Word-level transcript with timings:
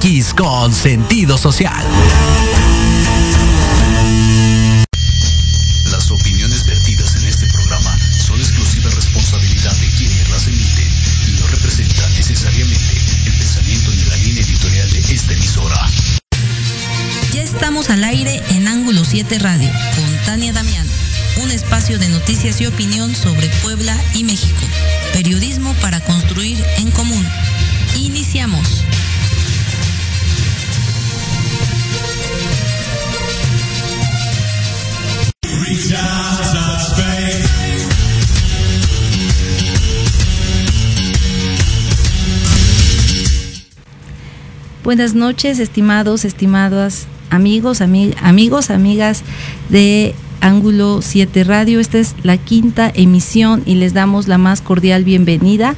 MX 0.00 0.32
con 0.34 0.72
sentido 0.72 1.36
social. 1.36 1.84
Las 5.90 6.10
opiniones 6.10 6.64
vertidas 6.64 7.16
en 7.16 7.24
este 7.24 7.46
programa 7.48 7.98
son 8.18 8.38
exclusiva 8.38 8.90
responsabilidad 8.90 9.72
de 9.76 9.86
quienes 9.98 10.30
las 10.30 10.46
emiten 10.46 10.88
y 11.28 11.40
no 11.40 11.46
representan 11.48 12.12
necesariamente 12.14 12.94
el 13.26 13.32
pensamiento 13.36 13.90
ni 13.90 14.04
la 14.04 14.16
línea 14.16 14.42
editorial 14.42 14.90
de 14.90 14.98
esta 15.00 15.32
emisora. 15.34 15.90
Ya 17.32 17.42
estamos 17.42 17.90
al 17.90 18.04
aire 18.04 18.42
en 18.50 18.68
Ángulo 18.68 19.04
7 19.04 19.38
Radio 19.38 19.70
con 19.96 20.24
Tania 20.24 20.52
Damián, 20.52 20.86
un 21.42 21.50
espacio 21.50 21.98
de 21.98 22.08
noticias 22.08 22.60
y 22.60 22.66
opinión 22.66 23.14
sobre 23.14 23.48
Puebla 23.62 23.96
y 24.14 24.24
México. 24.24 24.60
Buenas 44.90 45.14
noches, 45.14 45.60
estimados, 45.60 46.24
estimadas 46.24 47.06
amigos, 47.30 47.80
amigos, 47.80 48.70
amigas 48.70 49.22
de 49.68 50.16
Ángulo 50.40 51.00
7 51.00 51.44
Radio. 51.44 51.78
Esta 51.78 51.98
es 51.98 52.16
la 52.24 52.36
quinta 52.38 52.90
emisión 52.92 53.62
y 53.66 53.76
les 53.76 53.94
damos 53.94 54.26
la 54.26 54.36
más 54.36 54.60
cordial 54.60 55.04
bienvenida 55.04 55.76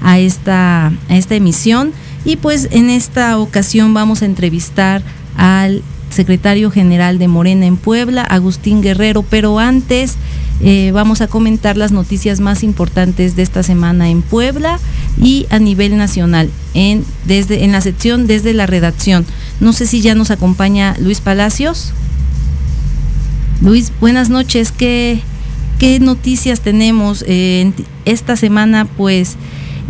a 0.00 0.20
esta, 0.20 0.92
a 1.08 1.16
esta 1.16 1.34
emisión. 1.34 1.92
Y 2.24 2.36
pues 2.36 2.68
en 2.70 2.88
esta 2.88 3.36
ocasión 3.36 3.94
vamos 3.94 4.22
a 4.22 4.26
entrevistar 4.26 5.02
al 5.36 5.82
secretario 6.12 6.70
general 6.70 7.18
de 7.18 7.28
Morena 7.28 7.66
en 7.66 7.76
Puebla, 7.76 8.22
Agustín 8.22 8.82
Guerrero, 8.82 9.22
pero 9.22 9.58
antes 9.58 10.16
eh, 10.60 10.90
vamos 10.92 11.20
a 11.20 11.26
comentar 11.26 11.76
las 11.76 11.92
noticias 11.92 12.40
más 12.40 12.62
importantes 12.62 13.34
de 13.34 13.42
esta 13.42 13.62
semana 13.62 14.10
en 14.10 14.22
Puebla 14.22 14.78
y 15.20 15.46
a 15.50 15.58
nivel 15.58 15.96
nacional, 15.96 16.50
en, 16.74 17.04
desde, 17.24 17.64
en 17.64 17.72
la 17.72 17.80
sección 17.80 18.26
desde 18.26 18.52
la 18.52 18.66
redacción. 18.66 19.26
No 19.60 19.72
sé 19.72 19.86
si 19.86 20.00
ya 20.00 20.14
nos 20.14 20.30
acompaña 20.30 20.94
Luis 20.98 21.20
Palacios. 21.20 21.92
Luis, 23.60 23.92
buenas 24.00 24.30
noches. 24.30 24.72
¿Qué, 24.72 25.20
qué 25.78 26.00
noticias 26.00 26.60
tenemos? 26.60 27.24
Eh, 27.26 27.72
esta 28.04 28.36
semana, 28.36 28.84
pues, 28.84 29.36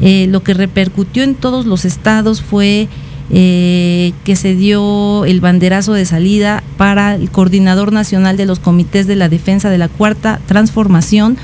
eh, 0.01 0.27
lo 0.29 0.43
que 0.43 0.55
repercutió 0.55 1.23
en 1.23 1.35
todos 1.35 1.67
los 1.67 1.85
estados 1.85 2.43
fue 2.43 2.89
eh, 3.31 4.13
que 4.25 4.37
se 4.37 4.55
dio 4.55 5.25
el 5.25 5.41
banderazo 5.41 5.93
de 5.93 6.05
salida 6.05 6.63
para 6.77 7.15
el 7.15 7.31
coordinador 7.31 7.93
nacional 7.93 8.37
de 8.37 8.47
los 8.47 8.59
comités 8.59 9.07
de 9.07 9.17
la 9.17 9.29
defensa 9.29 9.71
de 9.71 9.79
la 9.79 9.89
cuarta 9.89 10.41
transformación, 10.47 11.37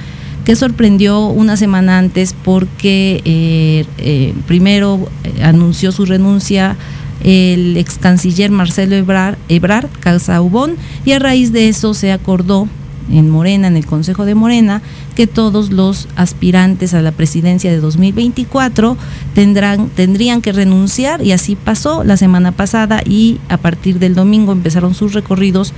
que 0.44 0.56
sorprendió 0.56 1.26
una 1.26 1.56
semana 1.56 1.98
antes 1.98 2.34
porque 2.44 3.22
eh, 3.24 4.34
primero 4.46 5.08
anunció 5.42 5.92
su 5.92 6.06
renuncia 6.06 6.76
el 7.22 7.76
ex 7.76 7.98
canciller 7.98 8.50
Marcelo 8.50 8.94
Ebrard, 8.94 9.36
Ebrard 9.48 9.88
Calzaubón 10.00 10.76
y 11.04 11.12
a 11.12 11.18
raíz 11.18 11.52
de 11.52 11.68
eso 11.68 11.94
se 11.94 12.12
acordó 12.12 12.68
en 13.10 13.30
Morena, 13.30 13.68
en 13.68 13.76
el 13.76 13.86
Consejo 13.86 14.24
de 14.24 14.34
Morena, 14.34 14.82
que 15.14 15.26
todos 15.26 15.70
los 15.70 16.08
aspirantes 16.16 16.94
a 16.94 17.02
la 17.02 17.12
presidencia 17.12 17.70
de 17.70 17.80
2024 17.80 18.96
tendrán, 19.34 19.88
tendrían 19.88 20.42
que 20.42 20.52
renunciar 20.52 21.22
y 21.22 21.32
así 21.32 21.56
pasó 21.56 22.04
la 22.04 22.16
semana 22.16 22.52
pasada 22.52 23.02
y 23.04 23.40
a 23.48 23.56
partir 23.56 23.98
del 23.98 24.14
domingo 24.14 24.52
empezaron 24.52 24.94
sus 24.94 25.12
recorridos 25.12 25.72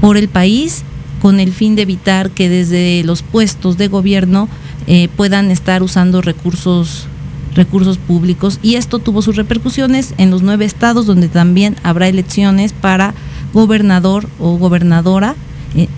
por 0.00 0.16
el 0.16 0.28
país 0.28 0.84
con 1.20 1.38
el 1.38 1.52
fin 1.52 1.76
de 1.76 1.82
evitar 1.82 2.30
que 2.30 2.48
desde 2.48 3.02
los 3.04 3.22
puestos 3.22 3.76
de 3.76 3.88
gobierno 3.88 4.48
eh, 4.86 5.08
puedan 5.16 5.50
estar 5.50 5.82
usando 5.82 6.22
recursos 6.22 7.06
recursos 7.54 7.98
públicos. 7.98 8.60
Y 8.62 8.76
esto 8.76 9.00
tuvo 9.00 9.22
sus 9.22 9.36
repercusiones 9.36 10.14
en 10.18 10.30
los 10.30 10.42
nueve 10.42 10.64
estados 10.64 11.06
donde 11.06 11.28
también 11.28 11.76
habrá 11.82 12.08
elecciones 12.08 12.72
para 12.72 13.12
gobernador 13.52 14.28
o 14.38 14.56
gobernadora 14.56 15.34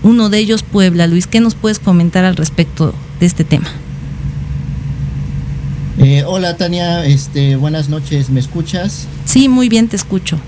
uno 0.03 0.29
de 0.29 0.39
ellos 0.39 0.63
Puebla. 0.63 1.07
Luis, 1.07 1.27
¿qué 1.27 1.39
nos 1.39 1.55
puedes 1.55 1.79
comentar 1.79 2.25
al 2.25 2.35
respecto 2.35 2.93
de 3.19 3.25
este 3.25 3.43
tema? 3.43 3.67
Eh, 5.99 6.23
hola 6.25 6.57
Tania, 6.57 7.05
este, 7.05 7.55
buenas 7.55 7.87
noches, 7.87 8.29
¿me 8.29 8.39
escuchas? 8.39 9.07
Sí, 9.25 9.47
muy 9.47 9.69
bien, 9.69 9.87
te 9.87 9.95
escucho. 9.95 10.39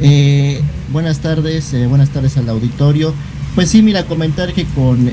Eh, 0.00 0.60
buenas 0.92 1.20
tardes, 1.20 1.72
buenas 1.88 2.10
tardes 2.10 2.36
al 2.36 2.48
auditorio. 2.48 3.14
Pues 3.54 3.70
sí, 3.70 3.80
mira, 3.80 4.04
comentar 4.04 4.52
que 4.52 4.64
con, 4.64 5.08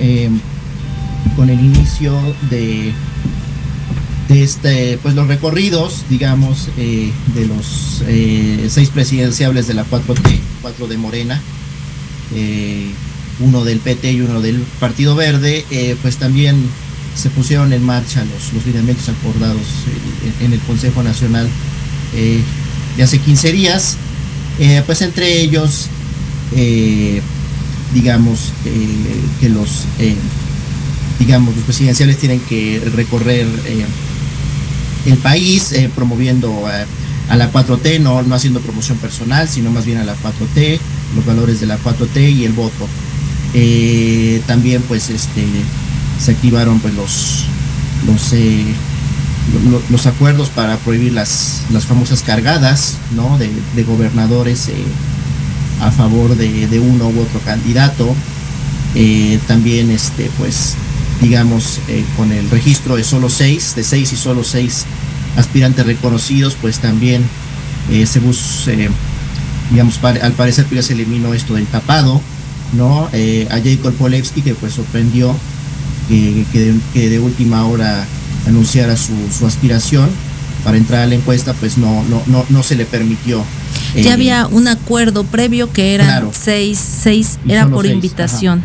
con 1.35 1.49
el 1.49 1.59
inicio 1.59 2.19
de, 2.49 2.91
de 4.27 4.43
este, 4.43 4.99
pues 5.01 5.15
los 5.15 5.27
recorridos, 5.27 6.03
digamos, 6.09 6.67
de 6.75 7.47
los 7.47 8.03
seis 8.67 8.89
presidenciables 8.89 9.67
de 9.67 9.75
la 9.75 9.85
4T, 9.85 10.39
4 10.61 10.87
de 10.87 10.97
Morena, 10.97 11.41
uno 13.39 13.63
del 13.63 13.79
PT 13.79 14.11
y 14.11 14.21
uno 14.21 14.41
del 14.41 14.59
Partido 14.79 15.15
Verde, 15.15 15.65
eh, 15.71 15.95
pues 16.01 16.17
también 16.17 16.69
se 17.15 17.29
pusieron 17.29 17.73
en 17.73 17.83
marcha 17.83 18.23
los, 18.25 18.53
los 18.53 18.65
lineamientos 18.65 19.09
acordados 19.09 19.61
eh, 19.61 20.45
en, 20.45 20.53
el 20.53 20.59
Consejo 20.61 21.03
Nacional 21.03 21.47
eh, 22.15 22.41
de 22.97 23.03
hace 23.03 23.19
15 23.19 23.51
días, 23.51 23.97
pues 24.85 25.01
entre 25.01 25.41
ellos, 25.41 25.89
digamos, 27.91 28.51
que 29.41 29.49
los, 29.49 29.85
digamos, 31.17 31.55
los 31.55 31.65
presidenciales 31.65 32.19
tienen 32.19 32.39
que 32.41 32.79
recorrer 32.95 33.47
el 35.07 35.17
país 35.17 35.73
promoviendo 35.95 36.67
a 37.29 37.35
la 37.35 37.51
4T, 37.51 37.99
no, 37.99 38.21
no 38.21 38.35
haciendo 38.35 38.59
promoción 38.61 38.99
personal, 38.99 39.49
sino 39.49 39.71
más 39.71 39.85
bien 39.85 39.97
a 39.97 40.03
la 40.03 40.13
4T, 40.13 40.79
los 41.15 41.25
valores 41.25 41.59
de 41.59 41.65
la 41.65 41.79
4T 41.79 42.31
y 42.31 42.45
el 42.45 42.53
voto. 42.53 42.87
Eh, 43.55 44.41
también 44.47 44.81
pues 44.87 45.11
este 45.11 45.45
se 46.19 46.31
activaron 46.31 46.79
pues 46.79 46.95
los 46.95 47.45
los 48.07 48.33
eh, 48.33 48.65
los 49.89 50.07
acuerdos 50.07 50.49
para 50.49 50.77
prohibir 50.77 51.13
las, 51.13 51.61
las 51.71 51.85
famosas 51.85 52.23
cargadas 52.23 52.97
¿no? 53.15 53.37
de, 53.37 53.83
gobernadores 53.83 54.69
eh, 54.69 54.73
a 55.81 55.91
favor 55.91 56.35
de, 56.35 56.79
uno 56.79 57.09
u 57.09 57.19
otro 57.19 57.39
candidato 57.41 58.15
también 59.47 59.91
este 59.91 60.31
pues 60.37 60.75
digamos 61.21 61.79
con 62.15 62.31
el 62.31 62.49
registro 62.49 62.95
de 62.95 63.03
solo 63.03 63.29
seis 63.29 63.75
de 63.75 63.83
seis 63.83 64.13
y 64.13 64.15
solo 64.15 64.43
seis 64.43 64.85
aspirantes 65.35 65.85
reconocidos 65.85 66.55
pues 66.59 66.79
también 66.79 67.23
se 68.05 68.19
bus 68.19 68.67
digamos 69.71 69.99
al 70.03 70.31
parecer 70.33 70.65
pues, 70.65 70.81
ya 70.81 70.87
se 70.87 70.93
eliminó 70.93 71.33
esto 71.33 71.55
del 71.55 71.65
tapado 71.65 72.21
¿no? 72.73 73.09
Eh, 73.13 73.47
a 73.49 73.59
Jacob 73.61 73.93
Polewski 73.93 74.41
que 74.41 74.55
pues 74.55 74.73
sorprendió 74.73 75.35
que, 76.07 77.09
de, 77.09 77.19
última 77.19 77.65
hora 77.65 78.05
anunciara 78.47 78.95
su, 78.97 79.13
aspiración 79.45 80.09
para 80.63 80.77
entrar 80.77 81.01
a 81.01 81.07
la 81.07 81.15
encuesta, 81.15 81.53
pues 81.53 81.77
no, 81.77 82.03
no, 82.05 82.21
no, 82.27 82.45
no 82.49 82.63
se 82.63 82.75
le 82.75 82.85
permitió. 82.85 83.43
ya 83.95 84.01
eh, 84.01 84.11
había 84.11 84.47
un 84.47 84.67
acuerdo 84.67 85.23
previo 85.23 85.71
que 85.71 85.93
eran 85.93 86.29
seis, 86.31 86.79
seis, 86.79 87.39
era 87.47 87.67
por 87.67 87.85
invitación. 87.85 88.63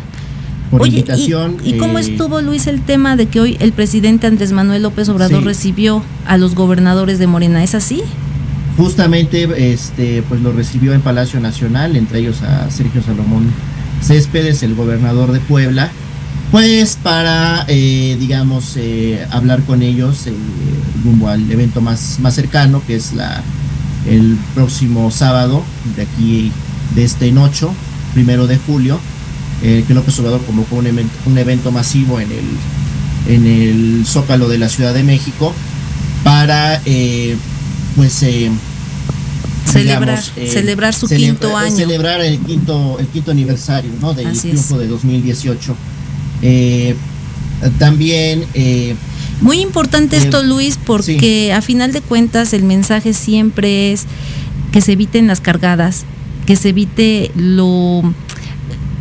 Por 0.71 0.87
invitación. 0.87 1.57
¿y, 1.63 1.77
cómo 1.77 1.97
eh, 1.97 2.01
estuvo 2.01 2.41
Luis 2.41 2.67
el 2.67 2.81
tema 2.81 3.15
de 3.15 3.25
que 3.25 3.41
hoy 3.41 3.57
el 3.59 3.71
presidente 3.71 4.27
Andrés 4.27 4.51
Manuel 4.51 4.83
López 4.83 5.09
Obrador 5.09 5.43
recibió 5.43 6.03
a 6.27 6.37
los 6.37 6.55
gobernadores 6.55 7.17
de 7.19 7.25
Morena? 7.27 7.63
¿Es 7.63 7.73
así? 7.73 8.01
Justamente, 8.77 9.73
este, 9.73 10.23
pues 10.29 10.41
lo 10.41 10.53
recibió 10.53 10.93
en 10.93 11.01
Palacio 11.01 11.39
Nacional, 11.39 11.97
entre 11.97 12.19
ellos 12.19 12.43
a 12.43 12.69
Sergio 12.69 13.01
Salomón 13.01 13.51
Céspedes, 14.01 14.63
el 14.63 14.75
gobernador 14.75 15.31
de 15.31 15.39
Puebla, 15.39 15.91
pues 16.51 16.97
para, 17.01 17.65
eh, 17.67 18.17
digamos, 18.19 18.75
eh, 18.75 19.25
hablar 19.29 19.61
con 19.63 19.83
ellos 19.83 20.25
eh, 20.25 20.33
rumbo 21.03 21.29
al 21.29 21.49
evento 21.51 21.79
más, 21.79 22.17
más 22.19 22.33
cercano, 22.33 22.81
que 22.87 22.95
es 22.95 23.13
la, 23.13 23.43
el 24.07 24.35
próximo 24.55 25.11
sábado, 25.11 25.63
de 25.95 26.01
aquí, 26.01 26.51
de 26.95 27.03
este 27.03 27.31
noche, 27.31 27.67
primero 28.13 28.47
de 28.47 28.57
julio, 28.57 28.99
que 29.61 29.93
López 29.93 30.17
Obrador 30.19 30.41
convocó 30.45 30.77
un 30.77 30.87
evento, 30.87 31.13
un 31.25 31.37
evento 31.37 31.69
masivo 31.69 32.21
en 32.21 32.31
el, 32.31 33.35
en 33.35 33.45
el 33.45 34.05
Zócalo 34.05 34.47
de 34.47 34.57
la 34.57 34.69
Ciudad 34.69 34.93
de 34.93 35.03
México 35.03 35.53
para, 36.23 36.81
pues, 37.97 38.25
celebrar, 39.71 40.23
eh, 40.35 40.47
celebrar 40.47 40.93
su 40.93 41.07
quinto 41.07 41.55
año. 41.55 41.75
Celebrar 41.75 42.21
el 42.21 42.39
quinto, 42.39 42.97
el 42.99 43.07
quinto 43.07 43.31
aniversario 43.31 43.91
¿no? 44.01 44.13
del 44.13 44.37
triunfo 44.37 44.77
de 44.77 44.87
2018. 44.87 45.75
Eh, 46.41 46.95
también, 47.77 48.45
eh, 48.53 48.95
Muy 49.41 49.59
importante 49.59 50.17
esto, 50.17 50.43
Luis, 50.43 50.77
porque 50.83 51.53
a 51.53 51.61
final 51.61 51.91
de 51.91 52.01
cuentas 52.01 52.53
el 52.53 52.63
mensaje 52.63 53.13
siempre 53.13 53.91
es 53.91 54.05
que 54.71 54.81
se 54.81 54.93
eviten 54.93 55.27
las 55.27 55.41
cargadas, 55.41 56.05
que 56.45 56.55
se 56.55 56.69
evite 56.69 57.31
lo, 57.35 58.01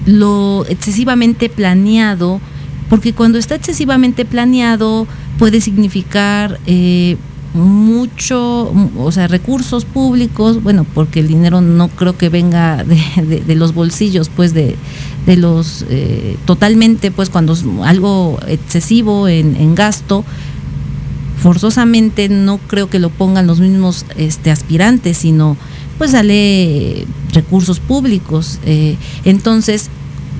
lo 0.06 0.64
excesivamente 0.68 1.48
planeado, 1.48 2.40
porque 2.88 3.12
cuando 3.12 3.38
está 3.38 3.54
excesivamente 3.54 4.24
planeado 4.24 5.06
puede 5.38 5.60
significar 5.60 6.58
eh, 6.66 7.16
mucho, 7.54 8.72
o 8.98 9.12
sea, 9.12 9.26
recursos 9.26 9.84
públicos, 9.84 10.62
bueno, 10.62 10.84
porque 10.94 11.20
el 11.20 11.28
dinero 11.28 11.60
no 11.60 11.88
creo 11.88 12.16
que 12.16 12.28
venga 12.28 12.84
de, 12.84 13.54
los 13.54 13.74
bolsillos, 13.74 14.28
pues 14.28 14.54
de, 14.54 14.76
de 15.26 15.36
los, 15.36 15.84
eh, 15.88 16.36
totalmente, 16.44 17.10
pues 17.10 17.30
cuando 17.30 17.54
es 17.54 17.64
algo 17.84 18.38
excesivo 18.46 19.28
en, 19.28 19.56
en, 19.56 19.74
gasto, 19.74 20.24
forzosamente 21.42 22.28
no 22.28 22.58
creo 22.58 22.90
que 22.90 22.98
lo 22.98 23.10
pongan 23.10 23.46
los 23.46 23.60
mismos 23.60 24.04
este, 24.16 24.50
aspirantes, 24.50 25.18
sino 25.18 25.56
pues 25.96 26.12
sale 26.12 27.06
recursos 27.32 27.80
públicos. 27.80 28.58
Eh, 28.64 28.96
entonces, 29.24 29.90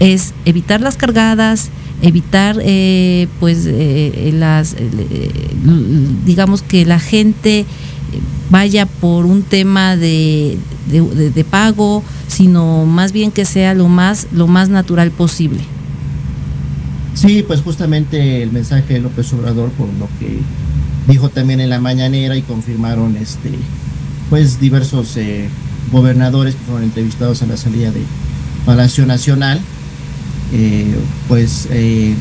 es 0.00 0.32
evitar 0.44 0.80
las 0.80 0.96
cargadas, 0.96 1.70
evitar 2.02 2.58
eh, 2.62 3.28
pues 3.40 3.64
eh, 3.66 4.30
las 4.34 4.76
digamos 6.24 6.62
que 6.62 6.84
la 6.84 7.00
gente 7.00 7.66
vaya 8.50 8.86
por 8.86 9.26
un 9.26 9.42
tema 9.42 9.96
de, 9.96 10.58
de, 10.86 11.44
pago 11.44 12.02
sino 12.28 12.86
más 12.86 13.12
bien 13.12 13.30
que 13.30 13.44
sea 13.44 13.74
lo 13.74 13.88
más 13.88 14.28
lo 14.32 14.46
más 14.46 14.68
natural 14.68 15.10
posible. 15.10 15.60
Sí 17.14 17.44
pues 17.46 17.62
justamente 17.62 18.42
el 18.42 18.52
mensaje 18.52 18.94
de 18.94 19.00
López 19.00 19.32
Obrador 19.32 19.70
por 19.70 19.88
lo 19.88 20.08
que 20.18 20.38
dijo 21.08 21.30
también 21.30 21.60
en 21.60 21.70
la 21.70 21.80
mañanera 21.80 22.36
y 22.36 22.42
confirmaron 22.42 23.16
este 23.16 23.50
pues 24.30 24.60
diversos 24.60 25.16
eh, 25.16 25.48
gobernadores 25.90 26.54
que 26.54 26.60
fueron 26.64 26.84
entrevistados 26.84 27.42
a 27.42 27.46
la 27.46 27.56
salida 27.56 27.90
de 27.90 28.02
Palacio 28.64 29.04
Nacional 29.06 29.60
eh, 30.52 30.94
pues 31.28 31.68
eh, 31.70 32.14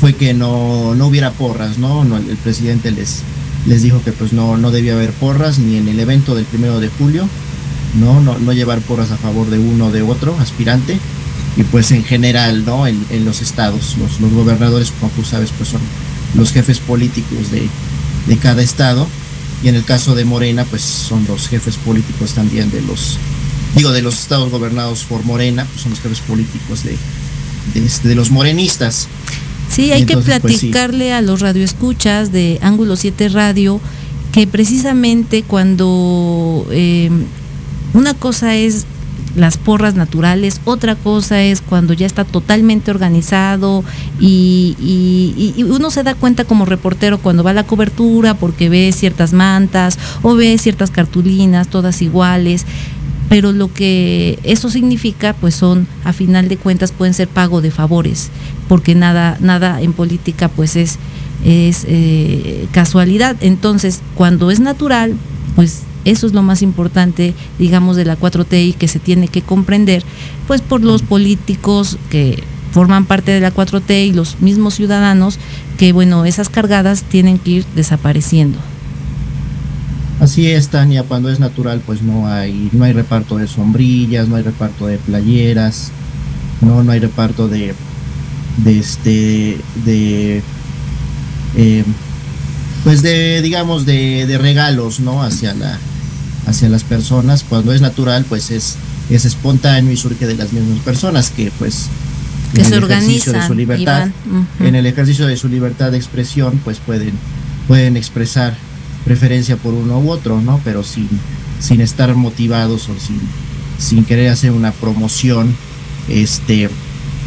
fue 0.00 0.14
que 0.14 0.34
no, 0.34 0.94
no 0.94 1.06
hubiera 1.06 1.32
porras, 1.32 1.78
¿no? 1.78 2.02
El 2.02 2.36
presidente 2.38 2.90
les, 2.90 3.22
les 3.66 3.82
dijo 3.82 4.02
que 4.02 4.12
pues 4.12 4.32
no, 4.32 4.56
no 4.56 4.70
debía 4.70 4.94
haber 4.94 5.12
porras 5.12 5.58
ni 5.58 5.76
en 5.76 5.88
el 5.88 6.00
evento 6.00 6.34
del 6.34 6.44
primero 6.44 6.80
de 6.80 6.88
julio, 6.88 7.28
¿no? 7.98 8.20
No, 8.20 8.52
llevar 8.52 8.80
porras 8.80 9.10
a 9.10 9.16
favor 9.16 9.50
de 9.50 9.58
uno 9.58 9.86
o 9.86 9.92
de 9.92 10.02
otro 10.02 10.36
aspirante 10.40 10.98
y 11.56 11.62
pues 11.64 11.92
en 11.92 12.04
general, 12.04 12.64
¿no? 12.64 12.86
En, 12.86 13.04
en 13.10 13.24
los 13.24 13.40
estados, 13.40 13.96
los, 13.98 14.20
los, 14.20 14.32
gobernadores, 14.32 14.92
como 14.98 15.12
tú 15.12 15.24
sabes, 15.24 15.50
pues 15.56 15.68
son 15.68 15.80
los 16.34 16.52
jefes 16.52 16.80
políticos 16.80 17.50
de, 17.50 17.68
de 18.26 18.38
cada 18.38 18.62
estado 18.62 19.06
y 19.62 19.68
en 19.68 19.76
el 19.76 19.84
caso 19.84 20.14
de 20.14 20.24
Morena, 20.24 20.64
pues 20.64 20.82
son 20.82 21.24
los 21.26 21.48
jefes 21.48 21.76
políticos 21.76 22.32
también 22.32 22.70
de 22.70 22.82
los, 22.82 23.18
digo, 23.76 23.92
de 23.92 24.02
los 24.02 24.18
estados 24.18 24.50
gobernados 24.50 25.04
por 25.04 25.24
Morena, 25.24 25.64
pues 25.64 25.82
son 25.82 25.90
los 25.90 26.00
jefes 26.00 26.20
políticos 26.20 26.82
de, 26.82 26.98
de, 27.72 28.14
los 28.14 28.30
morenistas. 28.30 29.08
Sí, 29.68 29.92
hay 29.92 30.04
que 30.04 30.14
pues, 30.14 30.26
platicarle 30.26 31.12
a 31.12 31.20
los 31.20 31.40
radioescuchas 31.40 32.32
de 32.32 32.58
Ángulo 32.62 32.96
7 32.96 33.28
Radio 33.30 33.80
que 34.32 34.46
precisamente 34.46 35.42
cuando 35.42 36.66
eh, 36.70 37.08
una 37.94 38.14
cosa 38.14 38.56
es 38.56 38.84
las 39.36 39.58
porras 39.58 39.94
naturales, 39.94 40.60
otra 40.64 40.94
cosa 40.94 41.42
es 41.42 41.60
cuando 41.60 41.92
ya 41.92 42.06
está 42.06 42.24
totalmente 42.24 42.90
organizado 42.90 43.84
y, 44.20 44.76
y, 45.56 45.62
uno 45.64 45.90
se 45.90 46.02
da 46.02 46.14
cuenta 46.14 46.44
como 46.44 46.64
reportero 46.64 47.18
cuando 47.18 47.42
va 47.42 47.50
a 47.50 47.54
la 47.54 47.64
cobertura 47.64 48.34
porque 48.34 48.68
ve 48.68 48.92
ciertas 48.92 49.32
mantas 49.32 49.98
o 50.22 50.34
ve 50.34 50.56
ciertas 50.58 50.90
cartulinas 50.90 51.68
todas 51.68 52.02
iguales 52.02 52.64
pero 53.34 53.50
lo 53.50 53.74
que 53.74 54.38
eso 54.44 54.70
significa 54.70 55.32
pues 55.32 55.56
son 55.56 55.88
a 56.04 56.12
final 56.12 56.46
de 56.46 56.56
cuentas 56.56 56.92
pueden 56.92 57.14
ser 57.14 57.26
pago 57.26 57.60
de 57.62 57.72
favores 57.72 58.30
porque 58.68 58.94
nada 58.94 59.38
nada 59.40 59.82
en 59.82 59.92
política 59.92 60.46
pues 60.46 60.76
es 60.76 61.00
es 61.44 61.84
eh, 61.88 62.68
casualidad. 62.70 63.34
Entonces 63.40 64.02
cuando 64.14 64.52
es 64.52 64.60
natural 64.60 65.16
pues 65.56 65.82
eso 66.04 66.28
es 66.28 66.32
lo 66.32 66.44
más 66.44 66.62
importante 66.62 67.34
digamos 67.58 67.96
de 67.96 68.04
la 68.04 68.16
4T 68.16 68.68
y 68.68 68.72
que 68.72 68.86
se 68.86 69.00
tiene 69.00 69.26
que 69.26 69.42
comprender 69.42 70.04
pues 70.46 70.60
por 70.60 70.84
los 70.84 71.02
políticos 71.02 71.98
que 72.10 72.40
forman 72.70 73.04
parte 73.04 73.32
de 73.32 73.40
la 73.40 73.52
4T 73.52 74.06
y 74.06 74.12
los 74.12 74.40
mismos 74.42 74.74
ciudadanos 74.74 75.40
que 75.76 75.92
bueno 75.92 76.24
esas 76.24 76.48
cargadas 76.50 77.02
tienen 77.02 77.40
que 77.40 77.50
ir 77.50 77.64
desapareciendo 77.74 78.60
Así 80.20 80.50
es, 80.50 80.68
Tania, 80.68 81.02
cuando 81.02 81.28
es 81.28 81.40
natural, 81.40 81.82
pues 81.84 82.02
no 82.02 82.28
hay, 82.28 82.70
no 82.72 82.84
hay 82.84 82.92
reparto 82.92 83.36
de 83.36 83.48
sombrillas, 83.48 84.28
no 84.28 84.36
hay 84.36 84.42
reparto 84.42 84.86
de 84.86 84.98
playeras, 84.98 85.90
no, 86.60 86.82
no 86.82 86.92
hay 86.92 87.00
reparto 87.00 87.48
de, 87.48 87.74
de 88.58 88.78
este, 88.78 89.58
de, 89.84 90.42
eh, 91.56 91.84
pues 92.84 93.02
de, 93.02 93.42
digamos, 93.42 93.86
de, 93.86 94.26
de, 94.26 94.38
regalos, 94.38 95.00
¿no? 95.00 95.22
Hacia 95.22 95.52
la, 95.54 95.78
hacia 96.46 96.68
las 96.68 96.84
personas. 96.84 97.44
Cuando 97.46 97.72
es 97.72 97.80
natural, 97.80 98.24
pues 98.28 98.50
es, 98.50 98.76
es 99.10 99.24
espontáneo 99.24 99.92
y 99.92 99.96
surge 99.96 100.26
de 100.26 100.36
las 100.36 100.52
mismas 100.52 100.78
personas 100.84 101.30
que, 101.30 101.50
pues, 101.58 101.88
que 102.54 102.60
en 102.60 102.68
se 102.68 102.76
el 102.76 102.84
ejercicio 102.84 103.32
de 103.32 103.46
su 103.46 103.54
libertad, 103.54 104.08
en 104.60 104.74
el 104.76 104.86
ejercicio 104.86 105.26
de 105.26 105.36
su 105.36 105.48
libertad 105.48 105.90
de 105.90 105.96
expresión, 105.96 106.60
pues 106.62 106.78
pueden, 106.78 107.12
pueden 107.66 107.96
expresar 107.96 108.56
preferencia 109.04 109.56
por 109.56 109.74
uno 109.74 109.98
u 109.98 110.10
otro, 110.10 110.40
¿no? 110.40 110.60
Pero 110.64 110.82
sin, 110.82 111.08
sin 111.60 111.80
estar 111.80 112.14
motivados 112.14 112.88
o 112.88 112.98
sin, 112.98 113.20
sin 113.78 114.04
querer 114.04 114.30
hacer 114.30 114.52
una 114.52 114.72
promoción, 114.72 115.54
este, 116.08 116.68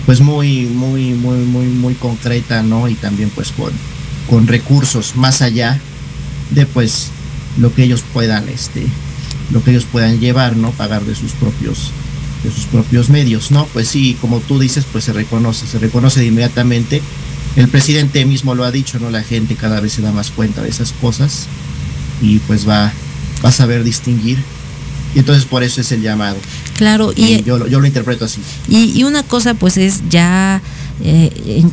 pues 0.05 0.21
muy, 0.21 0.65
muy, 0.65 1.13
muy, 1.13 1.39
muy, 1.39 1.67
muy 1.67 1.93
concreta, 1.95 2.63
¿no? 2.63 2.87
Y 2.87 2.95
también 2.95 3.29
pues 3.29 3.51
con, 3.51 3.71
con 4.29 4.47
recursos 4.47 5.15
más 5.15 5.41
allá 5.41 5.79
de 6.51 6.65
pues 6.65 7.09
lo 7.57 7.73
que 7.73 7.83
ellos 7.83 8.03
puedan, 8.13 8.47
este, 8.49 8.85
lo 9.51 9.63
que 9.63 9.71
ellos 9.71 9.85
puedan 9.85 10.19
llevar, 10.19 10.55
¿no? 10.55 10.71
Pagar 10.71 11.03
de 11.03 11.15
sus 11.15 11.31
propios, 11.33 11.91
de 12.43 12.51
sus 12.51 12.65
propios 12.65 13.09
medios, 13.09 13.51
¿no? 13.51 13.65
Pues 13.73 13.87
sí, 13.87 14.17
como 14.21 14.39
tú 14.39 14.59
dices, 14.59 14.85
pues 14.91 15.03
se 15.03 15.13
reconoce, 15.13 15.67
se 15.67 15.79
reconoce 15.79 16.19
de 16.21 16.27
inmediatamente. 16.27 17.01
El 17.55 17.67
presidente 17.69 18.23
mismo 18.25 18.53
lo 18.55 18.63
ha 18.65 18.71
dicho, 18.71 18.99
¿no? 18.99 19.09
La 19.09 19.23
gente 19.23 19.55
cada 19.55 19.79
vez 19.79 19.93
se 19.93 20.01
da 20.01 20.11
más 20.11 20.31
cuenta 20.31 20.61
de 20.61 20.69
esas 20.69 20.91
cosas 20.93 21.47
y 22.21 22.39
pues 22.39 22.67
va, 22.67 22.91
va 23.43 23.49
a 23.49 23.51
saber 23.51 23.83
distinguir. 23.83 24.37
Y 25.15 25.19
entonces 25.19 25.45
por 25.45 25.63
eso 25.63 25.81
es 25.81 25.91
el 25.91 26.01
llamado. 26.01 26.37
Claro, 26.75 27.11
y, 27.15 27.41
yo, 27.43 27.67
yo, 27.67 27.79
lo 27.79 27.87
interpreto 27.87 28.25
así. 28.25 28.41
Y, 28.67 28.99
y, 28.99 29.03
una 29.03 29.23
cosa 29.23 29.55
pues 29.55 29.77
es 29.77 30.03
ya 30.09 30.61
eh, 31.03 31.63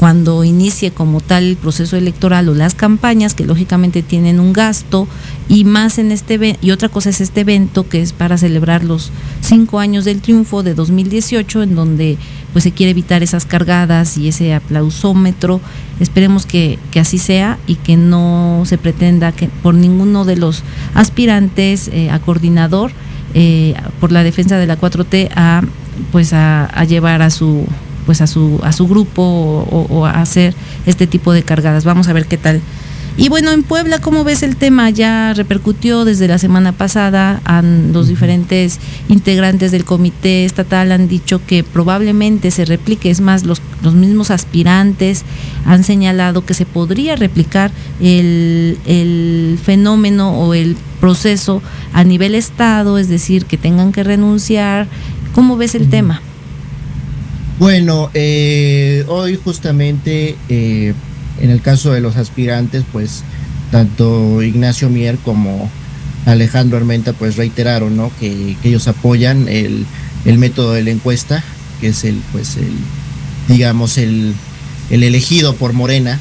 cuando 0.00 0.44
inicie 0.44 0.92
como 0.92 1.20
tal 1.20 1.44
el 1.44 1.56
proceso 1.56 1.94
electoral 1.94 2.48
o 2.48 2.54
las 2.54 2.74
campañas, 2.74 3.34
que 3.34 3.44
lógicamente 3.44 4.02
tienen 4.02 4.40
un 4.40 4.54
gasto, 4.54 5.06
y 5.46 5.64
más 5.64 5.98
en 5.98 6.10
este 6.10 6.58
y 6.62 6.70
otra 6.70 6.88
cosa 6.88 7.10
es 7.10 7.20
este 7.20 7.42
evento 7.42 7.86
que 7.86 8.00
es 8.00 8.14
para 8.14 8.38
celebrar 8.38 8.82
los 8.82 9.10
cinco 9.42 9.78
años 9.78 10.06
del 10.06 10.22
triunfo 10.22 10.62
de 10.62 10.72
2018, 10.72 11.64
en 11.64 11.74
donde 11.74 12.16
pues 12.52 12.64
se 12.64 12.72
quiere 12.72 12.90
evitar 12.90 13.22
esas 13.22 13.44
cargadas 13.44 14.16
y 14.16 14.28
ese 14.28 14.54
aplausómetro. 14.54 15.60
Esperemos 16.00 16.46
que, 16.46 16.78
que 16.90 17.00
así 17.00 17.18
sea 17.18 17.58
y 17.66 17.76
que 17.76 17.96
no 17.96 18.62
se 18.66 18.78
pretenda 18.78 19.32
que 19.32 19.48
por 19.48 19.74
ninguno 19.74 20.24
de 20.24 20.36
los 20.36 20.62
aspirantes 20.94 21.88
eh, 21.92 22.10
a 22.10 22.18
coordinador 22.18 22.92
eh, 23.34 23.74
por 24.00 24.10
la 24.10 24.24
defensa 24.24 24.58
de 24.58 24.66
la 24.66 24.78
4T 24.78 25.30
a 25.36 25.62
pues 26.10 26.32
a, 26.32 26.64
a 26.64 26.84
llevar 26.84 27.22
a 27.22 27.30
su 27.30 27.66
pues 28.06 28.20
a 28.20 28.26
su, 28.26 28.60
a 28.64 28.72
su 28.72 28.88
grupo 28.88 29.22
o, 29.22 30.06
a 30.06 30.20
hacer 30.20 30.54
este 30.86 31.06
tipo 31.06 31.32
de 31.32 31.44
cargadas. 31.44 31.84
Vamos 31.84 32.08
a 32.08 32.12
ver 32.12 32.26
qué 32.26 32.36
tal. 32.36 32.60
Y 33.16 33.28
bueno, 33.28 33.50
en 33.50 33.62
Puebla, 33.64 33.98
¿cómo 33.98 34.24
ves 34.24 34.42
el 34.42 34.56
tema? 34.56 34.88
Ya 34.88 35.34
repercutió 35.34 36.04
desde 36.04 36.28
la 36.28 36.38
semana 36.38 36.72
pasada, 36.72 37.40
han, 37.44 37.92
los 37.92 38.08
diferentes 38.08 38.78
integrantes 39.08 39.72
del 39.72 39.84
comité 39.84 40.44
estatal 40.44 40.92
han 40.92 41.08
dicho 41.08 41.40
que 41.46 41.62
probablemente 41.62 42.50
se 42.50 42.64
replique, 42.64 43.10
es 43.10 43.20
más, 43.20 43.44
los, 43.44 43.60
los 43.82 43.94
mismos 43.94 44.30
aspirantes 44.30 45.24
han 45.66 45.84
señalado 45.84 46.46
que 46.46 46.54
se 46.54 46.66
podría 46.66 47.16
replicar 47.16 47.70
el, 48.00 48.78
el 48.86 49.58
fenómeno 49.62 50.38
o 50.38 50.54
el 50.54 50.76
proceso 51.00 51.62
a 51.92 52.04
nivel 52.04 52.34
estado, 52.34 52.96
es 52.96 53.08
decir, 53.08 53.44
que 53.44 53.56
tengan 53.56 53.92
que 53.92 54.04
renunciar. 54.04 54.86
¿Cómo 55.34 55.56
ves 55.56 55.74
el 55.74 55.90
tema? 55.90 56.22
Bueno, 57.58 58.10
eh, 58.14 59.04
hoy 59.08 59.38
justamente 59.42 60.36
eh, 60.48 60.94
en 61.40 61.50
el 61.50 61.60
caso 61.60 61.92
de 61.92 62.00
los 62.00 62.16
aspirantes, 62.16 62.84
pues 62.92 63.22
tanto 63.70 64.42
Ignacio 64.42 64.90
Mier 64.90 65.16
como 65.18 65.70
Alejandro 66.26 66.76
Armenta 66.76 67.12
pues 67.12 67.36
reiteraron 67.36 67.96
¿no? 67.96 68.10
que, 68.18 68.56
ellos 68.62 68.88
apoyan 68.88 69.48
el, 69.48 69.86
el, 70.24 70.38
método 70.38 70.72
de 70.72 70.82
la 70.82 70.90
encuesta, 70.90 71.42
que 71.80 71.88
es 71.88 72.04
el, 72.04 72.16
pues 72.32 72.56
el, 72.56 72.72
digamos, 73.48 73.96
el, 73.98 74.34
el 74.90 75.02
elegido 75.02 75.54
por 75.54 75.72
Morena 75.72 76.18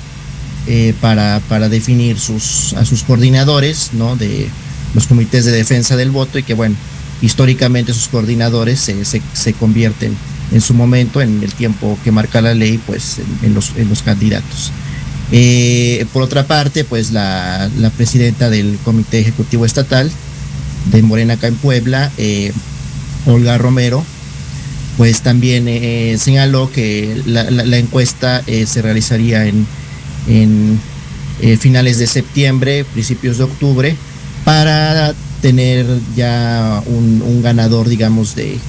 para, 1.01 1.41
para, 1.49 1.67
definir 1.67 2.19
sus, 2.19 2.73
a 2.73 2.85
sus 2.85 3.03
coordinadores 3.03 3.89
¿no? 3.93 4.15
de 4.15 4.47
los 4.93 5.07
comités 5.07 5.45
de 5.45 5.51
defensa 5.51 5.95
del 5.95 6.11
voto 6.11 6.37
y 6.37 6.43
que 6.43 6.53
bueno, 6.53 6.75
históricamente 7.21 7.93
sus 7.93 8.07
coordinadores 8.07 8.79
se, 8.79 9.03
se, 9.05 9.53
convierten 9.53 10.15
en 10.51 10.61
su 10.61 10.73
momento, 10.73 11.21
en 11.21 11.43
el 11.43 11.53
tiempo 11.53 11.97
que 12.03 12.11
marca 12.11 12.41
la 12.41 12.53
ley, 12.53 12.79
pues 12.85 13.19
en, 13.43 13.53
los, 13.53 13.73
en 13.75 13.89
los, 13.89 14.01
candidatos. 14.01 14.71
Eh, 15.31 16.05
por 16.11 16.23
otra 16.23 16.47
parte, 16.47 16.83
pues 16.83 17.11
la, 17.11 17.69
presidenta 17.97 18.49
del 18.49 18.77
Comité 18.83 19.19
Ejecutivo 19.19 19.65
Estatal 19.65 20.11
de 20.91 21.01
Morena 21.03 21.35
acá 21.35 21.47
en 21.47 21.55
Puebla, 21.55 22.11
eh, 22.17 22.51
Olga 23.25 23.57
Romero, 23.57 24.03
pues 24.97 25.21
también 25.21 25.67
eh, 25.67 26.17
señaló 26.17 26.71
que 26.71 27.21
la, 27.25 27.77
encuesta 27.77 28.43
se 28.43 28.81
realizaría 28.81 29.45
en, 29.47 30.79
finales 31.59 31.97
de 31.99 32.07
septiembre, 32.07 32.85
principios 32.85 33.37
de 33.37 33.43
octubre, 33.43 33.95
para 34.45 35.13
tener 35.41 35.85
ya 36.15 36.81
un, 36.85 37.41
ganador, 37.43 37.87
digamos, 37.87 38.35
de, 38.35 38.59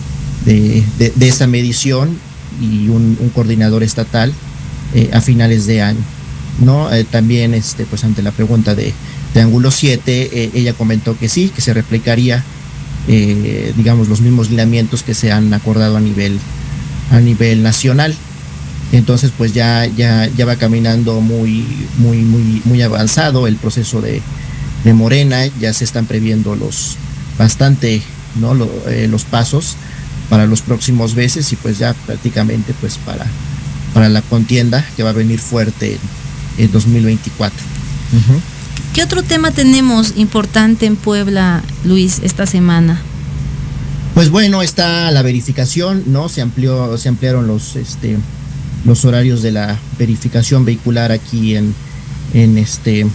esa 1.20 1.46
medición 1.46 2.18
y 2.60 2.88
un, 2.88 3.16
coordinador 3.34 3.82
estatal 3.82 4.32
a 5.12 5.20
finales 5.20 5.66
de 5.66 5.82
año. 5.82 6.19
Eh, 6.92 7.04
también, 7.10 7.54
este, 7.54 7.84
pues 7.84 8.04
ante 8.04 8.22
la 8.22 8.32
pregunta 8.32 8.74
de, 8.74 8.92
de 9.34 9.40
Ángulo 9.40 9.70
7, 9.70 10.30
eh, 10.32 10.50
ella 10.54 10.74
comentó 10.74 11.18
que 11.18 11.28
sí, 11.28 11.50
que 11.54 11.60
se 11.60 11.74
replicaría, 11.74 12.44
digamos, 13.76 14.08
los 14.08 14.20
mismos 14.20 14.50
lineamientos 14.50 15.02
que 15.02 15.14
se 15.14 15.32
han 15.32 15.52
acordado 15.52 15.96
a 15.96 16.00
nivel, 16.00 16.38
a 17.10 17.18
nivel 17.18 17.62
nacional. 17.62 18.14
Entonces, 18.92 19.32
pues 19.36 19.52
ya, 19.52 19.86
ya, 19.86 20.28
ya 20.36 20.44
va 20.44 20.56
caminando 20.56 21.20
muy, 21.20 21.64
muy, 21.98 22.18
muy, 22.18 22.62
muy 22.64 22.82
avanzado 22.82 23.48
el 23.48 23.56
proceso 23.56 24.00
de, 24.00 24.22
de 24.84 24.94
Morena, 24.94 25.46
ya 25.60 25.72
se 25.72 25.84
están 25.84 26.06
previendo 26.06 26.54
los 26.54 26.96
bastante 27.38 28.02
¿no? 28.36 28.54
Eh, 28.86 29.08
los 29.10 29.24
pasos 29.24 29.76
para 30.28 30.46
los 30.46 30.62
próximos 30.62 31.14
meses 31.14 31.52
y 31.52 31.56
pues 31.56 31.78
ya 31.78 31.94
prácticamente 32.06 32.74
pues 32.80 32.98
para, 32.98 33.26
para 33.94 34.08
la 34.08 34.22
contienda 34.22 34.84
que 34.96 35.02
va 35.02 35.10
a 35.10 35.14
venir 35.14 35.40
fuerte 35.40 35.98
2024. 36.58 37.58
¿Qué 38.94 39.02
otro 39.02 39.22
tema 39.22 39.50
tenemos 39.50 40.14
importante 40.16 40.86
en 40.86 40.96
Puebla, 40.96 41.62
Luis, 41.84 42.20
esta 42.22 42.46
semana? 42.46 43.00
Pues 44.14 44.30
bueno, 44.30 44.62
está 44.62 45.10
la 45.10 45.22
verificación, 45.22 46.04
¿no? 46.06 46.28
Se 46.28 46.42
amplió, 46.42 46.98
se 46.98 47.08
ampliaron 47.08 47.46
los 47.46 47.76
este 47.76 48.18
los 48.84 49.04
horarios 49.04 49.42
de 49.42 49.52
la 49.52 49.78
verificación 49.98 50.64
vehicular 50.64 51.12
aquí 51.12 51.54
en, 51.54 51.74
en 52.32 52.56
este 52.56 53.06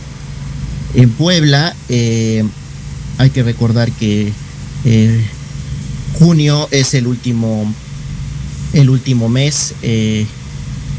en 0.94 1.10
Puebla 1.10 1.76
eh, 1.90 2.44
hay 3.18 3.30
que 3.30 3.44
recordar 3.44 3.92
que 3.92 4.32
eh, 4.86 5.26
junio 6.14 6.68
es 6.72 6.94
el 6.94 7.08
último, 7.08 7.72
el 8.74 8.90
último 8.90 9.30
mes 9.30 9.74
eh, 9.82 10.26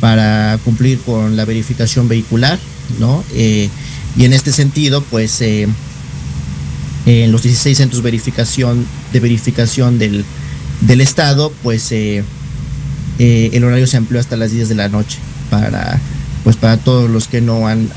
para 0.06 0.56
cumplir 0.64 1.00
con 1.00 1.36
la 1.36 1.44
verificación 1.44 2.06
vehicular, 2.06 2.60
¿no? 3.00 3.24
y 3.34 3.68
en 4.18 4.32
este 4.32 4.52
sentido, 4.52 5.02
pues 5.02 5.40
en 5.40 5.74
los 7.32 7.42
16 7.42 7.76
centros 7.76 8.04
de 8.04 9.18
verificación 9.20 9.98
del, 9.98 10.24
Estado, 11.00 11.52
pues 11.64 11.90
el 11.90 13.64
horario 13.64 13.88
se 13.88 13.96
amplió 13.96 14.20
hasta 14.20 14.36
las 14.36 14.52
10 14.52 14.68
de 14.68 14.76
la 14.76 14.88
noche 14.88 15.18
para 15.50 15.98
pues 16.44 16.54
para 16.54 16.76
todos 16.76 17.10
los 17.10 17.26
que 17.26 17.40
no 17.40 17.66
han, 17.66 17.90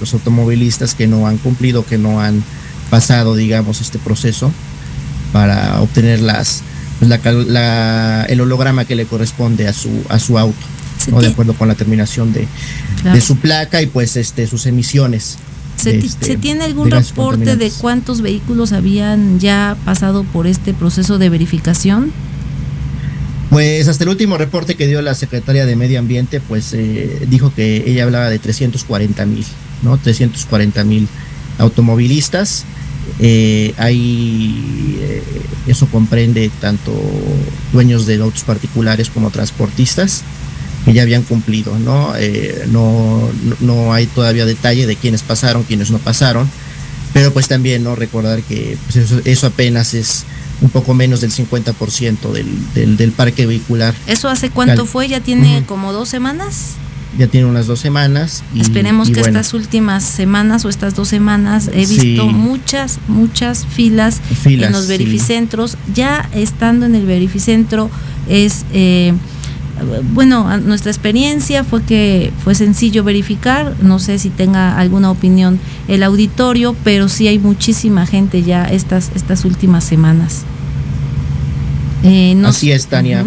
los 0.00 0.14
automovilistas 0.14 0.94
que 0.94 1.06
no 1.06 1.26
han 1.26 1.36
cumplido, 1.36 1.84
que 1.84 1.98
no 1.98 2.22
han 2.22 2.42
pasado, 2.88 3.36
digamos, 3.36 3.82
este 3.82 3.98
proceso 3.98 4.50
para 5.34 5.82
obtener 5.82 6.22
las 6.22 6.62
pues, 7.00 7.10
el 8.30 8.40
holograma 8.40 8.86
que 8.86 8.94
le 8.94 9.04
corresponde 9.04 9.68
a 9.68 9.74
su 9.74 9.90
a 10.08 10.18
su 10.18 10.38
auto, 10.38 10.66
de 11.18 11.28
acuerdo 11.28 11.54
con 11.54 11.68
la 11.68 11.74
terminación 11.74 12.32
de, 12.32 12.46
de, 13.02 13.20
su 13.20 13.36
placa 13.36 13.82
y 13.82 13.86
pues 13.86 14.16
este 14.16 14.46
sus 14.46 14.66
emisiones. 14.66 15.38
¿Se, 15.76 15.96
este, 15.96 16.36
tiene 16.36 16.64
algún 16.64 16.90
reporte 16.90 17.56
de 17.56 17.70
cuántos 17.70 18.20
vehículos 18.20 18.72
habían 18.72 19.38
ya 19.40 19.76
pasado 19.84 20.24
por 20.24 20.46
este 20.46 20.74
proceso 20.74 21.18
de 21.18 21.30
verificación? 21.30 22.12
Pues 23.50 23.88
hasta 23.88 24.04
el 24.04 24.10
último 24.10 24.38
reporte 24.38 24.76
que 24.76 24.86
dio 24.86 25.02
la 25.02 25.14
secretaria 25.14 25.66
de 25.66 25.74
Medio 25.74 25.98
Ambiente, 25.98 26.40
pues 26.40 26.72
eh, 26.72 27.26
dijo 27.28 27.52
que 27.52 27.82
ella 27.86 28.04
hablaba 28.04 28.30
de 28.30 28.38
340 28.38 29.26
mil, 29.26 29.44
¿no? 29.82 29.98
340 29.98 30.84
mil 30.84 31.08
automovilistas. 31.58 32.64
Eh, 33.18 33.74
ahí 33.76 34.98
eh, 35.00 35.22
eso 35.66 35.86
comprende 35.86 36.48
tanto 36.60 36.92
dueños 37.72 38.06
de 38.06 38.20
autos 38.20 38.44
particulares 38.44 39.10
como 39.10 39.30
transportistas 39.30 40.22
ya 40.86 41.02
habían 41.02 41.22
cumplido, 41.22 41.78
¿no? 41.78 42.14
no, 42.68 43.28
no 43.60 43.92
hay 43.92 44.06
todavía 44.06 44.46
detalle 44.46 44.86
de 44.86 44.96
quiénes 44.96 45.22
pasaron, 45.22 45.62
quiénes 45.64 45.90
no 45.90 45.98
pasaron, 45.98 46.48
pero 47.12 47.32
pues 47.32 47.48
también 47.48 47.84
no 47.84 47.96
recordar 47.96 48.42
que 48.42 48.78
pues, 48.86 48.96
eso, 48.96 49.20
eso 49.24 49.46
apenas 49.46 49.94
es 49.94 50.24
un 50.60 50.70
poco 50.70 50.94
menos 50.94 51.20
del 51.20 51.32
50% 51.32 52.32
del, 52.32 52.46
del, 52.74 52.96
del, 52.96 53.12
parque 53.12 53.46
vehicular. 53.46 53.94
¿Eso 54.06 54.28
hace 54.28 54.50
cuánto 54.50 54.86
fue? 54.86 55.08
¿Ya 55.08 55.20
tiene 55.20 55.64
como 55.66 55.92
dos 55.92 56.08
semanas? 56.08 56.74
Ya 57.18 57.26
tiene 57.26 57.46
unas 57.46 57.66
dos 57.66 57.80
semanas. 57.80 58.44
Y, 58.54 58.60
Esperemos 58.60 59.10
que 59.10 59.20
estas 59.20 59.54
últimas 59.54 60.04
semanas 60.04 60.64
o 60.64 60.68
estas 60.68 60.94
dos 60.94 61.08
semanas 61.08 61.68
he 61.72 61.86
visto 61.86 62.26
muchas, 62.28 62.98
muchas 63.08 63.66
filas, 63.66 64.20
en 64.44 64.70
los 64.72 64.86
verificentros. 64.86 65.76
Ya 65.94 66.28
estando 66.32 66.86
en 66.86 66.94
el 66.94 67.06
verificentro 67.06 67.90
es... 68.28 68.64
Eh, 68.72 69.14
bueno, 70.12 70.58
nuestra 70.58 70.90
experiencia 70.90 71.64
fue 71.64 71.82
que 71.82 72.32
fue 72.42 72.54
sencillo 72.54 73.04
verificar, 73.04 73.74
no 73.82 73.98
sé 73.98 74.18
si 74.18 74.30
tenga 74.30 74.78
alguna 74.78 75.10
opinión 75.10 75.58
el 75.88 76.02
auditorio, 76.02 76.76
pero 76.84 77.08
sí 77.08 77.28
hay 77.28 77.38
muchísima 77.38 78.06
gente 78.06 78.42
ya 78.42 78.64
estas, 78.64 79.10
estas 79.14 79.44
últimas 79.44 79.84
semanas. 79.84 80.42
Eh, 82.02 82.40
Así 82.44 82.72
es, 82.72 82.86
Tania. 82.86 83.26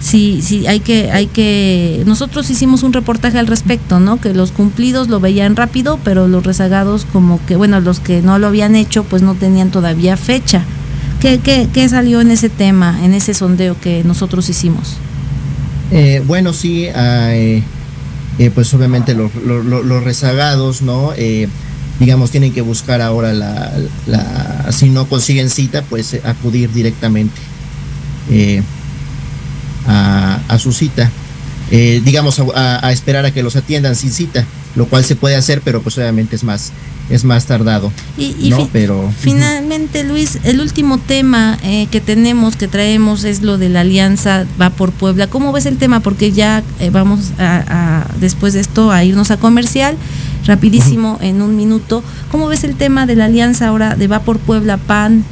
Sí, 0.00 0.40
sí, 0.42 0.66
hay 0.66 0.80
que, 0.80 1.12
hay 1.12 1.28
que, 1.28 2.02
nosotros 2.06 2.50
hicimos 2.50 2.82
un 2.82 2.92
reportaje 2.92 3.38
al 3.38 3.46
respecto, 3.46 4.00
¿no? 4.00 4.20
Que 4.20 4.34
los 4.34 4.50
cumplidos 4.50 5.08
lo 5.08 5.20
veían 5.20 5.54
rápido, 5.54 6.00
pero 6.02 6.26
los 6.26 6.44
rezagados 6.44 7.06
como 7.12 7.38
que, 7.46 7.54
bueno, 7.54 7.80
los 7.80 8.00
que 8.00 8.20
no 8.20 8.38
lo 8.40 8.48
habían 8.48 8.74
hecho, 8.74 9.04
pues 9.04 9.22
no 9.22 9.36
tenían 9.36 9.70
todavía 9.70 10.16
fecha. 10.16 10.64
¿Qué, 11.20 11.38
qué, 11.38 11.68
qué 11.72 11.88
salió 11.88 12.20
en 12.20 12.32
ese 12.32 12.48
tema, 12.48 12.98
en 13.04 13.14
ese 13.14 13.32
sondeo 13.32 13.76
que 13.80 14.02
nosotros 14.02 14.48
hicimos? 14.48 14.96
Eh, 15.94 16.22
bueno, 16.26 16.54
sí, 16.54 16.88
eh, 16.88 17.62
pues 18.54 18.72
obviamente 18.72 19.14
los, 19.14 19.30
rezagados, 20.02 20.80
¿no? 20.80 21.12
Eh, 21.16 21.48
digamos, 22.00 22.30
tienen 22.30 22.54
que 22.54 22.62
buscar 22.62 23.02
ahora 23.02 23.34
la, 23.34 24.66
si 24.70 24.88
no 24.88 25.06
consiguen 25.06 25.50
cita, 25.50 25.82
pues 25.82 26.18
acudir 26.24 26.72
directamente 26.72 27.38
a, 29.86 30.40
a, 30.48 30.58
su 30.58 30.72
cita. 30.72 31.10
digamos, 31.70 32.40
a, 32.54 32.90
esperar 32.90 33.26
a 33.26 33.30
que 33.30 33.42
los 33.42 33.54
atiendan 33.56 33.94
sin 33.94 34.12
cita, 34.12 34.46
lo 34.74 34.86
cual 34.86 35.04
se 35.04 35.16
puede 35.16 35.36
hacer, 35.36 35.60
pero 35.62 35.82
pues 35.82 35.98
obviamente 35.98 36.36
es 36.36 36.44
más, 36.44 36.72
es 37.10 37.24
más 37.24 37.46
tardado. 37.46 37.92
Y, 38.16 38.48
¿no? 38.48 38.68
Pero 38.72 39.12
finalmente, 39.18 40.04
Luis, 40.04 40.38
el 40.44 40.60
último 40.60 40.98
tema 40.98 41.58
eh, 41.62 41.86
que 41.90 42.00
tenemos, 42.00 42.56
que 42.56 42.68
traemos, 42.68 43.24
es 43.24 43.42
lo 43.42 43.58
de 43.58 43.68
la 43.68 43.80
alianza 43.80 44.46
Va 44.60 44.70
por 44.70 44.92
Puebla. 44.92 45.26
¿Cómo 45.26 45.52
ves 45.52 45.66
el 45.66 45.76
tema? 45.76 46.00
Porque 46.00 46.32
ya 46.32 46.62
eh, 46.80 46.90
vamos 46.90 47.32
a, 47.38 48.06
después 48.20 48.54
de 48.54 48.60
esto 48.60 48.90
a 48.90 49.04
irnos 49.04 49.30
a 49.30 49.36
comercial, 49.36 49.96
rapidísimo, 50.46 51.18
en 51.20 51.42
un 51.42 51.56
minuto. 51.56 52.02
¿Cómo 52.30 52.48
ves 52.48 52.64
el 52.64 52.76
tema 52.76 53.06
de 53.06 53.16
la 53.16 53.26
alianza 53.26 53.68
ahora 53.68 53.94
de 53.94 54.08
Va 54.08 54.20
por 54.20 54.38
Puebla, 54.38 54.76
PAN, 54.78 55.24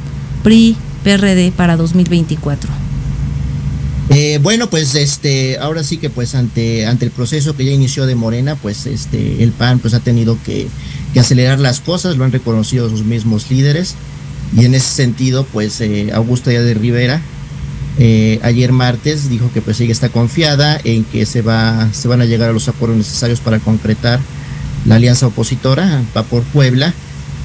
PRI, 0.43 0.75
PRD 1.03 1.51
para 1.51 1.77
2024? 1.77 2.80
Eh, 4.09 4.39
bueno, 4.41 4.69
pues 4.69 4.95
este, 4.95 5.57
ahora 5.59 5.83
sí 5.83 5.97
que 5.97 6.09
pues 6.09 6.35
ante, 6.35 6.85
ante 6.85 7.05
el 7.05 7.11
proceso 7.11 7.55
que 7.55 7.65
ya 7.65 7.71
inició 7.71 8.05
de 8.05 8.15
Morena, 8.15 8.55
pues 8.55 8.85
este, 8.85 9.43
el 9.43 9.51
PAN 9.51 9.79
pues 9.79 9.93
ha 9.93 9.99
tenido 9.99 10.37
que, 10.43 10.67
acelerar 11.17 11.59
las 11.59 11.81
cosas, 11.81 12.17
lo 12.17 12.23
han 12.23 12.31
reconocido 12.31 12.89
sus 12.89 13.03
mismos 13.03 13.51
líderes, 13.51 13.95
y 14.55 14.65
en 14.65 14.75
ese 14.75 14.89
sentido, 14.89 15.45
pues 15.45 15.79
eh, 15.81 16.11
Augusto 16.13 16.49
de 16.49 16.73
Rivera, 16.73 17.21
eh, 17.99 18.39
ayer 18.43 18.71
martes 18.71 19.29
dijo 19.29 19.51
que 19.53 19.61
pues 19.61 19.79
ella 19.81 19.91
está 19.91 20.09
confiada 20.09 20.79
en 20.83 21.03
que 21.03 21.25
se 21.25 21.41
va, 21.41 21.89
se 21.93 22.07
van 22.07 22.21
a 22.21 22.25
llegar 22.25 22.49
a 22.49 22.53
los 22.53 22.69
acuerdos 22.69 22.97
necesarios 22.97 23.41
para 23.41 23.59
concretar 23.59 24.19
la 24.85 24.95
alianza 24.95 25.27
opositora, 25.27 26.01
va 26.15 26.23
por 26.23 26.43
Puebla, 26.43 26.93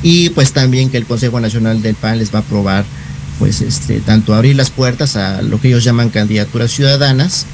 y 0.02 0.30
pues 0.30 0.52
también 0.52 0.90
que 0.90 0.96
el 0.96 1.06
Consejo 1.06 1.40
Nacional 1.40 1.82
del 1.82 1.94
PAN 1.94 2.18
les 2.18 2.32
va 2.32 2.38
a 2.38 2.42
aprobar 2.42 2.84
pues 3.38 3.60
este, 3.60 4.00
tanto 4.00 4.34
abrir 4.34 4.56
las 4.56 4.70
puertas 4.70 5.16
a 5.16 5.42
lo 5.42 5.60
que 5.60 5.68
ellos 5.68 5.84
llaman 5.84 6.10
candidaturas 6.10 6.70
ciudadanas 6.70 7.46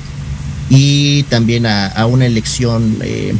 y 0.70 1.24
también 1.24 1.66
a, 1.66 2.06
una 2.06 2.26
elección 2.26 2.96
eh, 3.02 3.34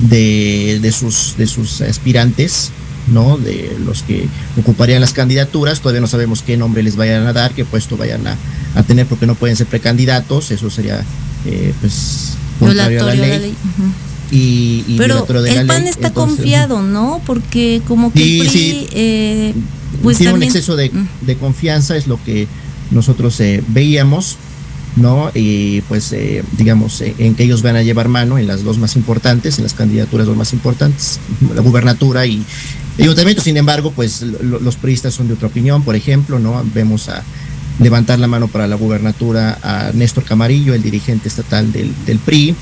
de, 0.00 0.78
de, 0.80 0.92
sus, 0.92 1.34
de 1.36 1.46
sus 1.46 1.80
aspirantes, 1.80 2.70
¿no? 3.08 3.36
De 3.36 3.76
los 3.84 4.02
que 4.02 4.28
ocuparían 4.58 5.00
las 5.00 5.12
candidaturas. 5.12 5.80
Todavía 5.80 6.00
no 6.00 6.06
sabemos 6.06 6.42
qué 6.42 6.56
nombre 6.56 6.82
les 6.82 6.96
vayan 6.96 7.26
a 7.26 7.32
dar, 7.32 7.52
qué 7.52 7.64
puesto 7.64 7.96
vayan 7.96 8.26
a, 8.26 8.36
a 8.74 8.82
tener, 8.82 9.06
porque 9.06 9.26
no 9.26 9.34
pueden 9.34 9.56
ser 9.56 9.66
precandidatos. 9.66 10.50
Eso 10.50 10.70
sería, 10.70 11.02
eh, 11.44 11.74
pues, 11.80 12.34
contrario 12.58 13.02
a 13.02 13.06
la 13.06 13.14
ley. 13.14 13.30
La 13.30 13.38
ley. 13.38 13.50
Uh 13.50 13.82
-huh. 13.82 14.05
Y, 14.30 14.84
y, 14.88 14.96
Pero 14.96 15.26
el 15.44 15.66
PAN 15.66 15.82
ley. 15.82 15.90
está 15.90 16.08
Entonces, 16.08 16.36
confiado, 16.36 16.82
¿no? 16.82 17.20
Porque 17.26 17.82
como 17.86 18.12
que 18.12 18.40
el 18.40 18.48
PRI, 18.48 18.50
sí. 18.50 18.86
eh, 18.92 19.54
pues 20.02 20.18
tiene 20.18 20.32
también, 20.32 20.50
un 20.50 20.56
exceso 20.56 20.76
de, 20.76 20.90
de, 21.20 21.36
confianza, 21.36 21.96
es 21.96 22.06
lo 22.06 22.22
que 22.24 22.48
nosotros 22.90 23.38
eh, 23.40 23.62
veíamos. 23.68 24.36
¿no? 24.96 25.30
Y 25.34 25.82
pues, 25.82 26.10
eh, 26.12 26.42
digamos, 26.56 27.02
eh, 27.02 27.14
en 27.18 27.34
que 27.34 27.44
ellos 27.44 27.60
van 27.62 27.76
a 27.76 27.82
llevar 27.82 28.08
mano 28.08 28.38
en 28.38 28.46
las 28.46 28.64
dos 28.64 28.78
más 28.78 28.96
importantes, 28.96 29.58
en 29.58 29.64
las 29.64 29.74
candidaturas 29.74 30.26
dos 30.26 30.36
más 30.36 30.54
importantes, 30.54 31.20
la 31.54 31.60
gubernatura 31.60 32.24
y 32.26 32.42
el 32.96 33.04
ayuntamiento. 33.04 33.42
Sin 33.42 33.58
embargo, 33.58 33.92
pues 33.94 34.22
lo, 34.22 34.58
los 34.58 34.76
priistas 34.76 35.12
son 35.12 35.28
de 35.28 35.34
otra 35.34 35.48
opinión, 35.48 35.82
por 35.82 35.96
ejemplo, 35.96 36.38
¿no? 36.38 36.64
Vemos 36.74 37.10
a 37.10 37.22
levantar 37.78 38.18
la 38.18 38.26
mano 38.26 38.48
para 38.48 38.66
la 38.66 38.76
gubernatura 38.76 39.58
a 39.62 39.90
Néstor 39.92 40.24
Camarillo, 40.24 40.72
el 40.74 40.82
dirigente 40.82 41.28
estatal 41.28 41.72
del, 41.72 41.92
del 42.06 42.18
PRI. 42.18 42.54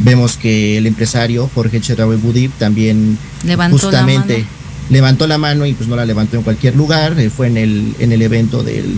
Vemos 0.00 0.36
que 0.36 0.76
el 0.76 0.86
empresario 0.86 1.48
Jorge 1.54 1.80
Chedraui 1.80 2.16
Budip 2.16 2.52
también 2.58 3.16
Levantó 3.44 3.78
justamente 3.78 4.40
la 4.40 4.44
levantó 4.90 5.26
la 5.26 5.38
mano 5.38 5.66
y 5.66 5.72
pues 5.72 5.88
no 5.88 5.96
la 5.96 6.04
levantó 6.04 6.36
en 6.36 6.42
cualquier 6.42 6.76
lugar, 6.76 7.18
eh, 7.18 7.30
fue 7.30 7.46
en 7.46 7.56
el, 7.56 7.94
en 7.98 8.12
el 8.12 8.22
evento 8.22 8.62
del 8.62 8.96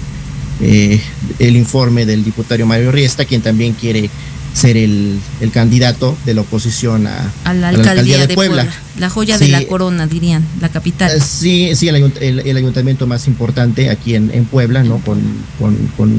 eh, 0.60 1.00
el 1.38 1.56
informe 1.56 2.06
del 2.06 2.24
diputado 2.24 2.64
Mario 2.66 2.90
Riesta, 2.90 3.24
quien 3.24 3.42
también 3.42 3.74
quiere 3.74 4.08
ser 4.54 4.78
el, 4.78 5.18
el 5.42 5.50
candidato 5.50 6.16
de 6.24 6.32
la 6.32 6.40
oposición 6.40 7.06
a, 7.06 7.30
a, 7.44 7.52
la, 7.52 7.68
alcaldía 7.68 7.68
a 7.68 7.72
la, 7.72 7.78
alcaldía 7.90 8.18
de, 8.20 8.26
de 8.26 8.34
Puebla. 8.34 8.62
Puebla. 8.62 8.80
La 8.98 9.10
joya 9.10 9.36
sí, 9.36 9.44
de 9.44 9.50
la 9.50 9.66
corona, 9.66 10.06
dirían, 10.06 10.46
la 10.62 10.70
capital. 10.70 11.12
Uh, 11.14 11.20
sí, 11.22 11.72
sí, 11.74 11.88
el, 11.88 11.96
el, 12.20 12.40
el, 12.40 12.56
ayuntamiento 12.56 13.06
más 13.06 13.26
importante 13.26 13.90
aquí 13.90 14.14
en, 14.14 14.30
en 14.32 14.46
Puebla, 14.46 14.82
¿no? 14.82 14.98
Con, 15.00 15.20
con, 15.58 15.76
con 15.98 16.10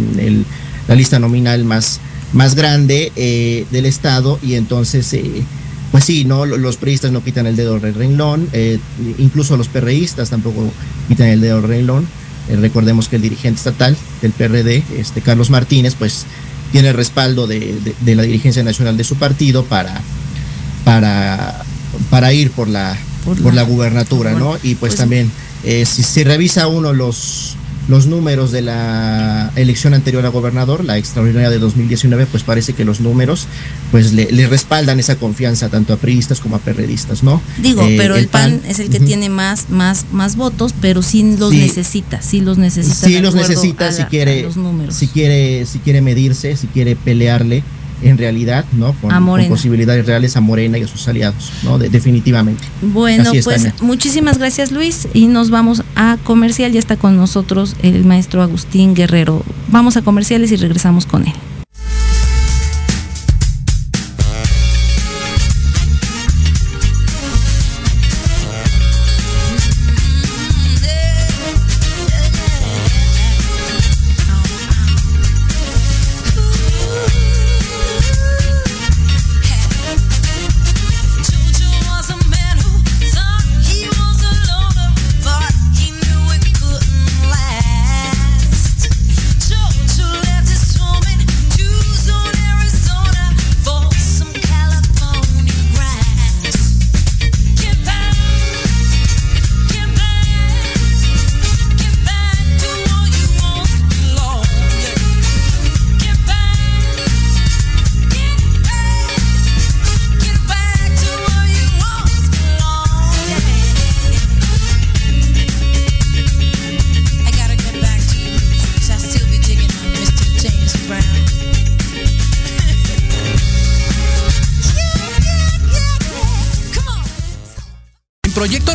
la 0.88 0.94
lista 0.94 1.18
nominal 1.18 1.66
más, 1.66 2.00
más 2.34 2.56
grande 2.56 3.12
eh, 3.16 3.66
del 3.72 3.86
estado 3.86 4.40
y 4.42 4.56
entonces... 4.56 5.12
Eh, 5.14 5.44
pues 5.90 6.04
sí, 6.04 6.26
no, 6.26 6.46
los 6.46 6.76
priistas 6.76 7.14
no 7.14 7.24
quitan 7.24 7.48
el 7.48 7.56
dedo 7.56 7.80
del 7.80 7.94
renglón, 7.94 8.50
eh, 8.52 8.78
incluso 9.20 9.56
los 9.56 9.70
perreístas 9.70 10.30
tampoco 10.30 10.70
quitan 11.08 11.28
el 11.28 11.40
dedo 11.40 11.62
del 11.62 11.70
renglón. 11.70 12.06
Recordemos 12.50 13.08
que 13.08 13.16
el 13.16 13.22
dirigente 13.22 13.58
estatal 13.58 13.96
del 14.22 14.34
PRD, 14.34 14.84
este 14.98 15.22
Carlos 15.22 15.50
Martínez, 15.50 15.96
pues 15.96 16.26
tiene 16.74 16.90
el 16.90 16.94
respaldo 16.94 17.48
de, 17.48 17.60
de, 17.60 17.96
de 18.02 18.16
la 18.16 18.24
dirigencia 18.24 18.64
nacional 18.64 18.98
de 18.98 19.06
su 19.06 19.16
partido 19.16 19.64
para, 19.64 20.02
para, 20.84 21.64
para 22.10 22.34
ir 22.34 22.52
por 22.52 22.68
la, 22.68 22.98
por, 23.24 23.42
por 23.42 23.54
la, 23.54 23.64
la, 23.64 23.68
gubernatura, 23.68 24.34
¿no? 24.34 24.58
Y 24.58 24.76
pues, 24.76 24.92
pues 24.92 24.96
también, 24.96 25.32
si 25.64 26.04
se 26.04 26.26
revisa 26.26 26.68
uno 26.68 26.92
los, 26.92 27.56
los 27.88 28.08
números 28.08 28.52
de 28.52 28.62
la 28.62 29.52
elección 29.56 29.94
anterior 29.94 30.26
a 30.26 30.30
gobernador, 30.30 30.84
la 30.84 30.98
extraordinaria 30.98 31.50
de 31.50 31.60
2019, 31.60 32.26
pues 32.26 32.44
parece 32.44 32.74
que 32.74 32.86
los 32.86 33.00
números 33.00 33.48
pues 33.92 34.14
le, 34.14 34.32
le 34.32 34.48
respaldan 34.48 35.00
esa 35.00 35.16
confianza 35.16 35.70
tanto 35.70 35.94
a 35.94 35.98
priistas 35.98 36.40
como 36.40 36.58
a 36.58 36.60
perredistas, 36.60 37.24
¿no? 37.24 37.42
Digo, 37.60 37.84
eh, 37.84 37.96
pero 37.98 38.16
el, 38.16 38.28
PAN, 38.28 38.60
PAN, 38.60 38.70
es 38.70 38.80
el 38.80 38.90
que 38.90 38.98
uh 38.98 39.02
-huh. 39.02 39.06
tiene 39.06 39.30
más, 39.30 39.70
más, 39.70 40.06
más 40.12 40.36
votos, 40.36 40.74
pero 40.82 41.02
sí 41.02 41.38
los 41.38 41.52
sí. 41.52 41.60
necesita, 41.60 42.22
sí 42.22 42.42
los 42.42 42.58
necesita. 42.58 43.08
Sí 43.08 43.20
los 43.20 43.36
necesita 43.36 43.92
si 43.92 44.04
quiere, 44.04 44.48
si 44.90 45.08
quiere, 45.08 45.66
si 45.66 45.80
quiere 45.80 46.02
medirse, 46.02 46.56
si 46.58 46.68
quiere 46.68 46.96
pelearle 46.96 47.64
en 48.02 48.18
realidad, 48.18 48.66
¿no? 48.74 48.94
Con, 48.94 49.10
con, 49.10 49.48
posibilidades 49.48 50.06
reales 50.06 50.36
a 50.38 50.42
Morena 50.42 50.78
y 50.78 50.84
a 50.84 50.88
sus 50.88 51.08
aliados, 51.08 51.52
¿no? 51.64 51.78
De, 51.78 51.90
definitivamente. 51.90 52.64
Bueno, 52.82 53.32
es, 53.34 53.44
pues 53.44 53.64
Tania. 53.64 53.76
muchísimas 53.82 54.38
gracias 54.38 54.72
Luis 54.72 55.08
y 55.14 55.28
nos 55.28 55.50
vamos 55.50 55.84
a 55.96 56.18
comercial. 56.24 56.72
Ya 56.72 56.80
está 56.80 56.98
con 56.98 57.18
nosotros 57.18 57.76
el 57.82 58.06
maestro 58.06 58.42
Agustín 58.42 58.94
Guerrero. 58.94 59.44
Vamos 59.70 59.98
a 59.98 60.02
comerciales 60.02 60.52
y 60.52 60.56
regresamos 60.56 61.06
con 61.06 61.28
él. 61.28 61.34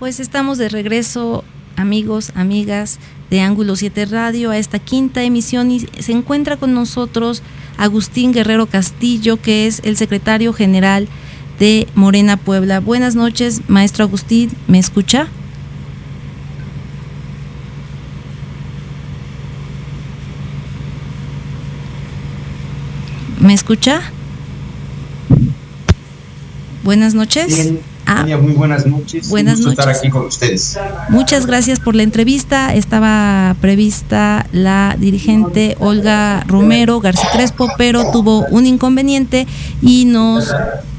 Pues 0.00 0.18
estamos 0.18 0.56
de 0.56 0.70
regreso, 0.70 1.44
amigos, 1.76 2.32
amigas 2.34 2.98
de 3.28 3.42
Ángulo 3.42 3.76
7 3.76 4.06
Radio, 4.06 4.50
a 4.50 4.56
esta 4.56 4.78
quinta 4.78 5.22
emisión 5.22 5.70
y 5.70 5.80
se 5.80 6.12
encuentra 6.12 6.56
con 6.56 6.72
nosotros 6.72 7.42
Agustín 7.76 8.32
Guerrero 8.32 8.64
Castillo, 8.64 9.36
que 9.36 9.66
es 9.66 9.82
el 9.84 9.98
secretario 9.98 10.54
general 10.54 11.06
de 11.58 11.86
Morena 11.94 12.38
Puebla. 12.38 12.80
Buenas 12.80 13.14
noches, 13.14 13.60
maestro 13.68 14.04
Agustín, 14.04 14.50
¿me 14.68 14.78
escucha? 14.78 15.28
¿Me 23.38 23.52
escucha? 23.52 24.00
Buenas 26.84 27.12
noches. 27.12 27.48
Bien. 27.48 27.89
Ah, 28.12 28.26
muy 28.42 28.54
buenas 28.54 28.86
noches. 28.86 29.28
Buenas 29.28 29.60
noches. 29.60 29.78
estar 29.78 29.88
aquí 29.88 30.10
con 30.10 30.26
ustedes. 30.26 30.76
Muchas 31.10 31.46
gracias 31.46 31.78
por 31.78 31.94
la 31.94 32.02
entrevista. 32.02 32.74
Estaba 32.74 33.54
prevista 33.60 34.46
la 34.50 34.96
dirigente 34.98 35.76
Olga 35.78 36.42
Romero 36.48 36.98
García 37.00 37.28
Crespo, 37.32 37.68
pero 37.78 38.10
tuvo 38.10 38.46
un 38.46 38.66
inconveniente 38.66 39.46
y 39.80 40.06
nos 40.06 40.52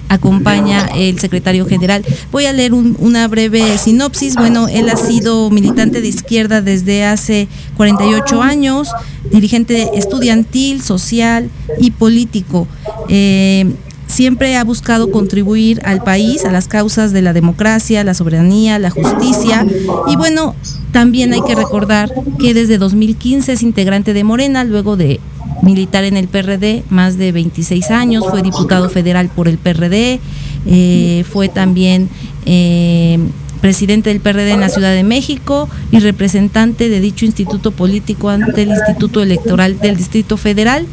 acompaña 0.07 0.89
el 0.95 1.19
secretario 1.19 1.65
general. 1.65 2.05
Voy 2.31 2.45
a 2.45 2.53
leer 2.53 2.73
un, 2.73 2.95
una 2.99 3.27
breve 3.27 3.77
sinopsis. 3.77 4.35
Bueno, 4.35 4.69
él 4.69 4.89
ha 4.89 4.95
sido 4.95 5.49
militante 5.49 5.99
de 5.99 6.07
izquierda 6.07 6.61
desde 6.61 7.03
hace 7.03 7.49
48 7.75 8.41
años, 8.41 8.89
dirigente 9.31 9.89
estudiantil, 9.95 10.81
social 10.81 11.49
y 11.77 11.91
político. 11.91 12.67
Eh, 13.09 13.65
siempre 14.11 14.57
ha 14.57 14.63
buscado 14.63 15.09
contribuir 15.09 15.81
al 15.85 16.03
país, 16.03 16.45
a 16.45 16.51
las 16.51 16.67
causas 16.67 17.13
de 17.13 17.21
la 17.21 17.33
democracia, 17.33 18.03
la 18.03 18.13
soberanía, 18.13 18.77
la 18.77 18.89
justicia. 18.89 19.65
Y 20.07 20.15
bueno, 20.15 20.53
también 20.91 21.33
hay 21.33 21.41
que 21.41 21.55
recordar 21.55 22.11
que 22.37 22.53
desde 22.53 22.77
2015 22.77 23.53
es 23.53 23.63
integrante 23.63 24.13
de 24.13 24.23
Morena, 24.23 24.63
luego 24.63 24.97
de 24.97 25.19
militar 25.63 26.03
en 26.03 26.17
el 26.17 26.27
PRD 26.27 26.83
más 26.89 27.17
de 27.17 27.31
26 27.31 27.91
años, 27.91 28.25
fue 28.29 28.41
diputado 28.41 28.89
federal 28.89 29.29
por 29.29 29.47
el 29.47 29.57
PRD, 29.57 30.19
eh, 30.65 31.25
fue 31.31 31.49
también 31.49 32.09
eh, 32.45 33.19
presidente 33.61 34.09
del 34.09 34.19
PRD 34.19 34.51
en 34.51 34.59
la 34.59 34.69
Ciudad 34.69 34.93
de 34.93 35.03
México 35.03 35.69
y 35.91 35.99
representante 35.99 36.89
de 36.89 36.99
dicho 36.99 37.25
instituto 37.25 37.71
político 37.71 38.29
ante 38.29 38.63
el 38.63 38.69
Instituto 38.69 39.21
Electoral 39.21 39.79
del 39.79 39.95
Distrito 39.95 40.35
Federal 40.35 40.85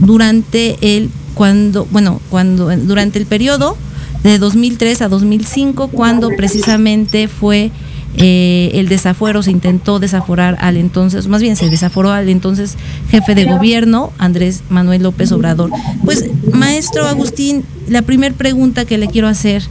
durante 0.00 0.76
el 0.80 1.10
cuando 1.34 1.86
bueno 1.86 2.20
cuando 2.30 2.74
durante 2.76 3.18
el 3.18 3.26
periodo 3.26 3.76
de 4.22 4.38
2003 4.38 5.02
a 5.02 5.08
2005 5.08 5.88
cuando 5.88 6.28
precisamente 6.36 7.28
fue 7.28 7.70
eh, 8.14 8.70
el 8.74 8.88
desafuero, 8.88 9.42
se 9.42 9.50
intentó 9.50 9.98
desaforar 9.98 10.58
al 10.60 10.76
entonces, 10.76 11.28
más 11.28 11.40
bien 11.40 11.56
se 11.56 11.70
desaforó 11.70 12.10
al 12.10 12.28
entonces 12.28 12.76
jefe 13.10 13.34
de 13.34 13.46
gobierno, 13.46 14.12
Andrés 14.18 14.62
Manuel 14.68 15.02
López 15.02 15.32
Obrador. 15.32 15.70
Pues, 16.04 16.28
maestro 16.52 17.06
Agustín, 17.06 17.64
la 17.88 18.02
primera 18.02 18.34
pregunta 18.34 18.84
que 18.84 18.98
le 18.98 19.06
quiero 19.06 19.28
hacer, 19.28 19.62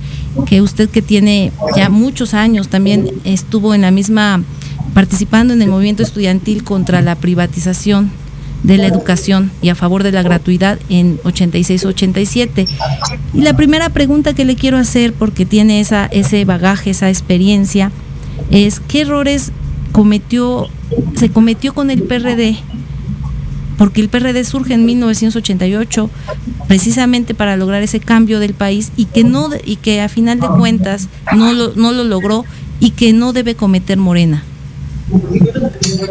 que 0.47 0.62
usted 0.62 0.89
que 0.89 1.04
tiene 1.04 1.52
ya 1.76 1.89
muchos 1.89 2.34
años, 2.34 2.67
también 2.67 3.12
estuvo 3.26 3.76
en 3.76 3.82
la 3.82 3.91
misma, 3.91 4.41
participando 4.95 5.54
en 5.54 5.62
el 5.62 5.69
movimiento 5.69 6.02
estudiantil 6.02 6.63
contra 6.63 7.02
la 7.02 7.15
privatización 7.15 8.21
de 8.63 8.78
la 8.78 8.88
educación 8.88 9.52
y 9.62 9.69
a 9.69 9.76
favor 9.76 10.04
de 10.04 10.12
la 10.12 10.24
gratuidad 10.24 10.80
en 10.89 11.19
86-87. 11.19 12.67
Y 13.34 13.41
la 13.41 13.56
primera 13.56 13.89
pregunta 13.89 14.34
que 14.34 14.45
le 14.45 14.56
quiero 14.56 14.78
hacer, 14.78 15.13
porque 15.13 15.45
tiene 15.45 15.80
esa, 15.80 16.06
ese 16.06 16.45
bagaje, 16.45 16.91
esa 16.91 17.10
experiencia, 17.10 17.91
es 18.52 18.80
qué 18.80 19.02
errores 19.02 19.52
cometió, 19.91 20.67
se 21.15 21.30
cometió 21.30 21.74
con 21.74 21.89
el 21.89 22.04
PRD, 22.04 22.58
porque 23.78 24.02
el 24.02 24.10
PRD 24.10 24.43
surge 24.43 24.76
en 24.76 24.86
1988 24.86 26.10
precisamente 26.67 27.34
para 27.34 27.58
lograr 27.58 27.82
ese 27.82 28.00
cambio 28.00 28.39
del 28.39 28.54
país 28.54 28.91
y 28.95 29.06
que 29.06 29.24
no 29.24 29.50
y 29.65 29.78
que 29.78 30.02
a 30.02 30.10
final 30.10 30.39
de 30.39 30.47
cuentas 30.47 31.08
no 31.36 31.52
lo, 31.54 31.74
no 31.76 31.91
lo 31.91 32.04
logró 32.04 32.45
y 32.80 32.91
que 32.91 33.12
no 33.12 33.34
debe 33.34 33.56
cometer 33.56 33.97
Morena. 33.97 34.43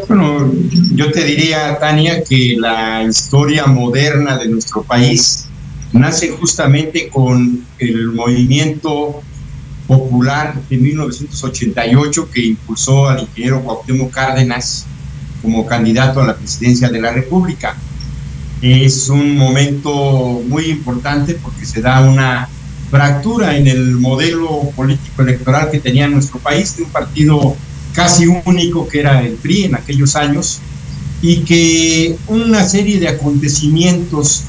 Bueno, 0.09 0.53
yo 0.95 1.11
te 1.11 1.25
diría, 1.25 1.79
Tania, 1.79 2.23
que 2.23 2.57
la 2.59 3.03
historia 3.03 3.67
moderna 3.67 4.37
de 4.37 4.49
nuestro 4.49 4.83
país 4.83 5.47
nace 5.93 6.29
justamente 6.31 7.09
con 7.09 7.65
el 7.79 8.09
movimiento 8.09 9.23
popular 9.87 10.55
de 10.69 10.77
1988 10.77 12.31
que 12.31 12.47
impulsó 12.47 13.09
al 13.09 13.21
ingeniero 13.21 13.63
Cuauhtémoc 13.63 14.11
Cárdenas 14.11 14.87
como 15.41 15.67
candidato 15.67 16.21
a 16.21 16.27
la 16.27 16.37
presidencia 16.37 16.91
de 16.91 17.01
la 17.01 17.13
República. 17.13 17.77
Es 18.61 19.09
un 19.09 19.37
momento 19.37 20.43
muy 20.47 20.67
importante 20.67 21.35
porque 21.35 21.65
se 21.65 21.81
da 21.81 22.03
una 22.03 22.49
fractura 22.91 23.57
en 23.57 23.67
el 23.67 23.93
modelo 23.97 24.71
político 24.77 25.23
electoral 25.23 25.71
que 25.71 25.81
tenía 25.81 26.07
nuestro 26.07 26.39
país, 26.39 26.77
de 26.77 26.83
un 26.83 26.91
partido 26.91 27.57
casi 27.95 28.27
único 28.27 28.89
que 28.89 29.01
era 29.01 29.23
el 29.23 29.35
PRI 29.35 29.65
en 29.65 29.75
aquellos 29.75 30.17
años, 30.17 30.61
y 31.23 31.39
que 31.41 32.17
una 32.29 32.67
serie 32.67 32.99
de 32.99 33.09
acontecimientos 33.09 34.43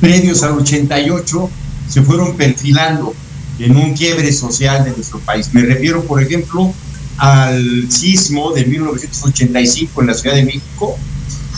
previos 0.00 0.42
al 0.42 0.52
88 0.52 1.50
se 1.88 2.02
fueron 2.02 2.36
perfilando 2.36 3.14
en 3.58 3.76
un 3.76 3.94
quiebre 3.94 4.32
social 4.32 4.84
de 4.84 4.90
nuestro 4.90 5.18
país. 5.20 5.48
Me 5.52 5.62
refiero, 5.62 6.04
por 6.04 6.22
ejemplo, 6.22 6.72
al 7.16 7.90
sismo 7.90 8.52
de 8.52 8.64
1985 8.64 10.00
en 10.02 10.06
la 10.06 10.14
Ciudad 10.14 10.36
de 10.36 10.44
México, 10.44 10.96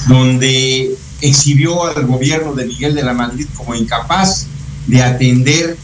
donde 0.09 0.96
exhibió 1.20 1.85
al 1.85 2.07
gobierno 2.07 2.55
de 2.55 2.66
Miguel 2.66 2.94
de 2.94 3.03
la 3.03 3.12
Madrid 3.12 3.46
como 3.55 3.74
incapaz 3.74 4.46
de 4.87 5.03
atender 5.03 5.76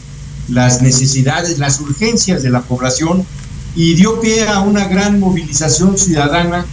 las 0.49 0.81
necesidades, 0.81 1.59
las 1.59 1.79
urgencias 1.79 2.41
de 2.41 2.49
la 2.49 2.61
población 2.61 3.25
y 3.77 3.93
dio 3.93 4.19
pie 4.19 4.47
a 4.47 4.61
una 4.61 4.87
gran 4.87 5.19
movilización 5.19 5.99
ciudadana, 5.99 6.65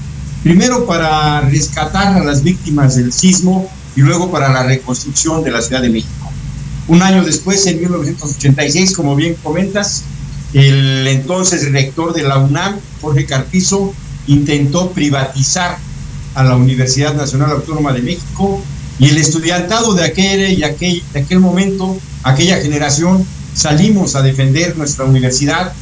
primero 0.43 0.87
para 0.87 1.43
rescatar 1.43 2.17
a 2.17 2.25
las 2.25 2.43
víctimas 2.43 2.97
del 2.97 3.13
sismo 3.13 3.71
y 3.95 4.01
luego 4.01 4.31
para 4.31 4.51
la 4.51 4.63
reconstrucción 4.63 5.45
de 5.45 5.51
la 5.51 5.61
Ciudad 5.61 5.83
de 5.83 5.91
México. 5.91 6.31
Un 6.89 7.03
año 7.03 7.23
después, 7.23 7.67
en 7.67 7.81
1986, 7.81 8.97
como 8.97 9.15
bien 9.17 9.37
comentas, 9.43 10.05
el 10.55 11.07
entonces 11.07 11.71
rector 11.73 12.15
de 12.15 12.23
la 12.23 12.39
UNAM, 12.39 12.77
Jorge 13.03 13.27
Carpizo, 13.27 13.93
intentó 14.27 14.91
privatizar 14.93 15.77
a 16.35 16.43
la 16.43 16.57
Universidad 16.57 17.15
Nacional 17.15 17.51
Autónoma 17.51 17.93
de 17.93 18.01
México 18.01 18.63
y 18.99 19.11
el 19.11 19.19
estudiantado 19.19 19.93
de 19.93 20.05
aquel, 20.05 20.59
y 20.59 20.65
aquel, 20.65 21.03
aquel 21.15 21.41
momento, 21.41 21.99
aquella 22.23 22.63
generación, 22.63 23.27
salimos 23.53 24.17
a 24.17 24.23
defender 24.23 24.79
nuestra 24.79 25.05
universidad, 25.05 25.75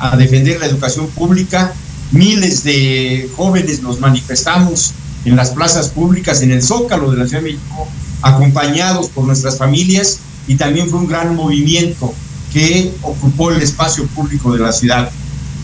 a 0.00 0.16
defender 0.16 0.58
la 0.58 0.66
educación 0.66 1.06
pública. 1.08 1.72
Miles 2.10 2.64
de 2.64 3.30
jóvenes 3.36 3.82
nos 3.82 4.00
manifestamos 4.00 4.94
en 5.24 5.36
las 5.36 5.50
plazas 5.50 5.88
públicas, 5.88 6.42
en 6.42 6.50
el 6.50 6.62
Zócalo 6.62 7.10
de 7.10 7.18
la 7.18 7.26
Ciudad 7.26 7.42
de 7.42 7.52
México, 7.52 7.86
acompañados 8.22 9.08
por 9.08 9.24
nuestras 9.24 9.58
familias 9.58 10.18
y 10.48 10.56
también 10.56 10.88
fue 10.88 10.98
un 10.98 11.06
gran 11.06 11.36
movimiento 11.36 12.12
que 12.52 12.92
ocupó 13.02 13.50
el 13.50 13.62
espacio 13.62 14.06
público 14.08 14.52
de 14.52 14.58
la 14.58 14.72
ciudad. 14.72 15.10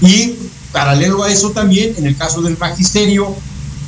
Y 0.01 0.35
paralelo 0.73 1.25
a 1.25 1.33
eso 1.33 1.51
también, 1.51 1.95
en 1.97 2.07
el 2.07 2.17
caso 2.17 2.43
del 2.43 2.57
magisterio, 2.59 3.35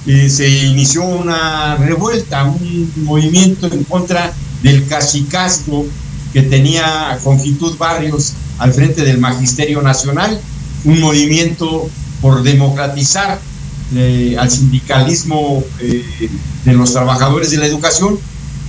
eh, 0.06 0.28
se 0.30 0.48
inició 0.48 1.04
una 1.04 1.76
revuelta, 1.76 2.44
un 2.44 2.90
movimiento 2.96 3.66
en 3.66 3.84
contra 3.84 4.32
del 4.62 4.86
cacicazgo 4.86 5.86
que 6.32 6.42
tenía 6.42 7.18
Confitud 7.22 7.76
Barrios 7.76 8.32
al 8.58 8.72
frente 8.72 9.04
del 9.04 9.18
Magisterio 9.18 9.82
Nacional, 9.82 10.40
un 10.84 11.00
movimiento 11.00 11.88
por 12.20 12.42
democratizar 12.42 13.40
eh, 13.94 14.36
al 14.38 14.50
sindicalismo 14.50 15.62
eh, 15.80 16.04
de 16.64 16.72
los 16.72 16.92
trabajadores 16.92 17.50
de 17.50 17.58
la 17.58 17.66
educación 17.66 18.18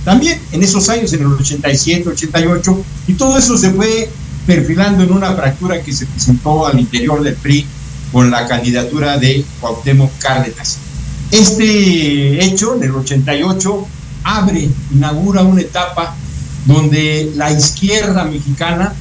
también 0.04 0.40
en 0.52 0.62
esos 0.62 0.88
años, 0.88 1.12
en 1.12 1.20
el 1.20 1.26
87, 1.26 2.08
88, 2.08 2.84
y 3.08 3.14
todo 3.14 3.36
eso 3.36 3.56
se 3.58 3.70
fue 3.70 4.08
perfilando 4.46 5.04
en 5.04 5.12
una 5.12 5.34
fractura 5.34 5.82
que 5.82 5.92
se 5.92 6.06
presentó 6.06 6.66
al 6.66 6.80
interior 6.80 7.22
del 7.22 7.34
PRI 7.34 7.66
con 8.10 8.30
la 8.30 8.46
candidatura 8.46 9.18
de 9.18 9.44
Cuauhtémoc 9.60 10.10
Cárdenas. 10.18 10.78
Este 11.30 12.44
hecho, 12.44 12.76
en 12.76 12.84
el 12.84 12.92
88, 12.92 13.86
abre, 14.24 14.68
inaugura 14.92 15.42
una 15.42 15.60
etapa 15.60 16.16
donde 16.64 17.32
la 17.36 17.50
izquierda 17.52 18.24
mexicana 18.24 18.94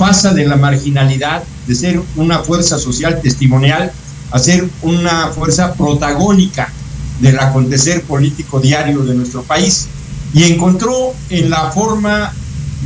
pasa 0.00 0.32
de 0.32 0.46
la 0.46 0.56
marginalidad, 0.56 1.42
de 1.66 1.74
ser 1.74 2.00
una 2.16 2.38
fuerza 2.38 2.78
social 2.78 3.20
testimonial, 3.20 3.92
a 4.30 4.38
ser 4.38 4.66
una 4.80 5.28
fuerza 5.28 5.74
protagónica 5.74 6.72
del 7.20 7.38
acontecer 7.38 8.00
político 8.04 8.60
diario 8.60 9.00
de 9.00 9.14
nuestro 9.14 9.42
país 9.42 9.88
y 10.32 10.44
encontró 10.44 11.12
en 11.28 11.50
la 11.50 11.70
forma 11.70 12.32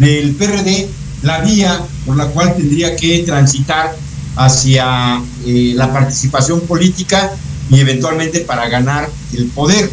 del 0.01 0.35
PRD 0.35 0.89
la 1.23 1.39
vía 1.39 1.81
por 2.05 2.17
la 2.17 2.27
cual 2.27 2.57
tendría 2.57 2.97
que 2.97 3.21
transitar 3.21 3.95
hacia 4.35 5.23
eh, 5.47 5.73
la 5.77 5.93
participación 5.93 6.63
política 6.63 7.31
y 7.71 7.79
eventualmente 7.79 8.41
para 8.41 8.69
ganar 8.69 9.09
el 9.35 9.47
poder. 9.47 9.89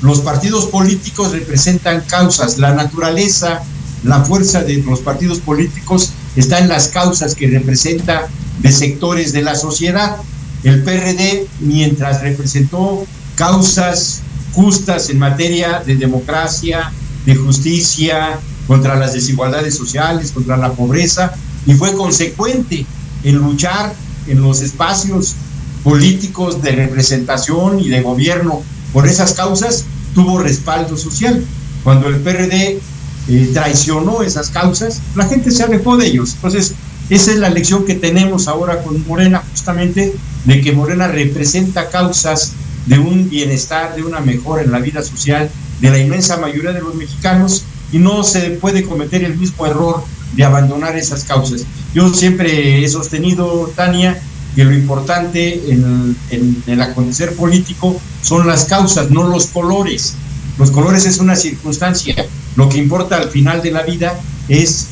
Los 0.00 0.20
partidos 0.20 0.64
políticos 0.68 1.32
representan 1.32 2.00
causas, 2.08 2.56
la 2.56 2.72
naturaleza, 2.72 3.60
la 4.04 4.24
fuerza 4.24 4.62
de 4.62 4.78
los 4.78 5.00
partidos 5.00 5.38
políticos 5.38 6.12
está 6.36 6.58
en 6.58 6.68
las 6.68 6.88
causas 6.88 7.34
que 7.34 7.48
representa 7.48 8.28
de 8.60 8.72
sectores 8.72 9.32
de 9.32 9.42
la 9.42 9.54
sociedad. 9.54 10.16
El 10.62 10.82
PRD, 10.82 11.46
mientras 11.60 12.22
representó 12.22 13.04
causas 13.34 14.22
justas 14.52 15.10
en 15.10 15.18
materia 15.18 15.82
de 15.84 15.96
democracia, 15.96 16.92
de 17.26 17.34
justicia, 17.34 18.38
contra 18.66 18.96
las 18.96 19.12
desigualdades 19.12 19.76
sociales, 19.76 20.30
contra 20.30 20.56
la 20.56 20.72
pobreza, 20.72 21.32
y 21.66 21.74
fue 21.74 21.94
consecuente 21.94 22.86
en 23.24 23.36
luchar 23.36 23.94
en 24.28 24.40
los 24.40 24.60
espacios 24.60 25.34
políticos 25.82 26.62
de 26.62 26.72
representación 26.72 27.80
y 27.80 27.88
de 27.88 28.02
gobierno 28.02 28.62
por 28.92 29.06
esas 29.06 29.32
causas, 29.32 29.84
tuvo 30.14 30.38
respaldo 30.38 30.96
social. 30.96 31.44
Cuando 31.82 32.08
el 32.08 32.16
PRD 32.20 32.80
eh, 33.28 33.50
traicionó 33.52 34.22
esas 34.22 34.50
causas, 34.50 35.00
la 35.14 35.26
gente 35.26 35.50
se 35.50 35.62
alejó 35.62 35.96
de 35.96 36.06
ellos. 36.06 36.34
Entonces, 36.34 36.74
esa 37.10 37.32
es 37.32 37.38
la 37.38 37.50
lección 37.50 37.84
que 37.84 37.94
tenemos 37.94 38.48
ahora 38.48 38.82
con 38.82 39.06
Morena, 39.06 39.42
justamente, 39.50 40.14
de 40.44 40.60
que 40.60 40.72
Morena 40.72 41.08
representa 41.08 41.90
causas 41.90 42.52
de 42.86 42.98
un 42.98 43.28
bienestar, 43.28 43.94
de 43.94 44.02
una 44.02 44.20
mejora 44.20 44.62
en 44.62 44.72
la 44.72 44.78
vida 44.78 45.02
social 45.02 45.50
de 45.80 45.90
la 45.90 45.98
inmensa 45.98 46.36
mayoría 46.36 46.72
de 46.72 46.80
los 46.80 46.94
mexicanos 46.94 47.64
y 47.92 47.98
no 47.98 48.22
se 48.22 48.50
puede 48.50 48.84
cometer 48.84 49.24
el 49.24 49.36
mismo 49.36 49.66
error 49.66 50.02
de 50.34 50.44
abandonar 50.44 50.96
esas 50.96 51.24
causas. 51.24 51.64
Yo 51.92 52.12
siempre 52.14 52.82
he 52.82 52.88
sostenido, 52.88 53.70
Tania, 53.76 54.20
que 54.54 54.64
lo 54.64 54.72
importante 54.72 55.70
en, 55.70 56.16
en, 56.30 56.62
el 56.66 56.80
acontecer 56.80 57.34
político 57.34 58.00
son 58.22 58.46
las 58.46 58.64
causas, 58.64 59.10
no 59.10 59.28
los 59.28 59.46
colores. 59.46 60.14
Los 60.58 60.70
colores 60.70 61.04
es 61.04 61.18
una 61.18 61.36
circunstancia. 61.36 62.14
Lo 62.56 62.68
que 62.68 62.78
importa 62.78 63.16
al 63.16 63.30
final 63.30 63.62
de 63.62 63.70
la 63.70 63.82
vida 63.82 64.18
es 64.48 64.86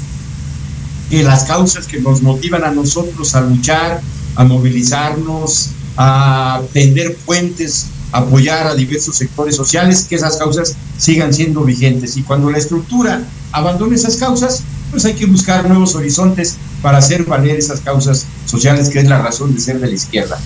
que 1.11 1.23
las 1.23 1.45
causas 1.45 1.87
que 1.87 2.01
nos 2.01 2.23
motivan 2.23 2.65
a 2.65 2.71
nosotros 2.71 3.35
a 3.35 3.41
luchar, 3.41 4.01
a 4.37 4.45
movilizarnos, 4.45 5.71
a 5.97 6.63
tender 6.73 7.17
puentes, 7.27 7.87
apoyar 8.13 8.67
a 8.67 8.75
diversos 8.75 9.17
sectores 9.17 9.57
sociales, 9.57 10.07
que 10.09 10.15
esas 10.17 10.37
causas 10.37 10.77
sigan 10.99 11.35
siendo 11.35 11.65
vigentes. 11.65 12.17
Y 12.17 12.23
cuando 12.23 12.51
la 12.51 12.59
estructura 12.59 13.23
abandone 13.53 13.97
esas 13.97 14.17
causas, 14.17 14.63
pues 14.91 15.05
hay 15.05 15.15
que 15.15 15.27
buscar 15.27 15.69
nuevos 15.69 15.95
horizontes 15.95 16.57
para 16.83 16.99
hacer 16.99 17.25
valer 17.25 17.57
esas 17.57 17.81
causas 17.81 18.27
sociales, 18.47 18.89
que 18.89 19.01
es 19.01 19.09
la 19.09 19.21
razón 19.21 19.55
de 19.55 19.61
ser 19.61 19.79
de 19.81 19.89
la 19.89 19.95
izquierda. 19.95 20.39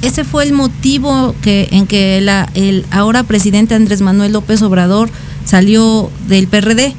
Ese 0.00 0.24
fue 0.24 0.44
el 0.44 0.52
motivo 0.52 1.34
en 1.44 1.86
que 1.86 2.18
el 2.54 2.86
ahora 2.90 3.24
presidente 3.24 3.74
Andrés 3.74 4.00
Manuel 4.00 4.32
López 4.32 4.62
Obrador 4.62 5.10
salió 5.48 6.10
del 6.28 6.46
PRD. 6.46 6.94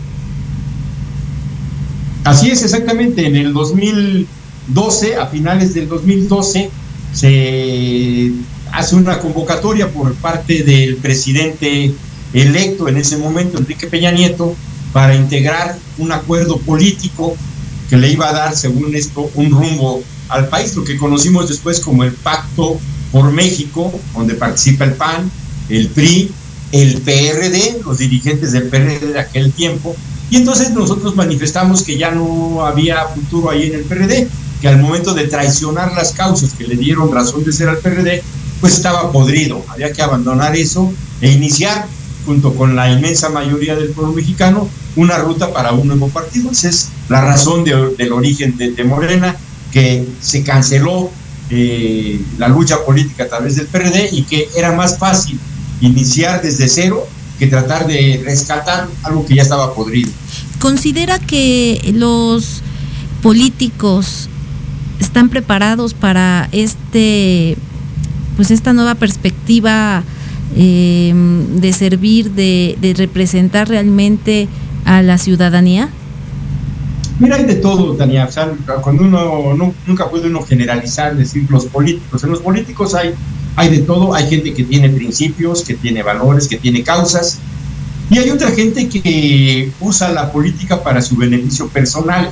Así 2.24 2.50
es, 2.50 2.64
exactamente. 2.64 3.28
En 3.28 3.36
el 3.36 3.54
2012, 3.54 5.18
a 5.18 5.28
finales 5.28 5.76
del 5.76 5.88
2012, 5.88 6.72
se 7.14 8.32
hace 8.72 8.96
una 8.96 9.20
convocatoria 9.20 9.92
por 9.92 10.14
parte 10.16 10.64
del 10.64 10.96
presidente 10.98 11.94
electo 12.34 12.88
en 12.88 12.98
ese 12.98 13.18
momento, 13.18 13.58
Enrique 13.58 13.88
Peña 13.88 14.12
Nieto, 14.12 14.56
para 14.94 15.16
integrar 15.16 15.78
un 16.00 16.12
acuerdo 16.12 16.58
político 16.58 17.36
que 17.90 17.98
le 17.98 18.12
iba 18.12 18.30
a 18.30 18.34
dar, 18.34 18.56
según 18.56 18.96
esto, 18.96 19.30
un 19.36 19.52
rumbo 19.52 20.02
al 20.28 20.48
país, 20.48 20.76
lo 20.76 20.84
que 20.84 20.98
conocimos 20.98 21.50
después 21.50 21.80
como 21.80 22.04
el 22.04 22.14
Pacto 22.14 22.80
por 23.12 23.32
México, 23.32 23.92
donde 24.16 24.36
participa 24.36 24.86
el 24.86 24.94
PAN, 24.94 25.32
el 25.70 25.88
PRI, 25.90 26.32
el 26.72 27.02
PRD, 27.02 27.82
los 27.84 27.98
dirigentes 27.98 28.52
del 28.52 28.64
PRD 28.64 29.14
de 29.14 29.20
aquel 29.20 29.52
tiempo, 29.52 29.96
y 30.30 30.38
entonces 30.38 30.72
nosotros 30.72 31.16
manifestamos 31.16 31.82
que 31.82 31.98
ya 31.98 32.12
no 32.12 32.66
había 32.66 33.06
futuro 33.06 33.50
ahí 33.50 33.68
en 33.68 33.76
el 33.76 33.84
PRD, 33.84 34.28
que 34.62 34.68
al 34.68 34.80
momento 34.80 35.14
de 35.14 35.28
traicionar 35.28 35.94
las 35.94 36.12
causas 36.12 36.54
que 36.54 36.68
le 36.68 36.76
dieron 36.76 37.12
razón 37.12 37.44
de 37.44 37.52
ser 37.52 37.70
al 37.70 37.80
PRD, 37.80 38.22
pues 38.62 38.74
estaba 38.74 39.12
podrido, 39.12 39.64
había 39.70 39.92
que 39.92 40.02
abandonar 40.02 40.56
eso 40.56 40.92
e 41.22 41.32
iniciar, 41.32 41.88
junto 42.26 42.54
con 42.54 42.76
la 42.76 42.92
inmensa 42.92 43.30
mayoría 43.30 43.76
del 43.76 43.90
pueblo 43.90 44.14
mexicano, 44.14 44.70
una 44.96 45.18
ruta 45.18 45.52
para 45.52 45.72
un 45.72 45.88
nuevo 45.88 46.10
partido. 46.10 46.52
Esa 46.52 46.70
es 46.70 46.90
la 47.08 47.22
razón 47.22 47.64
del 47.64 48.12
origen 48.12 48.58
de, 48.58 48.84
Morena, 48.84 49.36
que 49.72 50.06
se 50.20 50.44
canceló 50.44 51.10
eh, 51.50 52.22
la 52.38 52.50
lucha 52.50 52.86
política 52.86 53.24
a 53.24 53.28
través 53.28 53.56
del 53.56 53.68
PRD 53.68 54.10
y 54.12 54.24
que 54.24 54.50
era 54.56 54.74
más 54.74 55.00
fácil 55.00 55.40
iniciar 55.82 56.42
desde 56.42 56.68
cero 56.68 57.08
que 57.38 57.48
tratar 57.48 57.88
de 57.88 58.22
rescatar 58.24 58.88
algo 59.04 59.26
que 59.26 59.36
ya 59.36 59.44
estaba 59.44 59.74
podrido. 59.74 60.12
¿Considera 60.60 61.20
que 61.20 61.94
los 61.96 62.62
políticos 63.22 64.30
están 65.00 65.30
preparados 65.30 65.94
para 65.94 66.50
este 66.52 67.58
pues 68.36 68.52
esta 68.52 68.72
nueva 68.74 68.96
perspectiva 68.96 70.04
eh, 70.56 71.14
de 71.56 71.74
servir, 71.74 72.32
de, 72.32 72.96
representar 72.98 73.68
realmente 73.68 74.48
a 74.86 75.02
la 75.02 75.18
ciudadanía? 75.18 75.90
Mira, 77.20 77.36
hay 77.36 77.44
de 77.44 77.56
todo, 77.56 77.96
Tania. 77.96 78.30
cuando 78.82 79.04
uno 79.04 79.74
nunca 79.86 80.10
puede 80.10 80.28
uno 80.28 80.42
generalizar, 80.42 81.16
decir 81.18 81.46
los 81.50 81.66
políticos. 81.66 82.24
En 82.24 82.32
los 82.32 82.40
políticos 82.40 82.96
hay, 82.96 83.14
hay 83.56 83.70
de 83.70 83.80
todo. 83.80 84.14
Hay 84.14 84.30
gente 84.30 84.54
que 84.54 84.64
tiene 84.64 84.90
principios, 84.90 85.64
que 85.64 85.74
tiene 85.74 86.04
valores, 86.04 86.48
que 86.48 86.58
tiene 86.58 86.84
causas. 86.84 87.40
Y 88.10 88.18
hay 88.18 88.30
otra 88.30 88.52
gente 88.52 88.90
que 88.90 89.72
usa 89.80 90.12
la 90.12 90.32
política 90.32 90.84
para 90.84 91.02
su 91.02 91.16
beneficio 91.16 91.68
personal, 91.68 92.32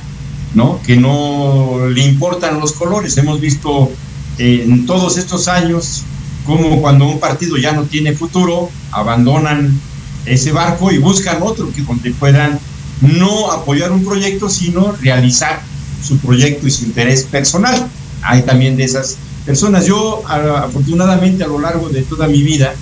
¿no? 0.54 0.80
Que 0.84 0.96
no 0.96 1.88
le 1.88 2.04
importan 2.04 2.58
los 2.58 2.72
colores. 2.72 3.16
Hemos 3.16 3.40
visto 3.40 3.90
en 4.38 4.86
todos 4.86 5.18
estos 5.18 5.48
años 5.48 6.04
como 6.44 6.80
cuando 6.80 7.06
un 7.06 7.20
partido 7.20 7.56
ya 7.58 7.72
no 7.72 7.84
tiene 7.84 8.14
futuro, 8.14 8.70
abandonan 8.90 9.78
ese 10.24 10.50
barco 10.50 10.90
y 10.90 10.98
buscan 10.98 11.42
otro 11.42 11.70
que 11.72 11.82
puedan 12.12 12.58
no 13.02 13.52
apoyar 13.52 13.92
un 13.92 14.04
proyecto, 14.04 14.48
sino 14.48 14.92
realizar 14.92 15.60
su 16.02 16.18
proyecto 16.18 16.66
y 16.66 16.70
su 16.70 16.84
interés 16.84 17.24
personal. 17.24 17.88
Hay 18.22 18.42
también 18.42 18.76
de 18.76 18.84
esas 18.84 19.18
personas. 19.48 19.86
Yo, 19.86 20.22
afortunadamente, 20.28 21.42
a 21.42 21.46
lo 21.46 21.58
largo 21.58 21.88
de 21.88 22.02
toda 22.02 22.28
mi 22.28 22.42
vida, 22.42 22.74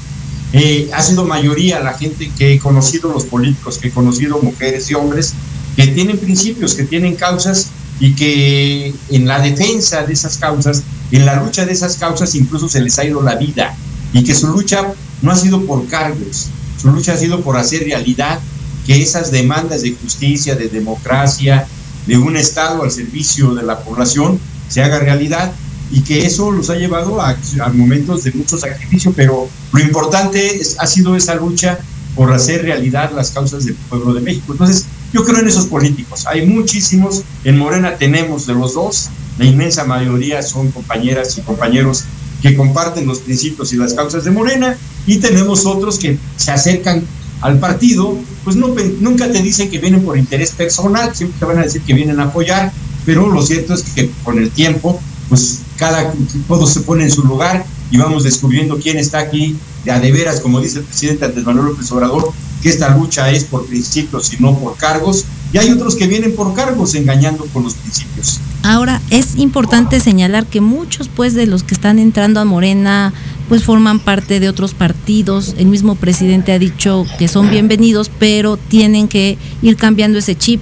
eh, 0.52 0.90
ha 0.92 1.00
sido 1.00 1.24
mayoría 1.24 1.78
la 1.78 1.94
gente 1.94 2.28
que 2.36 2.54
he 2.54 2.58
conocido, 2.58 3.12
los 3.12 3.24
políticos 3.24 3.78
que 3.78 3.88
he 3.88 3.90
conocido, 3.92 4.40
mujeres 4.42 4.90
y 4.90 4.94
hombres, 4.94 5.32
que 5.76 5.86
tienen 5.86 6.18
principios, 6.18 6.74
que 6.74 6.82
tienen 6.82 7.14
causas 7.14 7.68
y 8.00 8.14
que 8.14 8.92
en 9.10 9.28
la 9.28 9.38
defensa 9.38 10.02
de 10.02 10.12
esas 10.12 10.38
causas, 10.38 10.82
en 11.12 11.24
la 11.24 11.40
lucha 11.40 11.64
de 11.64 11.72
esas 11.72 11.96
causas 11.98 12.34
incluso 12.34 12.68
se 12.68 12.80
les 12.80 12.98
ha 12.98 13.04
ido 13.04 13.22
la 13.22 13.36
vida 13.36 13.76
y 14.12 14.24
que 14.24 14.34
su 14.34 14.48
lucha 14.48 14.92
no 15.22 15.30
ha 15.30 15.36
sido 15.36 15.64
por 15.66 15.86
cargos, 15.86 16.48
su 16.82 16.90
lucha 16.90 17.12
ha 17.12 17.16
sido 17.16 17.42
por 17.42 17.56
hacer 17.56 17.84
realidad 17.84 18.40
que 18.86 19.00
esas 19.00 19.30
demandas 19.30 19.82
de 19.82 19.92
justicia, 19.92 20.56
de 20.56 20.68
democracia, 20.68 21.66
de 22.06 22.18
un 22.18 22.36
Estado 22.36 22.82
al 22.82 22.90
servicio 22.90 23.54
de 23.54 23.62
la 23.62 23.78
población 23.80 24.40
se 24.68 24.82
haga 24.82 24.98
realidad 24.98 25.52
y 25.90 26.00
que 26.00 26.26
eso 26.26 26.50
los 26.50 26.70
ha 26.70 26.76
llevado 26.76 27.20
a, 27.20 27.36
momentos 27.72 28.24
de 28.24 28.32
mucho 28.32 28.58
sacrificio, 28.58 29.12
pero 29.14 29.48
lo 29.72 29.80
importante 29.80 30.60
ha 30.78 30.86
sido 30.86 31.16
esa 31.16 31.34
lucha 31.34 31.78
por 32.14 32.32
hacer 32.32 32.62
realidad 32.62 33.12
las 33.14 33.30
causas 33.30 33.64
del 33.64 33.74
pueblo 33.74 34.14
de 34.14 34.20
México. 34.20 34.52
Entonces, 34.52 34.86
yo 35.12 35.24
creo 35.24 35.40
en 35.40 35.48
esos 35.48 35.66
políticos. 35.66 36.26
Hay 36.26 36.46
muchísimos. 36.46 37.22
En 37.44 37.58
Morena 37.58 37.96
tenemos 37.96 38.46
de 38.46 38.54
los 38.54 38.74
dos. 38.74 39.10
La 39.38 39.44
inmensa 39.44 39.84
mayoría 39.84 40.42
son 40.42 40.70
compañeras 40.70 41.36
y 41.36 41.42
compañeros 41.42 42.04
que 42.42 42.56
comparten 42.56 43.06
los 43.06 43.18
principios 43.18 43.72
y 43.72 43.76
las 43.76 43.92
causas 43.92 44.24
de 44.24 44.30
Morena. 44.30 44.76
Y 45.06 45.18
tenemos 45.18 45.66
otros 45.66 45.98
que 45.98 46.18
se 46.36 46.50
acercan 46.50 47.04
al 47.40 47.58
partido, 47.58 48.16
pues 48.44 48.56
no, 48.56 48.74
nunca 49.00 49.30
te 49.30 49.42
dicen 49.42 49.70
que 49.70 49.78
vienen 49.78 50.02
por 50.02 50.16
interés 50.16 50.52
personal, 50.52 51.14
siempre 51.14 51.38
te 51.38 51.44
van 51.44 51.58
a 51.58 51.62
decir 51.62 51.82
que 51.82 51.92
vienen 51.92 52.18
a 52.18 52.24
apoyar, 52.24 52.72
pero 53.04 53.28
lo 53.28 53.42
cierto 53.42 53.74
es 53.74 53.82
que 53.82 54.10
con 54.24 54.38
el 54.38 54.50
tiempo, 54.50 54.98
pues 55.28 55.60
cada 55.76 56.12
todo 56.48 56.66
se 56.66 56.80
pone 56.80 57.04
en 57.04 57.10
su 57.10 57.22
lugar 57.22 57.64
y 57.90 57.98
vamos 57.98 58.24
descubriendo 58.24 58.78
quién 58.78 58.98
está 58.98 59.20
aquí 59.20 59.56
de 59.84 59.92
a 59.92 60.00
de 60.00 60.10
veras, 60.12 60.40
como 60.40 60.60
dice 60.60 60.80
el 60.80 60.84
presidente 60.84 61.24
Andrés 61.24 61.44
Manuel 61.44 61.66
López 61.66 61.90
Obrador, 61.92 62.32
que 62.62 62.68
esta 62.68 62.96
lucha 62.96 63.30
es 63.30 63.44
por 63.44 63.66
principios 63.66 64.32
y 64.32 64.42
no 64.42 64.58
por 64.58 64.76
cargos, 64.76 65.24
y 65.52 65.58
hay 65.58 65.70
otros 65.70 65.94
que 65.94 66.06
vienen 66.06 66.34
por 66.34 66.54
cargos 66.54 66.94
engañando 66.94 67.46
con 67.52 67.62
los 67.62 67.74
principios. 67.74 68.40
Ahora, 68.64 69.00
es 69.10 69.36
importante 69.36 70.00
señalar 70.00 70.46
que 70.46 70.60
muchos 70.60 71.08
pues 71.08 71.34
de 71.34 71.46
los 71.46 71.62
que 71.62 71.74
están 71.74 72.00
entrando 72.00 72.40
a 72.40 72.44
Morena 72.44 73.12
pues 73.48 73.62
forman 73.62 74.00
parte 74.00 74.40
de 74.40 74.48
otros 74.48 74.74
partidos. 74.74 75.54
El 75.56 75.66
mismo 75.66 75.94
presidente 75.94 76.50
ha 76.50 76.58
dicho 76.58 77.06
que 77.16 77.28
son 77.28 77.48
bienvenidos, 77.48 78.10
pero 78.18 78.56
tienen 78.56 79.06
que 79.06 79.38
ir 79.62 79.76
cambiando 79.76 80.18
ese 80.18 80.36
chip. 80.36 80.60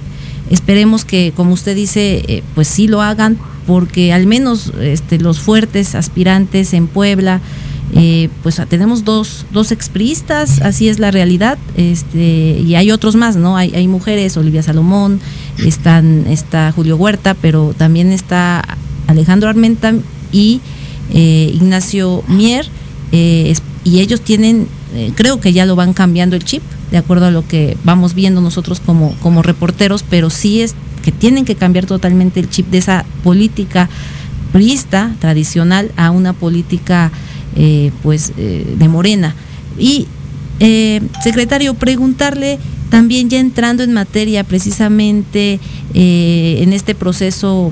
Esperemos 0.51 1.03
que, 1.03 1.33
como 1.35 1.53
usted 1.53 1.75
dice, 1.75 2.23
eh, 2.27 2.43
pues 2.53 2.67
sí 2.67 2.87
lo 2.87 3.01
hagan, 3.01 3.39
porque 3.65 4.13
al 4.13 4.27
menos 4.27 4.71
este, 4.79 5.19
los 5.19 5.39
fuertes 5.39 5.95
aspirantes 5.95 6.73
en 6.73 6.87
Puebla, 6.87 7.41
eh, 7.93 8.29
pues 8.43 8.61
tenemos 8.67 9.05
dos, 9.05 9.45
dos 9.51 9.71
expristas, 9.71 10.61
así 10.61 10.89
es 10.89 10.99
la 10.99 11.11
realidad, 11.11 11.57
este, 11.77 12.59
y 12.65 12.75
hay 12.75 12.91
otros 12.91 13.15
más, 13.15 13.35
¿no? 13.35 13.57
Hay, 13.57 13.73
hay 13.75 13.87
mujeres, 13.87 14.35
Olivia 14.37 14.63
Salomón, 14.63 15.19
están, 15.63 16.25
está 16.27 16.71
Julio 16.71 16.97
Huerta, 16.97 17.35
pero 17.35 17.73
también 17.77 18.11
está 18.11 18.63
Alejandro 19.07 19.49
Armenta 19.49 19.93
y 20.31 20.61
eh, 21.13 21.51
Ignacio 21.53 22.23
Mier, 22.27 22.65
eh, 23.11 23.55
y 23.83 23.99
ellos 23.99 24.21
tienen, 24.21 24.67
creo 25.13 25.39
que 25.39 25.53
ya 25.53 25.65
lo 25.65 25.75
van 25.75 25.93
cambiando 25.93 26.35
el 26.35 26.43
chip, 26.43 26.63
de 26.91 26.97
acuerdo 26.97 27.25
a 27.25 27.31
lo 27.31 27.47
que 27.47 27.77
vamos 27.83 28.13
viendo 28.13 28.41
nosotros 28.41 28.79
como, 28.79 29.15
como 29.21 29.41
reporteros, 29.41 30.03
pero 30.03 30.29
sí 30.29 30.61
es 30.61 30.75
que 31.03 31.11
tienen 31.11 31.45
que 31.45 31.55
cambiar 31.55 31.85
totalmente 31.85 32.39
el 32.39 32.49
chip 32.49 32.67
de 32.69 32.79
esa 32.79 33.05
política 33.23 33.89
priista 34.51 35.13
tradicional 35.19 35.91
a 35.97 36.11
una 36.11 36.33
política 36.33 37.11
eh, 37.57 37.91
pues 38.03 38.31
eh, 38.37 38.75
de 38.77 38.87
Morena. 38.87 39.35
Y 39.77 40.07
eh, 40.59 41.01
secretario, 41.23 41.73
preguntarle 41.73 42.57
también 42.89 43.29
ya 43.29 43.39
entrando 43.39 43.83
en 43.83 43.93
materia 43.93 44.43
precisamente 44.43 45.59
en 45.93 46.73
este 46.73 46.95
proceso, 46.95 47.71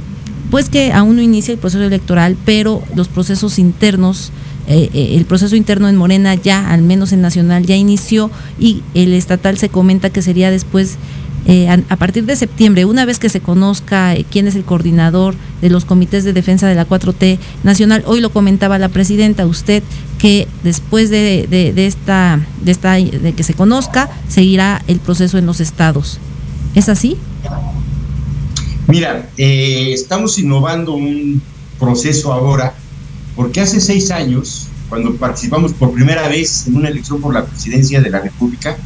pues 0.52 0.70
que 0.70 0.94
aún 0.94 1.16
no 1.18 1.22
inicia 1.22 1.54
el 1.54 1.58
proceso 1.58 1.84
electoral, 1.84 2.38
pero 2.46 2.82
los 2.96 3.08
procesos 3.08 3.60
internos, 3.60 4.32
el 4.68 5.26
proceso 5.26 5.56
interno 5.56 5.90
en 5.90 5.98
Morena 5.98 6.36
ya, 6.36 6.72
al 6.72 6.82
menos 6.82 7.12
en 7.12 7.22
Nacional, 7.22 7.66
ya 7.66 7.76
inició 7.76 8.32
y 8.60 8.82
el 8.94 9.14
estatal 9.14 9.58
se 9.58 9.70
comenta 9.70 10.10
que 10.10 10.22
sería 10.22 10.52
después 10.52 10.98
eh, 11.46 11.68
a, 11.68 11.98
partir 11.98 12.26
de 12.26 12.38
septiembre, 12.38 12.86
una 12.86 13.04
vez 13.04 13.20
que 13.20 13.28
se 13.28 13.42
conozca 13.42 14.16
eh, 14.16 14.26
quién 14.30 14.48
es 14.48 14.56
el 14.56 14.64
coordinador 14.64 15.36
de 15.62 15.70
los 15.70 15.84
comités 15.84 16.24
de 16.24 16.32
defensa 16.32 16.70
de 16.70 16.76
la 16.76 16.88
4T 16.88 17.38
nacional, 17.64 18.02
hoy 18.08 18.22
lo 18.22 18.32
comentaba 18.32 18.80
la 18.80 18.88
presidenta, 18.88 19.46
usted, 19.46 19.84
que 20.20 20.48
después 20.64 21.10
de, 21.10 21.74
esta, 21.76 22.40
de 22.62 22.72
esta, 22.72 22.94
de 22.94 23.34
que 23.34 23.44
se 23.44 23.56
conozca, 23.56 24.10
seguirá 24.30 24.82
el 24.88 25.00
proceso 25.00 25.38
en 25.38 25.46
los 25.46 25.60
estados. 25.60 26.18
¿Es 26.76 26.88
así? 26.88 27.18
Mira, 28.88 29.30
eh, 29.38 29.92
estamos 29.92 30.40
innovando 30.40 30.94
un 30.94 31.42
proceso 31.78 32.32
ahora, 32.32 32.74
porque 33.36 33.62
hace 33.62 33.80
seis 33.82 34.12
años, 34.12 34.68
cuando 34.90 35.16
participamos 35.16 35.74
por 35.74 35.94
primera 35.94 36.28
vez 36.28 36.68
en 36.68 36.76
una 36.76 36.90
elección 36.90 37.20
por 37.20 37.34
la 37.34 37.46
presidencia 37.46 38.02
de 38.02 38.10
la 38.10 38.20
República, 38.20 38.78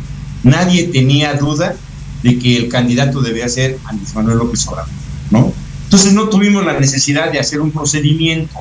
nadie 0.43 0.85
tenía 0.87 1.33
duda 1.33 1.75
de 2.23 2.39
que 2.39 2.57
el 2.57 2.69
candidato 2.69 3.21
debía 3.21 3.47
ser 3.49 3.77
Andrés 3.85 4.15
Manuel 4.15 4.37
López 4.37 4.67
Obrador, 4.67 4.91
¿no? 5.31 5.53
Entonces 5.83 6.13
no 6.13 6.29
tuvimos 6.29 6.65
la 6.65 6.79
necesidad 6.79 7.31
de 7.31 7.39
hacer 7.39 7.61
un 7.61 7.71
procedimiento. 7.71 8.59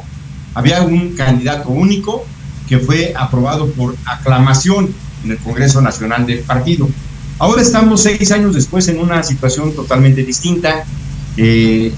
Había 0.54 0.82
un 0.82 1.10
candidato 1.14 1.70
único 1.70 2.24
que 2.68 2.78
fue 2.78 3.12
aprobado 3.16 3.68
por 3.72 3.96
aclamación 4.04 4.92
en 5.24 5.32
el 5.32 5.38
Congreso 5.38 5.80
Nacional 5.80 6.26
del 6.26 6.40
partido. 6.40 6.88
Ahora 7.38 7.62
estamos 7.62 8.02
seis 8.02 8.30
años 8.30 8.54
después 8.54 8.88
en 8.88 9.00
una 9.00 9.22
situación 9.22 9.74
totalmente 9.74 10.22
distinta. 10.24 10.84
Eh, 11.36 11.92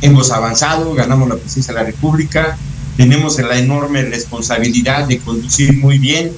hemos 0.00 0.30
avanzado, 0.30 0.94
ganamos 0.94 1.28
la 1.28 1.36
presidencia 1.36 1.74
de 1.74 1.80
la 1.80 1.86
República, 1.86 2.56
tenemos 2.98 3.38
la 3.38 3.56
enorme 3.56 4.02
responsabilidad 4.02 5.06
de 5.06 5.20
conducir 5.20 5.72
muy 5.78 5.98
bien 5.98 6.32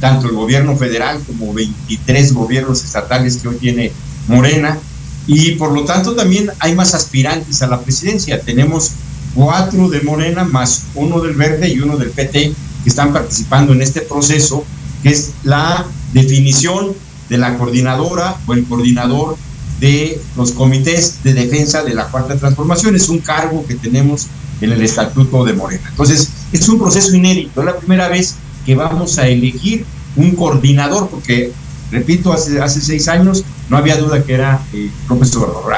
tanto 0.00 0.28
el 0.28 0.34
gobierno 0.34 0.74
federal 0.74 1.20
como 1.26 1.52
23 1.52 2.32
gobiernos 2.32 2.82
estatales 2.82 3.36
que 3.36 3.48
hoy 3.48 3.56
tiene 3.56 3.92
Morena, 4.26 4.78
y 5.26 5.52
por 5.52 5.72
lo 5.72 5.84
tanto 5.84 6.14
también 6.14 6.50
hay 6.58 6.74
más 6.74 6.94
aspirantes 6.94 7.60
a 7.60 7.66
la 7.66 7.80
presidencia. 7.80 8.40
Tenemos 8.40 8.92
cuatro 9.34 9.90
de 9.90 10.00
Morena 10.00 10.44
más 10.44 10.84
uno 10.94 11.20
del 11.20 11.34
Verde 11.34 11.68
y 11.68 11.80
uno 11.80 11.98
del 11.98 12.10
PT 12.10 12.52
que 12.82 12.88
están 12.88 13.12
participando 13.12 13.74
en 13.74 13.82
este 13.82 14.00
proceso, 14.00 14.64
que 15.02 15.10
es 15.10 15.32
la 15.44 15.84
definición 16.14 16.94
de 17.28 17.36
la 17.36 17.58
coordinadora 17.58 18.38
o 18.46 18.54
el 18.54 18.64
coordinador 18.64 19.36
de 19.80 20.18
los 20.34 20.52
comités 20.52 21.22
de 21.24 21.34
defensa 21.34 21.82
de 21.82 21.92
la 21.92 22.06
cuarta 22.06 22.36
transformación. 22.36 22.96
Es 22.96 23.10
un 23.10 23.18
cargo 23.18 23.66
que 23.66 23.74
tenemos 23.74 24.28
en 24.60 24.72
el 24.72 24.82
estatuto 24.82 25.44
de 25.44 25.52
Morena. 25.52 25.88
Entonces, 25.90 26.30
es 26.52 26.68
un 26.68 26.78
proceso 26.78 27.14
inédito. 27.14 27.60
Es 27.60 27.66
la 27.66 27.76
primera 27.76 28.08
vez 28.08 28.36
que 28.64 28.74
vamos 28.74 29.18
a 29.18 29.28
elegir 29.28 29.84
un 30.16 30.34
coordinador, 30.34 31.08
porque, 31.08 31.52
repito, 31.90 32.32
hace, 32.32 32.60
hace 32.60 32.80
seis 32.80 33.08
años 33.08 33.44
no 33.68 33.76
había 33.76 33.96
duda 33.96 34.22
que 34.22 34.34
era 34.34 34.62
eh, 34.72 34.90
López 35.08 35.34
Obrador. 35.36 35.74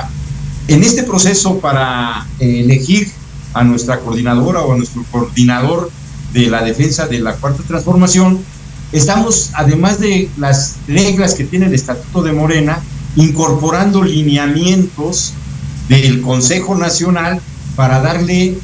En 0.68 0.82
este 0.82 1.02
proceso 1.02 1.58
para 1.58 2.26
eh, 2.38 2.60
elegir 2.60 3.10
a 3.54 3.64
nuestra 3.64 4.00
coordinadora 4.00 4.60
o 4.60 4.72
a 4.72 4.76
nuestro 4.76 5.02
coordinador 5.10 5.90
de 6.32 6.46
la 6.46 6.62
defensa 6.62 7.06
de 7.06 7.20
la 7.20 7.34
cuarta 7.34 7.62
transformación, 7.62 8.38
estamos, 8.92 9.50
además 9.54 9.98
de 9.98 10.28
las 10.36 10.76
reglas 10.86 11.34
que 11.34 11.44
tiene 11.44 11.66
el 11.66 11.74
Estatuto 11.74 12.22
de 12.22 12.32
Morena, 12.32 12.80
incorporando 13.16 14.02
lineamientos 14.02 15.32
del 15.88 16.20
Consejo 16.20 16.74
Nacional 16.74 17.40
para 17.78 18.00
darle 18.00 18.58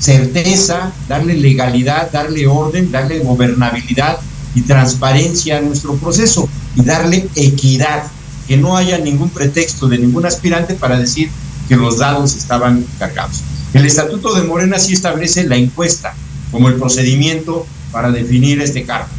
certeza, 0.00 0.94
darle 1.06 1.34
legalidad, 1.34 2.10
darle 2.10 2.46
orden, 2.46 2.90
darle 2.90 3.18
gobernabilidad 3.18 4.18
y 4.54 4.62
transparencia 4.62 5.58
a 5.58 5.60
nuestro 5.60 5.96
proceso 5.96 6.48
y 6.74 6.82
darle 6.82 7.28
equidad, 7.34 8.04
que 8.48 8.56
no 8.56 8.78
haya 8.78 8.96
ningún 8.96 9.28
pretexto 9.28 9.88
de 9.88 9.98
ningún 9.98 10.24
aspirante 10.24 10.72
para 10.72 10.98
decir 10.98 11.28
que 11.68 11.76
los 11.76 11.98
dados 11.98 12.34
estaban 12.34 12.86
cargados. 12.98 13.42
El 13.74 13.84
Estatuto 13.84 14.32
de 14.32 14.44
Morena 14.44 14.78
sí 14.78 14.94
establece 14.94 15.44
la 15.44 15.56
encuesta 15.56 16.14
como 16.50 16.70
el 16.70 16.76
procedimiento 16.76 17.66
para 17.92 18.10
definir 18.10 18.62
este 18.62 18.84
cargo. 18.84 19.10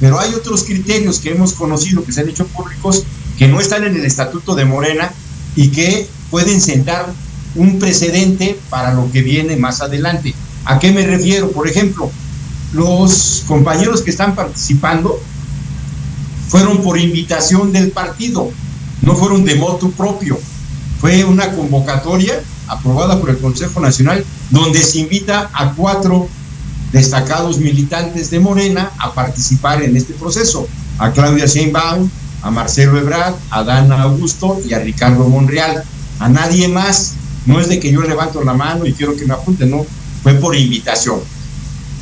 Pero 0.00 0.20
hay 0.20 0.34
otros 0.34 0.64
criterios 0.64 1.20
que 1.20 1.30
hemos 1.30 1.54
conocido, 1.54 2.04
que 2.04 2.12
se 2.12 2.20
han 2.20 2.28
hecho 2.28 2.46
públicos, 2.46 3.04
que 3.38 3.48
no 3.48 3.58
están 3.58 3.84
en 3.84 3.96
el 3.96 4.04
Estatuto 4.04 4.54
de 4.54 4.66
Morena 4.66 5.10
y 5.56 5.68
que 5.68 6.06
pueden 6.30 6.60
sentar 6.60 7.06
un 7.54 7.78
precedente 7.78 8.58
para 8.68 8.92
lo 8.92 9.10
que 9.10 9.22
viene 9.22 9.56
más 9.56 9.80
adelante. 9.80 10.34
¿A 10.64 10.78
qué 10.78 10.92
me 10.92 11.06
refiero? 11.06 11.50
Por 11.50 11.68
ejemplo, 11.68 12.10
los 12.72 13.44
compañeros 13.46 14.02
que 14.02 14.10
están 14.10 14.34
participando 14.34 15.20
fueron 16.48 16.82
por 16.82 16.98
invitación 16.98 17.72
del 17.72 17.90
partido, 17.90 18.50
no 19.02 19.14
fueron 19.16 19.44
de 19.44 19.54
motu 19.54 19.92
propio. 19.92 20.38
Fue 21.00 21.24
una 21.24 21.52
convocatoria 21.52 22.42
aprobada 22.68 23.18
por 23.20 23.30
el 23.30 23.38
Consejo 23.38 23.80
Nacional 23.80 24.24
donde 24.50 24.82
se 24.82 24.98
invita 24.98 25.50
a 25.52 25.72
cuatro 25.72 26.28
destacados 26.92 27.58
militantes 27.58 28.30
de 28.30 28.40
Morena 28.40 28.90
a 28.98 29.12
participar 29.12 29.82
en 29.82 29.96
este 29.96 30.14
proceso. 30.14 30.68
A 30.98 31.12
Claudia 31.12 31.46
Sheinbaum, 31.46 32.10
a 32.42 32.50
Marcelo 32.50 32.98
Ebrard, 32.98 33.34
a 33.50 33.62
Dana 33.62 34.02
Augusto 34.02 34.60
y 34.68 34.74
a 34.74 34.80
Ricardo 34.80 35.28
Monreal. 35.28 35.84
A 36.18 36.28
nadie 36.28 36.68
más. 36.68 37.14
No 37.46 37.60
es 37.60 37.68
de 37.68 37.80
que 37.80 37.90
yo 37.90 38.02
levanto 38.02 38.42
la 38.44 38.54
mano 38.54 38.86
y 38.86 38.92
quiero 38.92 39.16
que 39.16 39.24
me 39.24 39.34
apunten, 39.34 39.70
no. 39.70 39.86
Fue 40.22 40.34
por 40.34 40.54
invitación. 40.54 41.20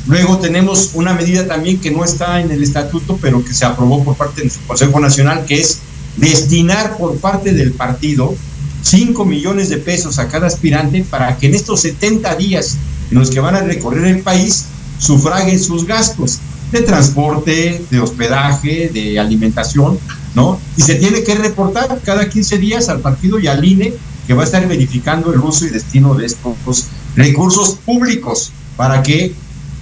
Luego 0.07 0.39
tenemos 0.39 0.91
una 0.93 1.13
medida 1.13 1.47
también 1.47 1.79
que 1.79 1.91
no 1.91 2.03
está 2.03 2.41
en 2.41 2.51
el 2.51 2.63
estatuto, 2.63 3.17
pero 3.21 3.43
que 3.43 3.53
se 3.53 3.65
aprobó 3.65 4.03
por 4.03 4.15
parte 4.15 4.41
del 4.41 4.51
Consejo 4.67 4.99
Nacional, 4.99 5.45
que 5.45 5.59
es 5.59 5.79
destinar 6.17 6.97
por 6.97 7.17
parte 7.17 7.53
del 7.53 7.71
partido 7.71 8.35
5 8.81 9.25
millones 9.25 9.69
de 9.69 9.77
pesos 9.77 10.19
a 10.19 10.27
cada 10.27 10.47
aspirante 10.47 11.03
para 11.03 11.37
que 11.37 11.47
en 11.47 11.55
estos 11.55 11.81
70 11.81 12.35
días 12.35 12.77
en 13.11 13.19
los 13.19 13.29
que 13.29 13.39
van 13.39 13.55
a 13.55 13.61
recorrer 13.61 14.05
el 14.05 14.21
país 14.21 14.65
sufraguen 14.97 15.59
sus 15.61 15.85
gastos 15.85 16.39
de 16.71 16.81
transporte, 16.81 17.83
de 17.89 17.99
hospedaje, 17.99 18.89
de 18.93 19.19
alimentación, 19.19 19.97
¿no? 20.35 20.59
Y 20.77 20.81
se 20.81 20.95
tiene 20.95 21.23
que 21.23 21.35
reportar 21.35 21.99
cada 22.03 22.29
15 22.29 22.57
días 22.57 22.89
al 22.89 22.99
partido 22.99 23.39
y 23.39 23.47
al 23.47 23.63
INE 23.63 23.93
que 24.29 24.35
va 24.35 24.43
a 24.43 24.45
estar 24.45 24.67
verificando 24.67 25.33
el 25.33 25.39
uso 25.39 25.65
y 25.65 25.69
destino 25.69 26.13
de 26.13 26.27
estos 26.27 26.85
recursos 27.15 27.79
públicos 27.83 28.51
para 28.77 29.01
que 29.01 29.33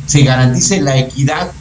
se 0.05 0.23
garantice 0.23 0.79
la 0.79 0.97
equidad. 0.97 1.51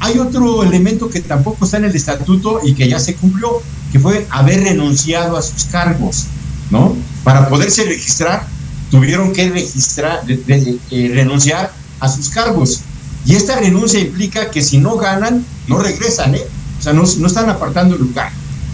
Hay 0.00 0.18
otro 0.18 0.62
elemento 0.62 1.10
que 1.10 1.20
tampoco 1.20 1.66
está 1.66 1.76
en 1.76 1.84
el 1.84 1.94
estatuto 1.94 2.60
y 2.64 2.72
que 2.72 2.88
ya 2.88 2.98
se 2.98 3.14
cumplió, 3.14 3.60
que 3.92 3.98
fue 3.98 4.26
haber 4.30 4.62
renunciado 4.62 5.36
a 5.36 5.42
sus 5.42 5.64
cargos, 5.64 6.24
¿no? 6.70 6.96
Para 7.24 7.50
poderse 7.50 7.84
registrar, 7.84 8.46
tuvieron 8.90 9.34
que 9.34 9.50
registrar, 9.50 10.22
eh, 10.26 11.12
renunciar 11.12 11.74
a 12.00 12.08
sus 12.08 12.30
cargos. 12.30 12.80
Y 13.26 13.34
esta 13.34 13.56
renuncia 13.56 14.00
implica 14.00 14.50
que 14.50 14.62
si 14.62 14.78
no 14.78 14.96
ganan, 14.96 15.44
no 15.66 15.78
regresan, 15.78 16.36
¿eh? 16.36 16.46
O 16.78 16.82
sea, 16.82 16.94
no, 16.94 17.02
no 17.02 17.26
están 17.26 17.50
apartando 17.50 17.98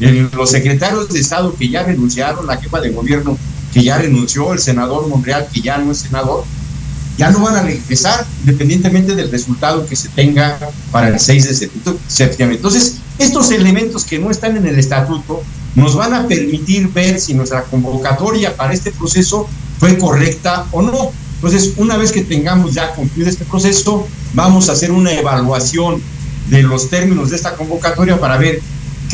los 0.01 0.51
secretarios 0.51 1.09
de 1.09 1.20
Estado 1.20 1.55
que 1.55 1.68
ya 1.68 1.82
renunciaron, 1.82 2.47
la 2.47 2.57
jefa 2.57 2.80
de 2.80 2.90
gobierno 2.90 3.38
que 3.72 3.82
ya 3.82 3.99
renunció, 3.99 4.53
el 4.53 4.59
senador 4.59 5.09
Monreal 5.09 5.49
que 5.53 5.61
ya 5.61 5.78
no 5.78 5.92
es 5.92 5.99
senador, 5.99 6.45
ya 7.16 7.30
no 7.30 7.40
van 7.40 7.57
a 7.57 7.62
regresar 7.62 8.26
independientemente 8.40 9.14
del 9.14 9.30
resultado 9.30 9.86
que 9.86 9.97
se 9.97 10.09
tenga 10.09 10.59
para 10.90 11.09
el 11.09 11.20
6 11.20 11.61
de 11.61 11.70
septiembre. 12.09 12.57
Entonces, 12.57 12.97
estos 13.18 13.51
elementos 13.53 14.05
que 14.05 14.18
no 14.18 14.30
están 14.30 14.57
en 14.57 14.66
el 14.66 14.78
estatuto 14.78 15.42
nos 15.74 15.97
van 15.97 16.14
a 16.14 16.26
permitir 16.26 16.88
ver 16.88 17.20
si 17.20 17.34
nuestra 17.34 17.64
convocatoria 17.64 18.57
para 18.57 18.72
este 18.72 18.90
proceso 18.92 19.49
fue 19.78 19.99
correcta 19.99 20.66
o 20.72 20.82
no. 20.82 21.11
Entonces, 21.36 21.74
una 21.76 21.97
vez 21.97 22.11
que 22.11 22.22
tengamos 22.22 22.74
ya 22.74 22.92
cumplido 22.95 23.28
este 23.28 23.45
proceso, 23.45 24.07
vamos 24.32 24.68
a 24.68 24.72
hacer 24.72 24.90
una 24.90 25.12
evaluación 25.12 26.01
de 26.49 26.62
los 26.62 26.90
términos 26.90 27.30
de 27.30 27.36
esta 27.36 27.55
convocatoria 27.55 28.18
para 28.18 28.36
ver 28.38 28.61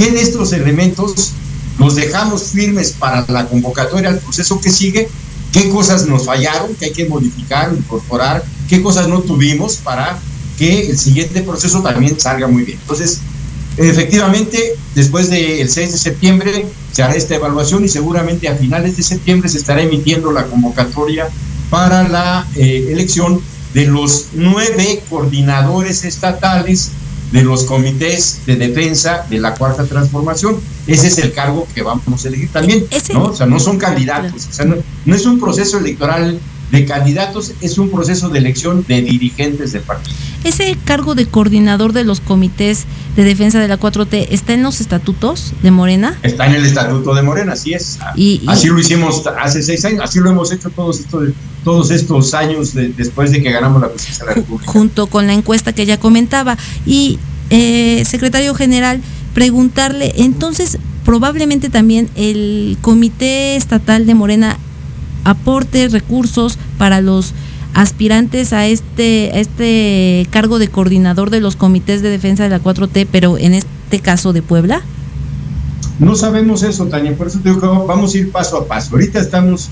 qué 0.01 0.11
de 0.11 0.23
estos 0.23 0.55
elementos 0.55 1.33
los 1.79 1.95
dejamos 1.95 2.45
firmes 2.45 2.93
para 2.93 3.27
la 3.29 3.47
convocatoria 3.47 4.09
al 4.09 4.19
proceso 4.19 4.59
que 4.59 4.71
sigue 4.71 5.11
qué 5.53 5.69
cosas 5.69 6.07
nos 6.07 6.25
fallaron, 6.25 6.75
qué 6.77 6.87
hay 6.87 6.93
que 6.93 7.05
modificar, 7.05 7.71
incorporar, 7.77 8.43
qué 8.67 8.81
cosas 8.81 9.09
no 9.09 9.21
tuvimos 9.21 9.77
para 9.77 10.19
que 10.57 10.89
el 10.89 10.99
siguiente 10.99 11.43
proceso 11.43 11.83
también 11.83 12.19
salga 12.19 12.47
muy 12.47 12.63
bien. 12.63 12.79
Entonces, 12.81 13.21
efectivamente, 13.77 14.75
después 14.95 15.29
del 15.29 15.69
6 15.69 15.93
de 15.93 15.99
septiembre 15.99 16.67
se 16.93 17.03
hará 17.03 17.15
esta 17.15 17.35
evaluación 17.35 17.85
y 17.85 17.89
seguramente 17.89 18.49
a 18.49 18.57
finales 18.57 18.97
de 18.97 19.03
septiembre 19.03 19.51
se 19.51 19.59
estará 19.59 19.83
emitiendo 19.83 20.33
la 20.33 20.47
convocatoria 20.47 21.29
para 21.69 22.09
la 22.09 22.47
eh, 22.57 22.89
elección 22.91 23.43
de 23.75 23.85
los 23.85 24.29
nueve 24.33 25.03
coordinadores 25.11 26.05
estatales 26.05 26.93
de 27.33 27.43
los 27.43 27.65
comités 27.65 28.41
de 28.47 28.57
defensa 28.57 29.27
de 29.31 29.39
la 29.39 29.55
cuarta 29.55 29.85
transformación. 29.85 30.57
Ese 30.87 31.09
es 31.09 31.19
el 31.19 31.33
cargo 31.33 31.67
que 31.75 31.83
vamos 31.83 32.25
a 32.25 32.29
elegir 32.29 32.51
también, 32.51 32.87
¿no? 33.13 33.25
O 33.25 33.37
sea, 33.37 33.47
no 33.47 33.61
son 33.61 33.79
candidatos, 33.79 34.47
o 34.49 34.53
sea, 34.53 34.65
no, 34.65 35.15
es 35.15 35.27
un 35.27 35.39
proceso 35.39 35.79
electoral 35.79 36.41
de 36.71 36.85
candidatos, 36.85 37.53
es 37.61 37.79
un 37.79 37.91
proceso 37.91 38.29
de 38.29 38.39
elección 38.39 38.85
de 38.87 39.03
dirigentes 39.03 39.73
del 39.73 39.83
partido. 39.83 40.15
¿Ese 40.45 40.77
cargo 40.85 41.15
de 41.15 41.27
coordinador 41.27 41.93
de 41.93 42.05
los 42.05 42.21
comités 42.21 42.87
de 43.15 43.25
defensa 43.25 43.59
de 43.59 43.69
la 43.69 43.79
4T 43.79 44.29
está 44.31 44.55
en 44.55 44.63
los 44.63 44.81
estatutos 44.81 45.53
de 45.63 45.71
Morena? 45.71 46.19
Está 46.23 46.47
en 46.47 46.55
el 46.55 46.65
estatuto 46.65 47.15
de 47.15 47.23
Morena, 47.23 47.53
así 47.53 47.75
es. 47.75 47.99
Y, 48.15 48.43
así 48.47 48.69
lo 48.69 48.79
hicimos 48.79 49.23
hace 49.39 49.63
seis 49.63 49.85
años, 49.85 50.01
así 50.03 50.19
lo 50.19 50.31
hemos 50.31 50.51
hecho 50.53 50.71
todos 50.71 51.01
estos, 51.01 51.29
todos 51.63 51.91
estos 51.91 52.33
años 52.33 52.73
después 52.75 53.33
de 53.33 53.43
que 53.43 53.51
ganamos 53.51 53.83
la 53.83 53.89
presidencia 53.89 54.25
de 54.25 54.31
la 54.31 54.35
República. 54.37 54.73
Junto 54.73 55.09
con 55.09 55.27
la 55.27 55.35
encuesta 55.35 55.75
que 55.75 55.85
ya 55.85 55.99
comentaba. 55.99 56.57
Y, 56.87 57.19
eh, 57.51 58.05
secretario 58.07 58.55
general, 58.55 59.03
preguntarle, 59.35 60.15
entonces, 60.17 60.79
probablemente 61.05 61.69
también 61.69 62.09
el 62.15 62.79
Comité 62.81 63.57
Estatal 63.57 64.07
de 64.07 64.15
Morena 64.15 64.59
aporte 65.25 65.89
recursos 65.89 66.59
para 66.79 67.01
los 67.01 67.35
aspirantes 67.75 68.53
a 68.53 68.67
este, 68.67 69.41
este 69.41 70.27
cargo 70.31 70.59
de 70.59 70.69
coordinador 70.69 71.31
de 71.31 71.41
los 71.41 71.57
comités 71.57 72.03
de 72.03 72.11
defensa 72.11 72.43
de 72.45 72.51
la 72.51 72.63
4T, 72.63 73.07
pero 73.11 73.39
en 73.39 73.55
este 73.55 74.01
caso 74.01 74.33
de 74.33 74.43
Puebla? 74.43 74.83
No 75.99 76.15
sabemos 76.15 76.63
eso, 76.63 76.87
Tania, 76.87 77.15
por 77.17 77.27
eso 77.27 77.41
te 77.41 77.51
digo 77.51 77.61
que 77.61 77.67
vamos 77.67 78.15
a 78.15 78.19
ir 78.19 78.33
paso 78.33 78.57
a 78.57 78.67
paso. 78.67 78.91
Ahorita 78.93 79.21
estamos 79.21 79.69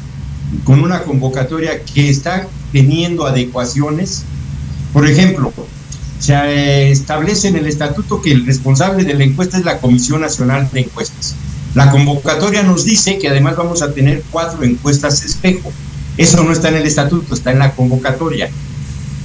con 0.65 0.81
una 0.81 1.03
convocatoria 1.03 1.83
que 1.83 2.11
está 2.11 2.47
teniendo 2.73 3.27
adecuaciones. 3.27 4.25
Por 4.93 5.09
ejemplo, 5.09 5.53
se 6.19 6.91
establece 6.91 7.49
en 7.49 7.57
el 7.57 7.67
estatuto 7.67 8.21
que 8.21 8.33
el 8.33 8.45
responsable 8.45 9.05
de 9.05 9.15
la 9.15 9.25
encuesta 9.25 9.59
es 9.59 9.65
la 9.65 9.79
Comisión 9.79 10.21
Nacional 10.21 10.69
de 10.73 10.81
Encuestas. 10.81 11.35
La 11.75 11.91
convocatoria 11.91 12.63
nos 12.63 12.85
dice 12.85 13.19
que 13.19 13.29
además 13.29 13.57
vamos 13.57 13.83
a 13.83 13.93
tener 13.93 14.23
cuatro 14.31 14.65
encuestas 14.65 15.23
espejo. 15.23 15.73
Eso 16.17 16.43
no 16.43 16.53
está 16.53 16.69
en 16.69 16.77
el 16.77 16.87
estatuto, 16.87 17.35
está 17.35 17.53
en 17.53 17.61
la 17.61 17.73
convocatoria. 17.73 18.51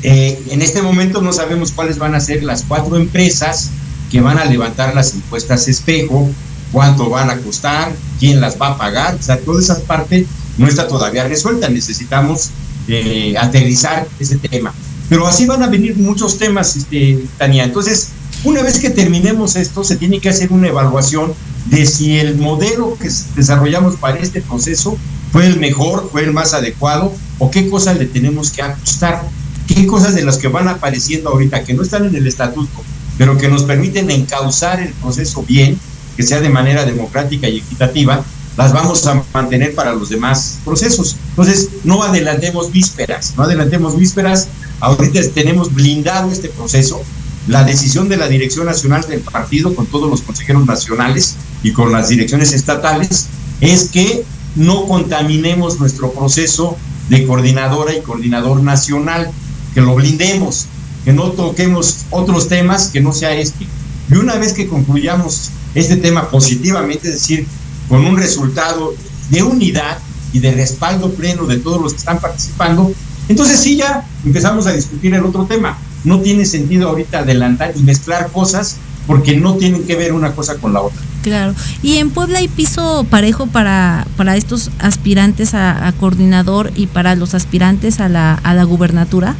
Eh, 0.03 0.41
en 0.49 0.61
este 0.61 0.81
momento 0.81 1.21
no 1.21 1.31
sabemos 1.31 1.71
cuáles 1.71 1.97
van 1.97 2.13
a 2.13 2.19
ser 2.19 2.43
las 2.43 2.63
cuatro 2.67 2.97
empresas 2.97 3.69
que 4.11 4.21
van 4.21 4.37
a 4.37 4.45
levantar 4.45 4.93
las 4.93 5.15
encuestas 5.15 5.67
espejo, 5.67 6.29
cuánto 6.71 7.09
van 7.09 7.29
a 7.29 7.37
costar, 7.37 7.91
quién 8.19 8.41
las 8.41 8.61
va 8.61 8.69
a 8.69 8.77
pagar, 8.77 9.15
o 9.15 9.23
sea, 9.23 9.39
toda 9.39 9.61
esa 9.61 9.79
parte 9.81 10.25
no 10.57 10.67
está 10.67 10.87
todavía 10.87 11.27
resuelta, 11.27 11.69
necesitamos 11.69 12.49
eh, 12.87 13.33
aterrizar 13.39 14.05
ese 14.19 14.37
tema. 14.37 14.73
Pero 15.09 15.25
así 15.25 15.45
van 15.45 15.63
a 15.63 15.67
venir 15.67 15.95
muchos 15.97 16.37
temas, 16.37 16.75
este, 16.75 17.23
Tania. 17.37 17.63
Entonces, 17.63 18.09
una 18.43 18.61
vez 18.61 18.79
que 18.79 18.89
terminemos 18.89 19.55
esto, 19.55 19.83
se 19.83 19.95
tiene 19.95 20.19
que 20.19 20.29
hacer 20.29 20.51
una 20.51 20.67
evaluación 20.67 21.33
de 21.65 21.85
si 21.85 22.19
el 22.19 22.37
modelo 22.37 22.97
que 22.99 23.09
desarrollamos 23.35 23.95
para 23.95 24.17
este 24.19 24.41
proceso 24.41 24.97
fue 25.31 25.47
el 25.47 25.59
mejor, 25.59 26.09
fue 26.11 26.23
el 26.23 26.33
más 26.33 26.53
adecuado, 26.53 27.13
o 27.39 27.49
qué 27.49 27.69
cosas 27.69 27.97
le 27.97 28.05
tenemos 28.05 28.51
que 28.51 28.61
ajustar, 28.61 29.23
qué 29.67 29.87
cosas 29.87 30.15
de 30.15 30.23
las 30.23 30.37
que 30.37 30.47
van 30.47 30.67
apareciendo 30.67 31.29
ahorita, 31.29 31.63
que 31.63 31.73
no 31.73 31.83
están 31.83 32.05
en 32.05 32.15
el 32.15 32.27
estatuto, 32.27 32.83
pero 33.17 33.37
que 33.37 33.47
nos 33.47 33.63
permiten 33.63 34.11
encauzar 34.11 34.79
el 34.79 34.93
proceso 34.93 35.43
bien, 35.43 35.79
que 36.15 36.23
sea 36.23 36.41
de 36.41 36.49
manera 36.49 36.85
democrática 36.85 37.47
y 37.47 37.57
equitativa, 37.57 38.23
las 38.57 38.71
vamos 38.71 39.05
a 39.07 39.23
mantener 39.33 39.73
para 39.73 39.93
los 39.93 40.09
demás 40.09 40.59
procesos. 40.63 41.17
Entonces, 41.29 41.69
no 41.83 42.03
adelantemos 42.03 42.71
vísperas, 42.71 43.33
no 43.35 43.43
adelantemos 43.43 43.97
vísperas. 43.97 44.47
Ahorita 44.79 45.19
tenemos 45.33 45.73
blindado 45.73 46.31
este 46.31 46.49
proceso. 46.49 47.01
La 47.47 47.63
decisión 47.63 48.07
de 48.07 48.17
la 48.17 48.27
Dirección 48.27 48.65
Nacional 48.65 49.05
del 49.07 49.19
Partido, 49.19 49.75
con 49.75 49.85
todos 49.85 50.09
los 50.09 50.21
consejeros 50.21 50.65
nacionales 50.65 51.35
y 51.61 51.73
con 51.73 51.91
las 51.91 52.09
direcciones 52.09 52.53
estatales, 52.53 53.27
es 53.59 53.89
que 53.89 54.23
no 54.55 54.85
contaminemos 54.87 55.79
nuestro 55.79 56.11
proceso 56.13 56.77
de 57.09 57.25
coordinadora 57.25 57.93
y 57.93 58.01
coordinador 58.01 58.63
nacional, 58.63 59.29
que 59.73 59.81
lo 59.81 59.95
blindemos, 59.95 60.67
que 61.03 61.11
no 61.11 61.31
toquemos 61.31 62.05
otros 62.11 62.47
temas 62.47 62.87
que 62.87 63.01
no 63.01 63.11
sea 63.13 63.33
este. 63.35 63.67
Y 64.09 64.15
una 64.15 64.35
vez 64.35 64.53
que 64.53 64.67
concluyamos 64.67 65.51
este 65.75 65.97
tema 65.97 66.29
positivamente, 66.29 67.09
es 67.09 67.15
decir, 67.15 67.45
con 67.89 68.05
un 68.05 68.17
resultado 68.17 68.93
de 69.29 69.43
unidad 69.43 69.97
y 70.31 70.39
de 70.39 70.51
respaldo 70.51 71.11
pleno 71.13 71.45
de 71.45 71.57
todos 71.57 71.81
los 71.81 71.93
que 71.93 71.99
están 71.99 72.19
participando, 72.19 72.91
entonces 73.27 73.59
sí 73.59 73.77
ya 73.77 74.07
empezamos 74.25 74.67
a 74.67 74.73
discutir 74.73 75.13
el 75.13 75.25
otro 75.25 75.45
tema. 75.45 75.77
No 76.03 76.19
tiene 76.19 76.45
sentido 76.45 76.89
ahorita 76.89 77.19
adelantar 77.19 77.73
y 77.75 77.81
mezclar 77.83 78.29
cosas 78.31 78.77
porque 79.07 79.35
no 79.35 79.55
tienen 79.55 79.83
que 79.83 79.95
ver 79.95 80.13
una 80.13 80.33
cosa 80.33 80.55
con 80.55 80.73
la 80.73 80.81
otra. 80.81 81.01
Claro. 81.21 81.55
¿Y 81.81 81.97
en 81.97 82.09
Puebla 82.09 82.39
hay 82.39 82.47
piso 82.47 83.05
parejo 83.09 83.47
para, 83.47 84.05
para 84.17 84.35
estos 84.35 84.71
aspirantes 84.79 85.53
a, 85.53 85.93
coordinador 85.99 86.71
y 86.75 86.87
para 86.87 87.15
los 87.15 87.33
aspirantes 87.33 87.99
a 87.99 88.09
la, 88.09 88.33
a 88.35 88.53
la 88.53 88.63
gubernatura? 88.65 89.35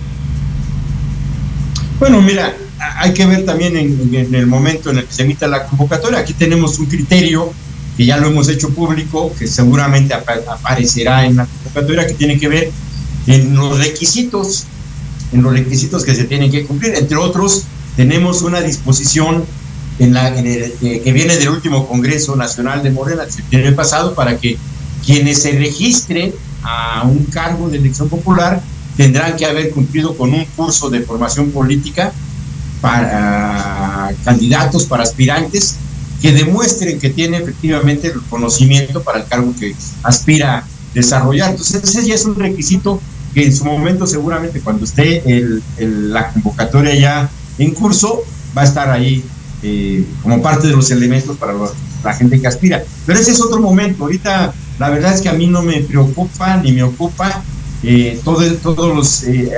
Bueno, 2.00 2.22
mira, 2.22 2.54
hay 2.98 3.14
que 3.14 3.26
ver 3.26 3.46
también 3.46 3.78
en, 3.78 4.36
el 4.36 4.48
momento 4.48 4.90
en 4.90 5.00
el 5.00 5.06
que 5.06 5.14
se 5.14 5.24
emita 5.24 5.48
la 5.48 5.66
convocatoria. 5.66 6.20
Aquí 6.20 6.34
tenemos 6.34 6.80
un 6.80 6.86
criterio 6.86 7.54
que 7.98 8.06
ya 8.06 8.18
lo 8.18 8.28
hemos 8.28 8.50
hecho 8.50 8.70
público, 8.70 9.34
que 9.38 9.48
seguramente 9.48 10.14
aparecerá 10.14 11.26
en 11.26 11.38
la 11.38 11.46
convocatoria, 11.46 12.08
que 12.08 12.14
tiene 12.14 12.40
que 12.40 12.48
ver 12.48 12.72
en 13.28 13.56
los 13.56 13.78
requisitos, 13.78 14.66
en 15.34 15.42
los 15.42 15.54
requisitos 15.54 16.04
que 16.04 16.16
se 16.16 16.26
tienen 16.26 16.52
que 16.52 16.66
cumplir. 16.66 16.96
Entre 16.96 17.18
otros, 17.18 17.64
tenemos 17.96 18.42
una 18.42 18.62
disposición 18.62 19.46
en 20.00 20.14
la, 20.14 20.30
eh, 20.38 21.02
que 21.04 21.12
viene 21.12 21.36
del 21.38 21.50
último 21.50 21.88
Congreso 21.88 22.36
Nacional 22.36 22.82
de 22.84 22.92
Morena, 22.92 23.24
el 23.52 23.76
pasado, 23.76 24.16
para 24.16 24.38
que 24.38 24.58
quienes 25.06 25.42
se 25.42 25.52
registren 25.52 26.34
a 26.64 27.04
un 27.04 27.26
cargo 27.26 27.70
de 27.70 27.78
elección 27.78 28.10
popular 28.10 28.62
tendrán 28.96 29.36
que 29.36 29.46
haber 29.46 29.72
cumplido 29.72 30.16
con 30.16 30.34
un 30.34 30.46
curso 30.56 30.90
de 30.90 31.02
formación 31.02 31.52
política 31.52 32.14
para 32.80 34.14
candidatos, 34.24 34.86
para 34.86 35.04
aspirantes, 35.04 35.78
que 36.22 36.32
demuestren 36.32 37.00
que 37.00 37.10
tiene 37.10 37.38
efectivamente 37.38 38.08
el 38.08 38.22
conocimiento 38.30 39.02
para 39.04 39.20
el 39.20 39.26
cargo 39.26 39.54
que 39.60 39.76
aspira 40.04 40.64
desarrollar. 40.94 41.52
Entonces, 41.52 41.84
ese 41.84 42.06
ya 42.06 42.16
es 42.16 42.26
un 42.26 42.36
requisito 42.36 43.02
que 43.34 43.46
en 43.46 43.56
su 43.56 43.66
momento 43.66 44.06
seguramente 44.06 44.62
cuando 44.62 44.86
esté 44.86 45.24
la 45.78 46.32
convocatoria 46.32 46.96
ya 46.96 47.30
en 47.58 47.74
curso 47.74 48.24
va 48.56 48.62
a 48.62 48.66
estar 48.66 48.90
ahí 48.90 49.24
eh, 49.62 50.06
como 50.22 50.42
parte 50.42 50.68
de 50.68 50.74
los 50.74 50.92
elementos 50.92 51.38
para 51.38 51.54
la 52.04 52.14
gente 52.14 52.40
que 52.40 52.48
aspira. 52.48 52.84
Pero 53.06 53.20
ese 53.20 53.32
es 53.32 53.42
otro 53.42 53.62
momento. 53.62 54.04
Ahorita 54.04 54.54
la 54.78 54.90
verdad 54.90 55.14
es 55.14 55.22
que 55.22 55.30
a 55.30 55.34
mí 55.34 55.48
no 55.48 55.62
me 55.62 55.82
preocupa 55.82 56.58
ni 56.58 56.74
me 56.74 56.84
ocupa 56.84 57.44
eh, 57.82 58.20
todos 58.24 58.96
los 58.96 59.24
eh, 59.24 59.52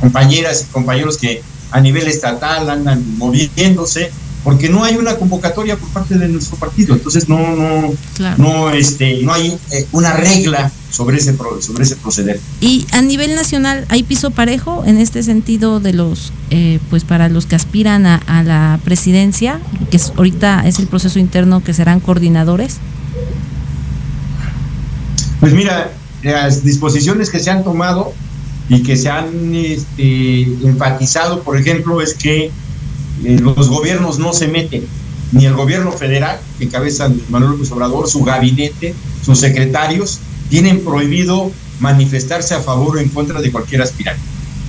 compañeras 0.00 0.66
y 0.68 0.72
compañeros 0.72 1.18
que 1.18 1.42
a 1.70 1.80
nivel 1.80 2.06
estatal 2.06 2.70
andan 2.70 3.18
moviéndose 3.18 4.10
porque 4.44 4.68
no 4.68 4.84
hay 4.84 4.96
una 4.96 5.16
convocatoria 5.16 5.76
por 5.76 5.88
parte 5.88 6.18
de 6.18 6.28
nuestro 6.28 6.56
partido, 6.58 6.94
entonces 6.94 7.28
no 7.28 7.56
no 7.56 7.94
no 8.36 8.70
este 8.70 9.22
no 9.22 9.32
hay 9.32 9.58
eh, 9.72 9.86
una 9.90 10.12
regla 10.12 10.70
sobre 10.90 11.16
ese 11.16 11.36
sobre 11.60 11.84
ese 11.84 11.96
proceder. 11.96 12.38
Y 12.60 12.86
a 12.92 13.00
nivel 13.00 13.34
nacional 13.34 13.86
hay 13.88 14.02
piso 14.02 14.30
parejo 14.30 14.84
en 14.86 14.98
este 14.98 15.22
sentido 15.22 15.80
de 15.80 15.94
los 15.94 16.32
eh, 16.50 16.78
pues 16.90 17.04
para 17.04 17.28
los 17.30 17.46
que 17.46 17.56
aspiran 17.56 18.04
a, 18.06 18.16
a, 18.16 18.42
la 18.42 18.78
presidencia, 18.84 19.60
que 19.90 19.98
ahorita 20.16 20.68
es 20.68 20.78
el 20.78 20.86
proceso 20.86 21.18
interno 21.18 21.64
que 21.64 21.72
serán 21.72 22.00
coordinadores. 22.00 22.76
Pues 25.40 25.54
mira, 25.54 25.90
las 26.22 26.62
disposiciones 26.64 27.30
que 27.30 27.40
se 27.40 27.50
han 27.50 27.64
tomado 27.64 28.12
y 28.68 28.82
que 28.82 28.96
se 28.96 29.10
han 29.10 29.54
este, 29.54 30.42
enfatizado, 30.42 31.42
por 31.42 31.56
ejemplo, 31.58 32.00
es 32.00 32.14
que 32.14 32.50
los 33.22 33.68
gobiernos 33.68 34.18
no 34.18 34.32
se 34.32 34.48
meten, 34.48 34.86
ni 35.32 35.46
el 35.46 35.54
gobierno 35.54 35.92
federal, 35.92 36.40
que 36.58 36.64
encabeza 36.64 37.10
Manuel 37.28 37.52
López 37.52 37.70
Obrador, 37.72 38.08
su 38.08 38.22
gabinete, 38.22 38.94
sus 39.24 39.38
secretarios, 39.38 40.20
tienen 40.48 40.84
prohibido 40.84 41.50
manifestarse 41.80 42.54
a 42.54 42.60
favor 42.60 42.96
o 42.96 43.00
en 43.00 43.08
contra 43.08 43.40
de 43.40 43.50
cualquier 43.50 43.82
aspirante. 43.82 44.22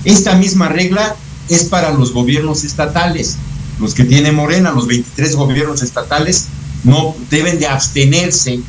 Esta 0.04 0.34
misma 0.34 0.68
regla 0.68 1.16
es 1.48 1.64
para 1.64 1.92
los 1.92 2.12
gobiernos 2.12 2.64
estatales, 2.64 3.36
los 3.80 3.94
que 3.94 4.04
tiene 4.04 4.32
Morena, 4.32 4.72
los 4.72 4.86
23 4.86 5.36
gobiernos 5.36 5.82
estatales, 5.82 6.46
no 6.84 7.14
deben 7.30 7.58
de 7.58 7.66
abstenerse 7.66 8.60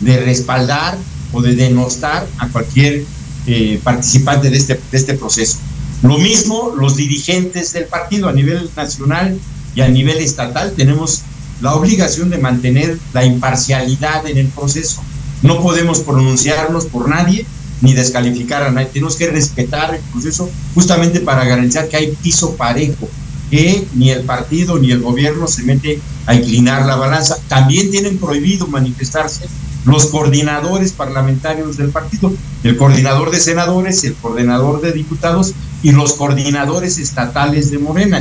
de 0.00 0.16
respaldar 0.18 0.98
o 1.32 1.42
de 1.42 1.54
denostar 1.54 2.26
a 2.38 2.48
cualquier 2.48 3.04
eh, 3.46 3.80
participante 3.82 4.50
de 4.50 4.56
este, 4.56 4.74
de 4.74 4.98
este 4.98 5.14
proceso. 5.14 5.58
Lo 6.02 6.18
mismo 6.18 6.74
los 6.76 6.96
dirigentes 6.96 7.72
del 7.72 7.86
partido 7.86 8.28
a 8.28 8.32
nivel 8.32 8.70
nacional 8.76 9.38
y 9.74 9.80
a 9.80 9.88
nivel 9.88 10.18
estatal 10.18 10.72
tenemos 10.76 11.22
la 11.60 11.74
obligación 11.74 12.28
de 12.28 12.38
mantener 12.38 12.98
la 13.12 13.24
imparcialidad 13.24 14.26
en 14.26 14.38
el 14.38 14.48
proceso. 14.48 15.02
No 15.42 15.62
podemos 15.62 16.00
pronunciarnos 16.00 16.86
por 16.86 17.08
nadie 17.08 17.46
ni 17.80 17.94
descalificar 17.94 18.62
a 18.62 18.70
nadie. 18.70 18.88
Tenemos 18.92 19.16
que 19.16 19.28
respetar 19.28 19.94
el 19.94 20.00
proceso 20.12 20.50
justamente 20.74 21.20
para 21.20 21.44
garantizar 21.44 21.88
que 21.88 21.96
hay 21.96 22.16
piso 22.22 22.56
parejo, 22.56 23.08
que 23.50 23.86
ni 23.94 24.10
el 24.10 24.22
partido 24.22 24.78
ni 24.78 24.90
el 24.90 25.00
gobierno 25.00 25.46
se 25.46 25.62
mete 25.62 26.00
a 26.26 26.34
inclinar 26.34 26.84
la 26.84 26.96
balanza. 26.96 27.38
También 27.48 27.90
tienen 27.90 28.18
prohibido 28.18 28.66
manifestarse 28.66 29.46
los 29.86 30.06
coordinadores 30.06 30.92
parlamentarios 30.92 31.76
del 31.76 31.90
partido, 31.90 32.32
el 32.64 32.76
coordinador 32.76 33.30
de 33.30 33.38
senadores, 33.38 34.02
el 34.04 34.14
coordinador 34.14 34.80
de 34.80 34.92
diputados 34.92 35.54
y 35.86 35.92
los 35.92 36.14
coordinadores 36.14 36.98
estatales 36.98 37.70
de 37.70 37.78
Morena. 37.78 38.20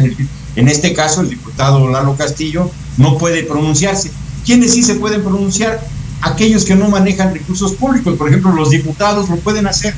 En 0.55 0.68
este 0.68 0.93
caso, 0.93 1.22
el 1.22 1.32
diputado 1.32 1.89
Lalo 1.89 2.16
Castillo 2.16 2.70
no 2.97 3.18
puede 3.18 3.41
pronunciarse. 3.41 4.11
¿Quiénes 4.45 4.74
sí 4.74 4.84
se 4.84 4.93
pueden 4.93 5.24
pronunciar? 5.24 5.82
Aquellos 6.22 6.63
que 6.63 6.76
no 6.76 6.89
manejan 6.89 7.34
recursos 7.34 7.72
públicos, 7.72 8.16
por 8.20 8.28
ejemplo, 8.28 8.51
los 8.51 8.70
diputados 8.70 9.30
lo 9.30 9.38
pueden 9.38 9.66
hacer. 9.66 9.95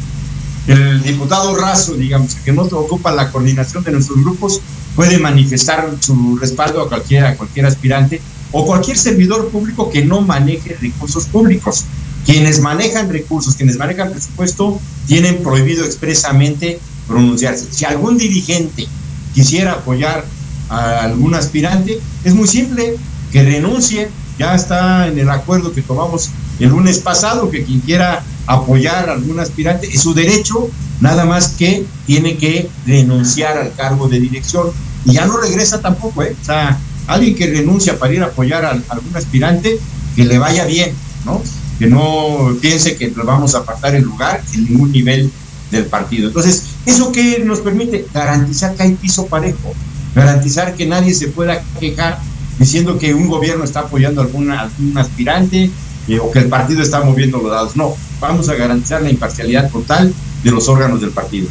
El 0.65 1.03
diputado 1.03 1.57
raso, 1.57 1.95
digamos, 1.95 2.36
que 2.36 2.53
no 2.53 2.61
ocupa 2.61 3.11
la 3.11 3.34
coordinación 3.34 3.84
de 3.84 3.91
nuestros 3.91 4.24
grupos, 4.24 4.61
puede 4.95 5.18
manifestar 5.18 5.93
su 5.99 6.38
respaldo 6.38 6.80
a 6.82 6.86
a 6.86 7.36
cualquier 7.36 7.65
aspirante 7.65 8.22
o 8.53 8.65
cualquier 8.65 8.97
servidor 8.97 9.49
público 9.49 9.89
que 9.89 10.05
no 10.05 10.22
maneje 10.22 10.78
recursos 10.80 11.26
públicos. 11.26 11.84
Quienes 12.26 12.61
manejan 12.61 13.09
recursos, 13.09 13.55
quienes 13.55 13.78
manejan 13.78 14.11
presupuesto, 14.11 14.80
tienen 15.05 15.43
prohibido 15.43 15.84
expresamente 15.84 16.80
pronunciarse. 17.08 17.68
Si 17.72 17.86
algún 17.86 18.18
dirigente 18.18 18.88
quisiera 19.34 19.74
apoyar 19.74 20.26
a 20.70 21.03
algún 21.03 21.36
aspirante, 21.36 21.99
es 22.24 22.34
muy 22.34 22.47
simple, 22.47 22.95
que 23.32 23.43
renuncie. 23.43 24.10
Ya 24.38 24.53
está 24.53 25.08
en 25.08 25.18
el 25.18 25.30
acuerdo 25.30 25.74
que 25.74 25.82
tomamos 25.82 26.30
el 26.60 26.70
lunes 26.70 26.99
pasado, 26.99 27.49
que 27.49 27.64
quien 27.64 27.80
quiera 27.80 28.24
apoyar 28.45 29.10
a 29.10 29.14
algún 29.14 29.39
aspirante 29.39 29.88
es 29.88 30.01
su 30.01 30.14
derecho, 30.14 30.70
nada 30.99 31.26
más 31.26 31.49
que 31.49 31.86
tiene 32.05 32.38
que 32.38 32.70
renunciar 32.86 33.58
al 33.58 33.74
cargo 33.74 34.08
de 34.08 34.20
dirección 34.20 34.68
y 35.05 35.14
ya 35.14 35.26
no 35.26 35.38
regresa 35.38 35.82
tampoco, 35.82 36.24
¿eh? 36.24 36.36
O 36.39 36.45
sea, 36.45 36.78
alguien 37.08 37.36
que 37.36 37.47
renuncia 37.47 37.97
para 37.97 38.14
ir 38.14 38.24
a 38.24 38.28
apoyar 38.28 38.66
a, 38.66 38.72
algún 38.72 39.16
aspirante, 39.16 39.80
que 40.16 40.26
le 40.26 40.38
vaya 40.38 40.66
bien, 40.66 40.93
¿no? 41.26 41.41
Que 41.80 41.88
no 41.88 42.55
piense 42.62 42.95
que 42.95 43.08
le 43.08 43.24
vamos 43.24 43.55
a 43.55 43.60
apartar 43.60 43.95
el 43.95 44.03
lugar 44.03 44.43
en 44.53 44.66
ningún 44.66 44.91
nivel 44.91 45.32
del 45.72 45.86
partido. 45.86 46.28
Entonces, 46.28 46.64
¿eso 46.88 47.12
qué 47.12 47.44
nos 47.46 47.60
permite? 47.60 48.08
Garantizar 48.14 48.74
que 48.74 48.84
hay 48.84 48.96
piso 48.96 49.28
parejo, 49.28 49.74
garantizar 50.16 50.74
que 50.74 50.88
nadie 50.88 51.14
se 51.14 51.28
pueda 51.28 51.62
quejar 51.80 52.18
diciendo 52.58 52.98
que 52.98 53.14
un 53.14 53.28
gobierno 53.28 53.64
está 53.64 53.82
apoyando 53.82 54.22
a 54.22 54.26
algún 54.26 54.52
aspirante 54.98 55.70
eh, 56.08 56.20
o 56.20 56.32
que 56.32 56.40
el 56.40 56.48
partido 56.48 56.82
está 56.82 57.02
moviendo 57.02 57.38
los 57.40 57.52
dados. 57.52 57.76
No, 57.76 57.96
vamos 58.20 58.50
a 58.50 58.56
garantizar 58.56 59.02
la 59.02 59.10
imparcialidad 59.10 59.70
total 59.70 60.14
de 60.44 60.52
los 60.52 60.68
órganos 60.68 61.02
del 61.02 61.12
partido. 61.12 61.48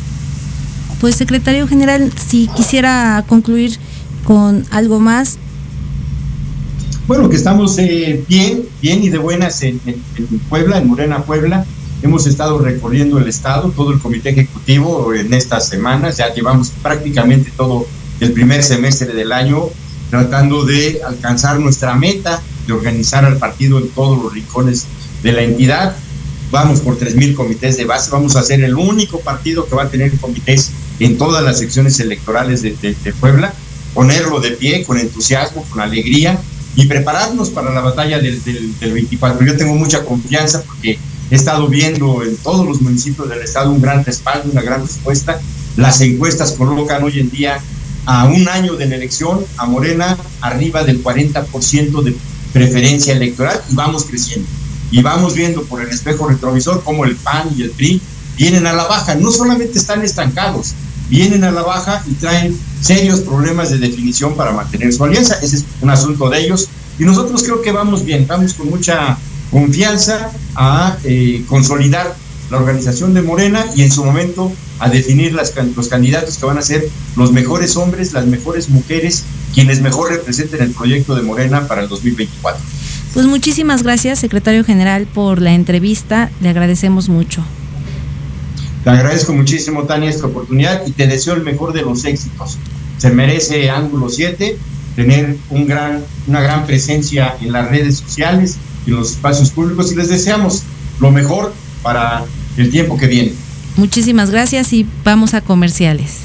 Pues 1.01 1.15
secretario 1.15 1.69
general, 1.69 2.13
si 2.29 2.49
quisiera 2.49 3.23
concluir 3.29 3.79
con 4.25 4.65
algo 4.71 4.99
más. 4.99 5.39
Bueno, 7.07 7.29
que 7.29 7.37
estamos 7.37 7.79
eh, 7.79 8.25
bien, 8.29 8.65
bien 8.83 9.05
y 9.05 9.11
de 9.11 9.19
buenas 9.19 9.63
en, 9.63 9.81
Puebla, 10.49 10.79
en 10.79 10.89
Morena, 10.89 11.23
Puebla. 11.23 11.65
Hemos 12.03 12.27
estado 12.27 12.59
recorriendo 12.59 13.19
el 13.19 13.27
Estado, 13.27 13.73
todo 13.75 13.93
el 13.93 13.99
comité 13.99 14.31
ejecutivo 14.31 15.15
en 15.15 15.33
estas 15.33 15.69
semanas, 15.69 16.19
ya 16.19 16.33
llevamos 16.33 16.71
prácticamente 16.83 17.51
todo 17.57 17.87
el 18.21 18.33
primer 18.33 18.63
semestre 18.63 19.13
del 19.15 19.33
año 19.33 19.71
tratando 20.11 20.65
de 20.65 21.01
alcanzar 21.07 21.59
nuestra 21.59 21.95
meta 21.95 22.41
de 22.67 22.73
organizar 22.73 23.25
al 23.25 23.39
partido 23.39 23.79
en 23.79 23.89
todos 23.89 24.23
los 24.23 24.33
rincones 24.33 24.87
de 25.23 25.33
la 25.33 25.43
entidad. 25.43 25.97
Vamos 26.51 26.81
por 26.81 26.99
3.000 26.99 27.35
comités 27.35 27.77
de 27.77 27.87
base, 27.87 28.11
vamos 28.11 28.37
a 28.37 28.43
ser 28.43 28.63
el 28.63 28.77
único 28.77 29.21
partido 29.21 29.67
que 29.67 29.75
va 29.75 29.85
a 29.85 29.89
tener 29.89 30.17
comités 30.19 30.71
en 31.01 31.19
todas 31.19 31.43
las 31.43 31.59
secciones 31.59 31.99
electorales 31.99 32.63
de, 32.63 32.77
Puebla, 33.19 33.53
ponerlo 33.95 34.39
de 34.41 34.53
pie 34.53 34.85
con 34.85 34.99
entusiasmo, 34.99 35.65
con 35.71 35.81
alegría 35.81 36.39
y 36.77 36.87
prepararnos 36.87 37.51
para 37.51 37.73
la 37.73 37.81
batalla 37.81 38.19
del, 38.19 38.43
del, 38.45 38.79
del 38.79 38.93
24. 38.93 39.45
Yo 39.45 39.57
tengo 39.57 39.75
mucha 39.75 40.05
confianza 40.05 40.63
porque 40.63 40.99
he 41.31 41.35
estado 41.35 41.69
viendo 41.69 42.23
en 42.23 42.37
todos 42.37 42.67
los 42.67 42.81
municipios 42.81 43.29
del 43.29 43.41
estado 43.41 43.71
un 43.71 43.81
gran 43.81 44.05
respaldo, 44.05 44.51
una 44.51 44.63
gran 44.63 44.83
respuesta. 44.83 45.41
Las 45.77 46.01
encuestas 46.01 46.53
colocan 46.53 47.03
hoy 47.03 47.19
en 47.19 47.31
día 47.31 47.61
a 48.07 48.27
un 48.27 48.49
año 48.49 48.75
de 48.75 48.87
la 48.87 48.97
elección 48.97 49.45
a 49.57 49.67
Morena 49.67 50.17
arriba 50.41 50.85
del 50.85 51.03
40% 51.03 52.03
de 52.03 52.17
preferencia 52.53 53.15
electoral 53.15 53.61
y 53.71 53.75
vamos 53.75 54.05
creciendo. 54.05 54.49
Y 54.91 55.03
vamos 55.03 55.35
viendo 55.35 55.65
por 55.65 55.83
el 55.83 55.89
espejo 55.89 56.29
retrovisor 56.29 56.83
cómo 56.85 57.05
el 57.05 57.17
PAN 57.17 57.51
y 57.57 57.63
el 57.63 57.71
PRI 57.71 58.01
vienen 58.37 58.67
a 58.67 58.73
la 58.73 58.85
baja. 58.85 59.17
No 59.17 59.33
solamente 59.33 59.79
están 59.79 60.03
estancados, 60.03 60.75
vienen 61.11 61.43
a 61.43 61.51
la 61.51 61.63
baja 61.63 62.05
y 62.07 62.15
traen 62.15 62.57
serios 62.81 63.21
problemas 63.21 63.71
de 63.71 63.79
definición 63.79 64.37
para 64.37 64.53
mantener 64.53 64.93
su 64.93 65.05
alianza. 65.05 65.39
Ese 65.43 65.57
es 65.57 65.65
un 65.81 65.91
asunto 65.91 66.31
de 66.31 66.41
ellos. 66.41 66.69
Y 67.01 67.05
nosotros 67.05 67.43
creo 67.43 67.61
que 67.61 67.73
vamos 67.73 68.05
bien, 68.05 68.27
vamos 68.29 68.55
con 68.55 68.71
mucha 68.71 69.19
confianza 69.57 70.31
a 70.55 70.99
eh, 71.05 71.43
consolidar 71.49 72.15
la 72.51 72.59
organización 72.59 73.15
de 73.15 73.23
Morena 73.23 73.65
y 73.75 73.81
en 73.85 73.91
su 73.91 74.05
momento 74.05 74.53
a 74.81 74.91
definir 74.91 75.33
las, 75.33 75.55
los 75.75 75.89
candidatos 75.89 76.37
que 76.37 76.45
van 76.45 76.59
a 76.59 76.61
ser 76.61 76.87
los 77.17 77.33
mejores 77.33 77.75
hombres, 77.79 78.13
las 78.13 78.27
mejores 78.27 78.69
mujeres, 78.69 79.25
quienes 79.55 79.81
mejor 79.81 80.11
representen 80.11 80.61
el 80.61 80.73
proyecto 80.73 81.15
de 81.15 81.23
Morena 81.23 81.67
para 81.67 81.81
el 81.81 81.89
2024. 81.89 82.61
Pues 83.15 83.25
muchísimas 83.25 83.83
gracias, 83.83 84.19
secretario 84.19 84.63
general, 84.63 85.07
por 85.07 85.41
la 85.41 85.55
entrevista. 85.55 86.31
Le 86.43 86.51
agradecemos 86.51 87.09
mucho. 87.09 87.43
Te 88.85 88.91
agradezco 88.91 89.33
muchísimo, 89.33 89.85
Tania, 89.85 90.11
esta 90.11 90.27
oportunidad 90.27 90.87
y 90.87 90.91
te 90.91 91.07
deseo 91.07 91.33
el 91.33 91.43
mejor 91.43 91.73
de 91.73 91.81
los 91.81 92.05
éxitos. 92.05 92.59
Se 92.99 93.09
merece 93.09 93.71
Ángulo 93.71 94.11
7 94.11 94.59
tener 94.97 95.37
un 95.51 95.67
gran, 95.67 96.03
una 96.27 96.41
gran 96.41 96.67
presencia 96.67 97.37
en 97.41 97.53
las 97.53 97.69
redes 97.69 97.99
sociales 97.99 98.57
y 98.87 98.91
en 98.91 98.97
los 98.97 99.13
espacios 99.13 99.51
públicos 99.51 99.93
y 99.93 99.95
les 99.95 100.09
deseamos 100.09 100.63
lo 100.99 101.13
mejor 101.13 101.53
para 101.83 102.25
el 102.57 102.71
tiempo 102.71 102.97
que 102.97 103.07
viene. 103.07 103.33
Muchísimas 103.77 104.31
gracias 104.31 104.73
y 104.73 104.87
vamos 105.05 105.35
a 105.35 105.43
comerciales. 105.43 106.23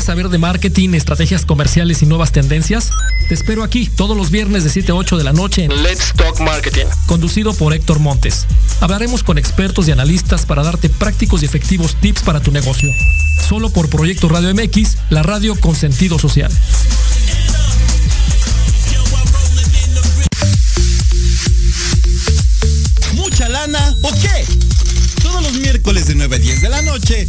¿Quieres 0.00 0.06
saber 0.06 0.30
de 0.30 0.38
marketing, 0.38 0.94
estrategias 0.94 1.44
comerciales 1.44 2.00
y 2.00 2.06
nuevas 2.06 2.32
tendencias? 2.32 2.90
Te 3.28 3.34
espero 3.34 3.62
aquí 3.62 3.86
todos 3.86 4.16
los 4.16 4.30
viernes 4.30 4.64
de 4.64 4.70
7 4.70 4.92
a 4.92 4.94
8 4.94 5.18
de 5.18 5.24
la 5.24 5.34
noche 5.34 5.64
en 5.64 5.82
Let's 5.82 6.14
Talk 6.16 6.40
Marketing, 6.40 6.86
conducido 7.04 7.52
por 7.52 7.74
Héctor 7.74 7.98
Montes. 7.98 8.46
Hablaremos 8.80 9.22
con 9.22 9.36
expertos 9.36 9.88
y 9.88 9.90
analistas 9.90 10.46
para 10.46 10.62
darte 10.62 10.88
prácticos 10.88 11.42
y 11.42 11.44
efectivos 11.44 11.96
tips 11.96 12.22
para 12.22 12.40
tu 12.40 12.50
negocio. 12.50 12.90
Solo 13.46 13.68
por 13.68 13.90
Proyecto 13.90 14.30
Radio 14.30 14.54
MX, 14.54 14.96
la 15.10 15.22
radio 15.22 15.54
con 15.60 15.76
sentido 15.76 16.18
social. 16.18 16.50
¿o 24.02 24.12
qué? 24.14 24.46
Todos 25.22 25.42
los 25.42 25.52
miércoles 25.60 26.06
de 26.06 26.14
9 26.14 26.36
a 26.36 26.38
10 26.38 26.62
de 26.62 26.68
la 26.70 26.82
noche, 26.82 27.28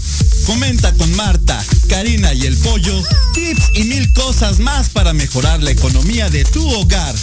comenta 0.52 0.94
con 0.96 1.10
Marta, 1.16 1.64
Karina 1.88 2.34
y 2.34 2.46
el 2.46 2.58
Pollo 2.58 3.02
tips 3.34 3.70
y 3.74 3.86
mil 3.86 4.12
cosas 4.12 4.60
más 4.60 4.90
para 4.90 5.14
mejorar 5.14 5.64
la 5.64 5.72
economía 5.72 6.30
de 6.30 6.44
tu 6.44 6.68
hogar. 6.76 7.16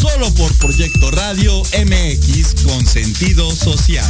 Solo 0.00 0.32
por 0.34 0.54
Proyecto 0.58 1.10
Radio 1.10 1.60
MX 1.60 2.62
con 2.64 2.86
sentido 2.86 3.50
social. 3.50 4.08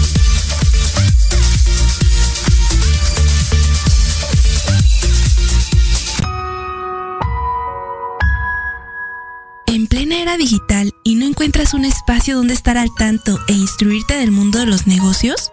En 9.66 9.86
plena 9.86 10.20
era 10.20 10.36
digital 10.36 10.92
y 11.04 11.14
no 11.14 11.24
encuentras 11.24 11.72
un 11.72 11.86
espacio 11.86 12.36
donde 12.36 12.52
estar 12.52 12.76
al 12.76 12.94
tanto 12.94 13.38
e 13.48 13.54
instruirte 13.54 14.18
del 14.18 14.30
mundo 14.30 14.58
de 14.58 14.66
los 14.66 14.86
negocios? 14.86 15.52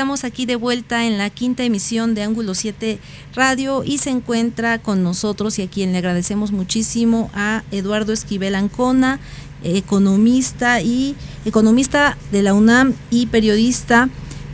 Estamos 0.00 0.24
aquí 0.24 0.46
de 0.46 0.56
vuelta 0.56 1.04
en 1.04 1.18
la 1.18 1.28
quinta 1.28 1.62
emisión 1.62 2.14
de 2.14 2.22
Ángulo 2.22 2.54
7 2.54 2.98
Radio 3.34 3.84
y 3.84 3.98
se 3.98 4.08
encuentra 4.08 4.78
con 4.78 5.02
nosotros 5.02 5.58
y 5.58 5.62
a 5.62 5.68
quien 5.68 5.92
le 5.92 5.98
agradecemos 5.98 6.52
muchísimo 6.52 7.30
a 7.34 7.64
Eduardo 7.70 8.14
Esquivel 8.14 8.54
Ancona, 8.54 9.20
economista 9.62 10.80
y 10.80 11.16
economista 11.44 12.16
de 12.32 12.42
la 12.42 12.54
UNAM 12.54 12.94
y 13.10 13.26
periodista. 13.26 14.08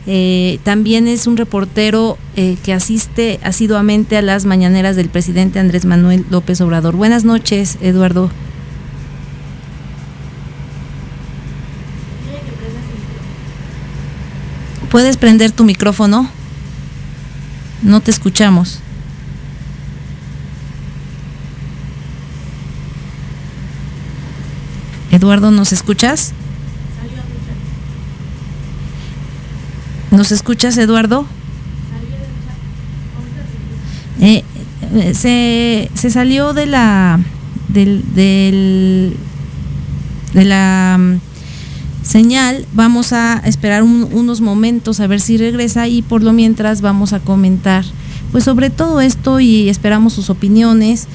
Eh, 0.05 0.59
también 0.65 1.07
es 1.07 1.27
un 1.27 1.37
reportero 1.37 2.17
eh, 2.35 2.57
que 2.65 2.73
asiste 2.73 3.39
asiduamente 3.41 4.17
a 4.17 4.21
las 4.21 4.43
mañaneras 4.43 4.97
del 4.97 5.07
presidente 5.07 5.59
Andrés 5.59 5.85
Manuel 5.85 6.25
López 6.29 6.59
Obrador. 6.59 6.97
Buenas 6.97 7.23
noches, 7.23 7.77
Eduardo. 7.79 8.29
¿Puedes 14.97 15.15
prender 15.15 15.51
tu 15.51 15.63
micrófono? 15.63 16.27
No 17.83 18.01
te 18.01 18.09
escuchamos. 18.09 18.79
Eduardo, 25.11 25.51
¿nos 25.51 25.71
escuchas? 25.71 26.33
¿Nos 30.09 30.31
escuchas, 30.31 30.75
Eduardo? 30.79 31.27
Eh, 34.19 34.43
eh, 34.95 35.13
se, 35.13 35.91
se, 35.93 36.09
salió 36.09 36.53
de 36.53 36.65
la 36.65 37.19
del, 37.67 38.03
del 38.15 39.15
de 40.33 40.45
la 40.45 40.97
mm, 40.97 41.26
señal. 42.07 42.65
Vamos 42.73 43.13
a 43.13 43.41
esperar 43.45 43.83
unos 43.83 44.41
momentos 44.41 44.99
a 44.99 45.07
ver 45.07 45.19
si 45.19 45.37
regresa 45.37 45.87
y 45.87 46.01
por 46.01 46.23
lo 46.23 46.33
mientras 46.33 46.81
vamos 46.81 47.13
a 47.13 47.19
comentar 47.19 47.83
pues 48.31 48.43
sobre 48.43 48.69
todo 48.69 49.01
esto 49.01 49.39
y 49.39 49.69
esperamos 49.69 50.13
sus 50.13 50.29
opiniones. 50.29 51.07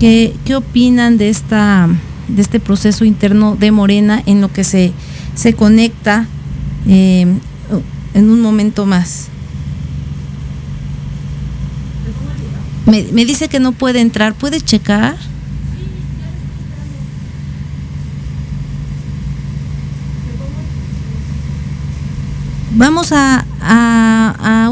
¿Qué, 0.00 0.34
qué 0.44 0.56
opinan 0.56 1.18
de 1.18 1.28
esta 1.28 1.88
de 2.28 2.40
este 2.40 2.58
proceso 2.58 3.04
interno 3.04 3.54
de 3.54 3.70
Morena 3.70 4.22
en 4.24 4.40
lo 4.40 4.50
que 4.50 4.64
se, 4.64 4.92
se 5.34 5.54
conecta 5.54 6.26
eh, 6.86 7.26
en 8.14 8.30
un 8.30 8.40
momento 8.40 8.86
más? 8.86 9.28
Me, 12.86 13.04
me 13.12 13.24
dice 13.24 13.48
que 13.48 13.60
no 13.60 13.72
puede 13.72 14.00
entrar. 14.00 14.34
¿Puedes 14.34 14.64
checar? 14.64 15.16
Vamos 22.76 23.12
a, 23.12 23.44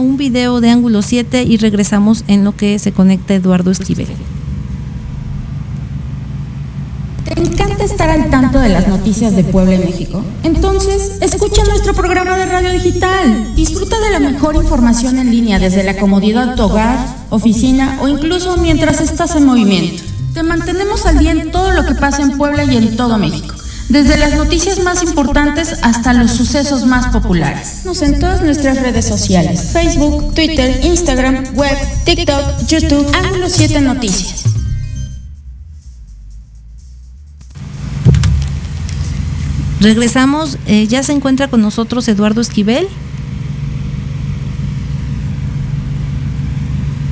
un 0.00 0.16
video 0.16 0.60
de 0.60 0.70
ángulo 0.70 1.02
7 1.02 1.44
y 1.44 1.56
regresamos 1.56 2.24
en 2.26 2.42
lo 2.42 2.56
que 2.56 2.78
se 2.80 2.90
conecta 2.92 3.34
Eduardo 3.34 3.70
Esquivel. 3.70 4.08
¿Te 7.24 7.40
encanta 7.40 7.84
estar 7.84 8.10
al 8.10 8.28
tanto 8.28 8.58
de 8.58 8.68
las 8.70 8.88
noticias 8.88 9.36
de 9.36 9.44
Puebla 9.44 9.76
y 9.76 9.78
México? 9.78 10.24
Entonces, 10.42 11.18
escucha 11.20 11.62
nuestro 11.64 11.94
programa 11.94 12.36
de 12.36 12.46
radio 12.46 12.72
digital. 12.72 13.54
Disfruta 13.54 14.00
de 14.00 14.10
la 14.10 14.18
mejor 14.18 14.56
información 14.56 15.18
en 15.18 15.30
línea 15.30 15.60
desde 15.60 15.84
la 15.84 15.96
comodidad 15.96 16.48
de 16.48 16.56
tu 16.56 16.64
hogar, 16.64 16.98
oficina 17.30 17.98
o 18.02 18.08
incluso 18.08 18.56
mientras 18.56 19.00
estás 19.00 19.36
en 19.36 19.46
movimiento. 19.46 20.02
Te 20.34 20.42
mantenemos 20.42 21.06
al 21.06 21.18
día 21.18 21.30
en 21.30 21.52
todo 21.52 21.70
lo 21.70 21.86
que 21.86 21.94
pasa 21.94 22.22
en 22.22 22.36
Puebla 22.36 22.64
y 22.64 22.76
en 22.76 22.96
todo 22.96 23.16
México 23.16 23.54
desde 23.88 24.16
las 24.16 24.34
noticias 24.34 24.82
más 24.82 25.02
importantes 25.02 25.78
hasta 25.82 26.12
los 26.12 26.32
sucesos 26.32 26.86
más 26.86 27.08
populares. 27.08 27.82
Nos 27.84 28.02
en 28.02 28.18
todas 28.18 28.42
nuestras 28.42 28.80
redes 28.80 29.06
sociales, 29.06 29.70
Facebook, 29.72 30.34
Twitter, 30.34 30.80
Instagram, 30.84 31.54
web, 31.54 31.76
TikTok, 32.04 32.66
YouTube, 32.66 33.06
Ángulo 33.14 33.48
7 33.48 33.80
Noticias. 33.80 34.44
Regresamos, 39.80 40.58
eh, 40.66 40.86
ya 40.86 41.02
se 41.02 41.12
encuentra 41.12 41.48
con 41.48 41.60
nosotros 41.60 42.06
Eduardo 42.06 42.40
Esquivel. 42.40 42.86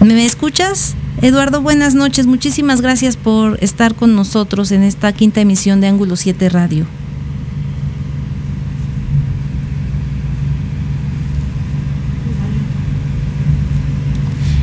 ¿Me 0.00 0.24
escuchas? 0.24 0.94
Eduardo, 1.22 1.60
buenas 1.60 1.94
noches. 1.94 2.26
Muchísimas 2.26 2.80
gracias 2.80 3.18
por 3.18 3.62
estar 3.62 3.94
con 3.94 4.16
nosotros 4.16 4.72
en 4.72 4.82
esta 4.82 5.12
quinta 5.12 5.42
emisión 5.42 5.82
de 5.82 5.88
Ángulo 5.88 6.16
7 6.16 6.48
Radio. 6.48 6.86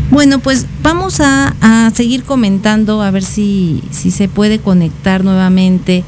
Bueno, 0.10 0.40
pues 0.40 0.66
vamos 0.82 1.20
a, 1.20 1.54
seguir 1.94 2.24
comentando 2.24 3.04
a 3.04 3.12
ver 3.12 3.24
si, 3.24 3.84
se 3.92 4.28
puede 4.28 4.58
conectar 4.58 5.24
nuevamente. 5.24 6.04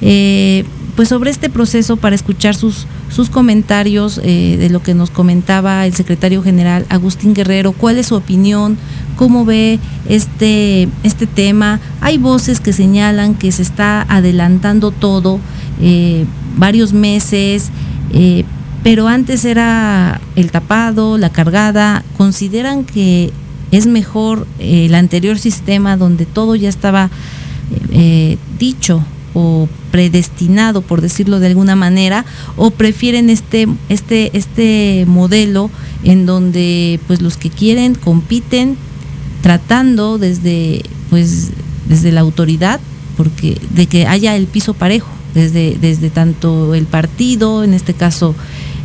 Eh, 0.00 0.64
pues 0.96 1.08
sobre 1.08 1.30
este 1.30 1.50
proceso 1.50 1.96
para 1.96 2.14
escuchar 2.14 2.54
sus, 2.54 2.86
sus 3.10 3.30
comentarios 3.30 4.20
eh, 4.22 4.56
de 4.58 4.70
lo 4.70 4.82
que 4.82 4.94
nos 4.94 5.10
comentaba 5.10 5.86
el 5.86 5.94
secretario 5.94 6.42
general 6.42 6.86
Agustín 6.88 7.34
Guerrero, 7.34 7.72
cuál 7.72 7.98
es 7.98 8.06
su 8.06 8.14
opinión, 8.14 8.76
cómo 9.16 9.44
ve 9.44 9.78
este, 10.08 10.88
este 11.02 11.26
tema. 11.26 11.80
Hay 12.00 12.18
voces 12.18 12.60
que 12.60 12.72
señalan 12.72 13.34
que 13.34 13.52
se 13.52 13.62
está 13.62 14.02
adelantando 14.08 14.90
todo, 14.90 15.40
eh, 15.80 16.24
varios 16.56 16.92
meses, 16.92 17.70
eh, 18.12 18.44
pero 18.82 19.08
antes 19.08 19.44
era 19.44 20.20
el 20.36 20.50
tapado, 20.50 21.18
la 21.18 21.30
cargada. 21.30 22.04
¿Consideran 22.16 22.84
que 22.84 23.32
es 23.70 23.86
mejor 23.86 24.46
el 24.58 24.94
anterior 24.94 25.38
sistema 25.38 25.96
donde 25.96 26.26
todo 26.26 26.54
ya 26.54 26.68
estaba 26.68 27.10
dicho 28.58 29.02
o 29.34 29.68
predestinado, 29.90 30.80
por 30.80 31.00
decirlo 31.00 31.40
de 31.40 31.48
alguna 31.48 31.76
manera, 31.76 32.24
o 32.56 32.70
prefieren 32.70 33.28
este, 33.30 33.68
este, 33.88 34.36
este 34.36 35.04
modelo 35.06 35.70
en 36.04 36.24
donde 36.24 37.00
pues 37.06 37.20
los 37.20 37.36
que 37.36 37.50
quieren 37.50 37.94
compiten 37.94 38.76
tratando 39.44 40.16
desde 40.16 40.80
pues 41.10 41.50
desde 41.86 42.12
la 42.12 42.22
autoridad 42.22 42.80
porque 43.14 43.60
de 43.74 43.84
que 43.84 44.06
haya 44.06 44.34
el 44.36 44.46
piso 44.46 44.72
parejo 44.72 45.10
desde 45.34 45.76
desde 45.78 46.08
tanto 46.08 46.74
el 46.74 46.86
partido 46.86 47.62
en 47.62 47.74
este 47.74 47.92
caso 47.92 48.34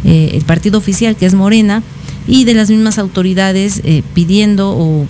eh, 0.03 0.32
el 0.34 0.43
partido 0.43 0.78
oficial 0.78 1.16
que 1.16 1.26
es 1.26 1.34
Morena 1.34 1.82
y 2.28 2.43
de 2.43 2.55
las 2.55 2.70
mismas 2.70 2.99
autoridades 2.99 3.80
eh, 3.86 4.03
pidiendo 4.14 4.72
o 4.72 5.07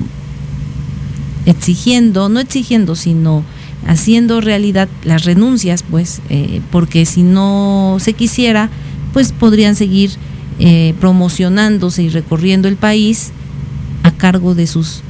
exigiendo 1.48 2.30
no 2.30 2.40
exigiendo 2.42 2.96
sino 2.96 3.44
haciendo 3.88 4.42
realidad 4.42 4.90
las 5.04 5.24
renuncias, 5.24 5.84
pues, 5.90 6.22
eh, 6.30 6.62
porque 6.70 7.06
si 7.06 7.24
no 7.24 7.96
se 8.00 8.12
quisiera, 8.12 8.70
pues 9.14 9.32
podrían 9.32 9.76
seguir 9.76 10.12
promocionándose 11.00 12.04
y 12.04 12.10
recorriendo 12.10 12.68
el 12.68 12.76
país 12.76 13.32
a 14.04 14.12
cargo 14.12 14.56
de 14.56 14.68
sus 14.68 15.04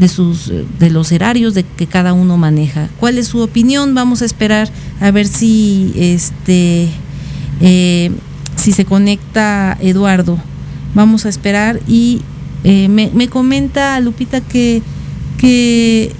de 0.00 0.08
sus 0.08 0.50
de 0.78 0.90
los 0.90 1.12
erarios 1.12 1.54
de 1.54 1.62
que 1.62 1.86
cada 1.86 2.12
uno 2.12 2.36
maneja. 2.36 2.88
¿Cuál 2.98 3.18
es 3.18 3.28
su 3.28 3.40
opinión? 3.40 3.94
Vamos 3.94 4.22
a 4.22 4.24
esperar 4.24 4.68
a 5.00 5.10
ver 5.12 5.28
si 5.28 5.92
este 5.94 6.88
eh, 7.60 8.10
si 8.56 8.72
se 8.72 8.84
conecta 8.84 9.78
Eduardo. 9.80 10.38
Vamos 10.94 11.26
a 11.26 11.28
esperar 11.28 11.80
y 11.86 12.22
me, 12.64 13.10
me 13.14 13.28
comenta 13.28 13.98
Lupita 14.00 14.40
que 14.40 14.82
que 15.40 16.12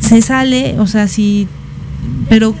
se 0.00 0.20
sale, 0.22 0.74
o 0.80 0.88
sea, 0.88 1.06
si, 1.06 1.46
pero 2.28 2.54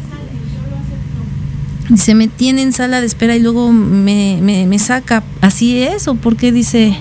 se 1.96 2.14
me 2.14 2.28
tiene 2.28 2.62
en 2.62 2.72
sala 2.72 3.00
de 3.00 3.06
espera 3.08 3.34
y 3.34 3.40
luego 3.40 3.72
me, 3.72 4.38
me, 4.40 4.66
me 4.66 4.78
saca, 4.78 5.24
¿así 5.40 5.82
es 5.82 6.06
o 6.06 6.14
por 6.14 6.36
qué 6.36 6.52
dice 6.52 6.96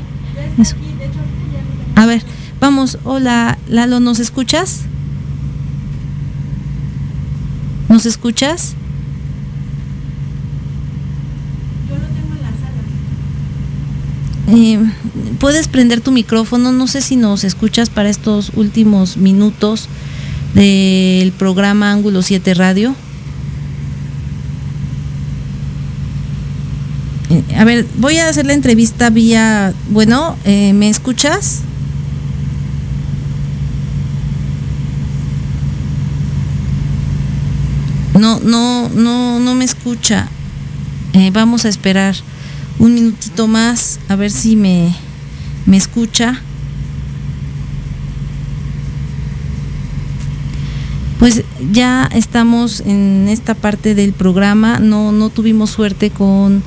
eso? 0.57 0.75
A 1.93 2.07
ver, 2.07 2.23
vamos, 2.59 2.97
hola 3.03 3.57
Lalo, 3.67 3.99
¿nos 3.99 4.19
escuchas? 4.19 4.81
¿Nos 7.89 8.05
escuchas? 8.05 8.75
Eh, 14.51 14.79
puedes 15.39 15.67
prender 15.67 16.01
tu 16.01 16.11
micrófono, 16.11 16.71
no 16.71 16.87
sé 16.87 17.01
si 17.01 17.15
nos 17.15 17.43
escuchas 17.43 17.89
para 17.89 18.09
estos 18.09 18.51
últimos 18.55 19.17
minutos 19.17 19.87
del 20.55 21.31
programa 21.33 21.91
Ángulo 21.91 22.23
7 22.23 22.55
Radio. 22.55 22.95
Eh, 27.29 27.55
a 27.55 27.63
ver, 27.63 27.85
voy 27.97 28.17
a 28.17 28.27
hacer 28.27 28.47
la 28.47 28.53
entrevista 28.53 29.11
vía, 29.11 29.73
bueno, 29.91 30.35
eh, 30.45 30.73
¿me 30.73 30.89
escuchas? 30.89 31.61
No, 38.17 38.39
no, 38.39 38.89
no, 38.89 39.39
no 39.39 39.55
me 39.55 39.65
escucha. 39.65 40.27
Eh, 41.13 41.31
vamos 41.31 41.65
a 41.65 41.69
esperar 41.69 42.15
un 42.79 42.93
minutito 42.93 43.47
más 43.47 43.99
a 44.07 44.15
ver 44.15 44.31
si 44.31 44.55
me, 44.55 44.93
me 45.65 45.77
escucha. 45.77 46.41
Pues 51.19 51.43
ya 51.73 52.09
estamos 52.13 52.79
en 52.79 53.27
esta 53.27 53.53
parte 53.53 53.93
del 53.93 54.13
programa, 54.13 54.79
no, 54.79 55.11
no 55.11 55.29
tuvimos 55.29 55.69
suerte 55.69 56.11
con, 56.11 56.63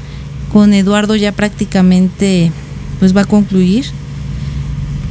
con 0.53 0.75
Eduardo, 0.75 1.17
ya 1.17 1.33
prácticamente 1.33 2.53
pues 2.99 3.17
va 3.17 3.23
a 3.23 3.25
concluir. 3.25 3.87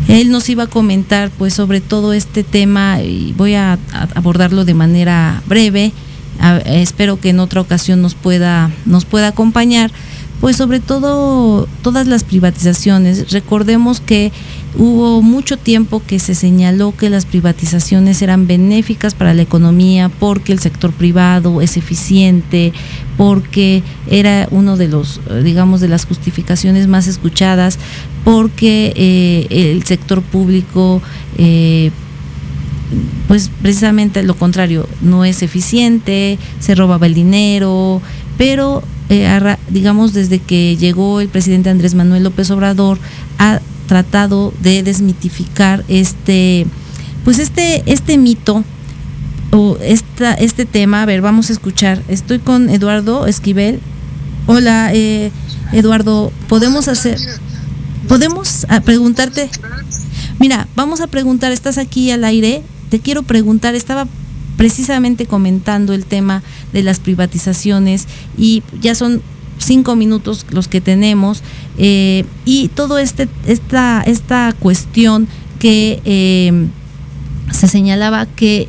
Él 0.08 0.30
nos 0.30 0.48
iba 0.50 0.64
a 0.64 0.68
comentar 0.68 1.32
pues 1.32 1.56
sobre 1.56 1.82
todo 1.82 2.14
este 2.14 2.44
tema 2.44 3.02
y 3.02 3.34
voy 3.36 3.56
a, 3.56 3.80
a 3.94 4.08
abordarlo 4.14 4.64
de 4.64 4.76
manera 4.76 5.42
breve. 5.48 5.92
Espero 6.66 7.20
que 7.20 7.30
en 7.30 7.40
otra 7.40 7.62
ocasión 7.62 8.02
nos 8.02 8.16
pueda, 8.16 8.72
nos 8.86 9.06
pueda 9.06 9.28
acompañar. 9.28 9.92
Pues 10.40 10.58
sobre 10.58 10.80
todo 10.80 11.68
todas 11.84 12.08
las 12.08 12.24
privatizaciones. 12.24 13.32
Recordemos 13.32 14.02
que 14.02 14.32
hubo 14.76 15.22
mucho 15.22 15.56
tiempo 15.58 16.02
que 16.06 16.18
se 16.18 16.34
señaló 16.34 16.96
que 16.98 17.12
las 17.12 17.26
privatizaciones 17.26 18.24
eran 18.24 18.48
benéficas 18.48 19.14
para 19.14 19.36
la 19.36 19.44
economía 19.44 20.10
porque 20.10 20.52
el 20.52 20.58
sector 20.58 20.94
privado 20.94 21.62
es 21.62 21.78
eficiente, 21.78 22.74
porque 23.18 23.84
era 24.10 24.48
uno 24.50 24.78
de 24.78 24.88
los, 24.88 25.22
digamos, 25.44 25.80
de 25.80 25.90
las 25.90 26.06
justificaciones 26.06 26.88
más 26.88 27.06
escuchadas, 27.08 27.78
porque 28.24 28.94
eh, 28.96 29.46
el 29.50 29.84
sector 29.84 30.24
público 30.24 31.04
eh, 31.38 31.92
pues 33.28 33.50
precisamente 33.62 34.24
lo 34.24 34.36
contrario, 34.36 34.88
no 35.02 35.26
es 35.26 35.42
eficiente, 35.42 36.38
se 36.60 36.76
robaba 36.76 37.06
el 37.06 37.14
dinero, 37.14 38.02
pero 38.38 38.84
eh, 39.10 39.56
digamos 39.70 40.14
desde 40.14 40.40
que 40.40 40.78
llegó 40.78 41.22
el 41.22 41.30
presidente 41.30 41.70
Andrés 41.70 41.96
Manuel 41.96 42.24
López 42.24 42.52
Obrador 42.52 42.98
ha 43.38 43.60
tratado 43.88 44.54
de 44.62 44.84
desmitificar 44.84 45.84
este 45.88 46.66
pues 47.24 47.40
este 47.40 47.84
este 47.86 48.18
mito 48.18 48.64
o 49.52 49.78
esta, 49.82 50.34
este 50.34 50.66
tema, 50.66 51.02
a 51.02 51.06
ver, 51.06 51.22
vamos 51.22 51.50
a 51.50 51.54
escuchar. 51.54 52.02
Estoy 52.08 52.40
con 52.40 52.70
Eduardo 52.70 53.28
Esquivel. 53.28 53.80
Hola, 54.48 54.92
eh, 54.94 55.32
Eduardo, 55.72 56.32
¿podemos 56.48 56.88
hacer, 56.88 57.18
podemos 58.08 58.66
ah, 58.70 58.82
preguntarte? 58.82 59.50
Mira, 60.40 60.68
vamos 60.76 61.02
a 61.02 61.08
preguntar, 61.08 61.52
estás 61.52 61.78
aquí 61.78 62.12
al 62.12 62.24
aire, 62.24 62.64
te 62.92 63.00
quiero 63.00 63.24
preguntar, 63.24 63.74
estaba 63.74 64.06
precisamente 64.58 65.26
comentando 65.26 65.94
el 65.94 66.06
tema 66.06 66.44
de 66.74 66.84
las 66.84 67.00
privatizaciones 67.00 68.06
y 68.38 68.64
ya 68.82 68.94
son 68.96 69.22
cinco 69.58 69.96
minutos 69.96 70.46
los 70.52 70.68
que 70.68 70.82
tenemos 70.82 71.42
eh, 71.78 72.26
y 72.46 72.68
todo 72.68 72.98
este 72.98 73.30
esta 73.48 74.04
esta 74.06 74.54
cuestión 74.60 75.28
que 75.58 76.02
eh, 76.04 76.68
se 77.52 77.68
señalaba 77.70 78.26
que 78.26 78.68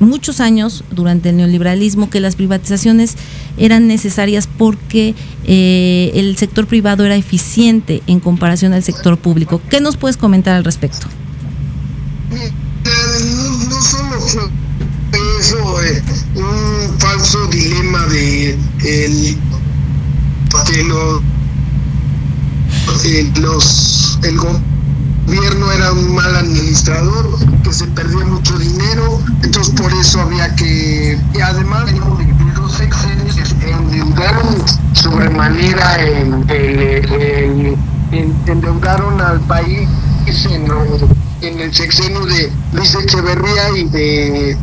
muchos 0.00 0.40
años 0.40 0.82
durante 0.90 1.28
el 1.28 1.36
neoliberalismo 1.36 2.10
que 2.10 2.20
las 2.20 2.34
privatizaciones 2.34 3.14
eran 3.56 3.86
necesarias 3.86 4.48
porque 4.58 5.14
eh, 5.46 6.10
el 6.14 6.36
sector 6.36 6.66
privado 6.66 7.04
era 7.04 7.14
eficiente 7.14 8.02
en 8.08 8.18
comparación 8.18 8.72
al 8.72 8.82
sector 8.82 9.16
público. 9.16 9.60
¿Qué 9.70 9.80
nos 9.80 9.96
puedes 9.96 10.16
comentar 10.16 10.56
al 10.56 10.64
respecto? 10.64 11.06
Eso, 15.40 15.82
eh, 15.82 16.02
un 16.36 16.98
falso 16.98 17.46
dilema 17.48 18.06
de 18.06 18.58
el 18.84 19.38
que 23.02 23.30
los, 23.40 24.18
el 24.22 24.36
gobierno 24.38 25.72
era 25.72 25.92
un 25.92 26.14
mal 26.14 26.36
administrador, 26.36 27.38
que 27.62 27.72
se 27.72 27.86
perdía 27.86 28.24
mucho 28.26 28.58
dinero, 28.58 29.20
entonces 29.42 29.74
por 29.74 29.92
eso 29.92 30.20
había 30.20 30.54
que, 30.56 31.18
y 31.34 31.40
además 31.40 31.86
los 32.56 32.72
sexenios 32.72 33.36
endeudaron 33.62 34.62
sobremanera 34.92 36.04
en, 36.04 36.44
en, 36.50 37.76
en, 38.12 38.36
endeudaron 38.46 39.20
al 39.20 39.40
país 39.40 39.88
en 40.26 40.68
en 41.42 41.60
el 41.60 41.74
sexenio 41.74 42.24
de 42.26 42.52
Luis 42.72 42.94
Echeverría 42.94 43.70
y 43.76 43.84
de 43.84 44.56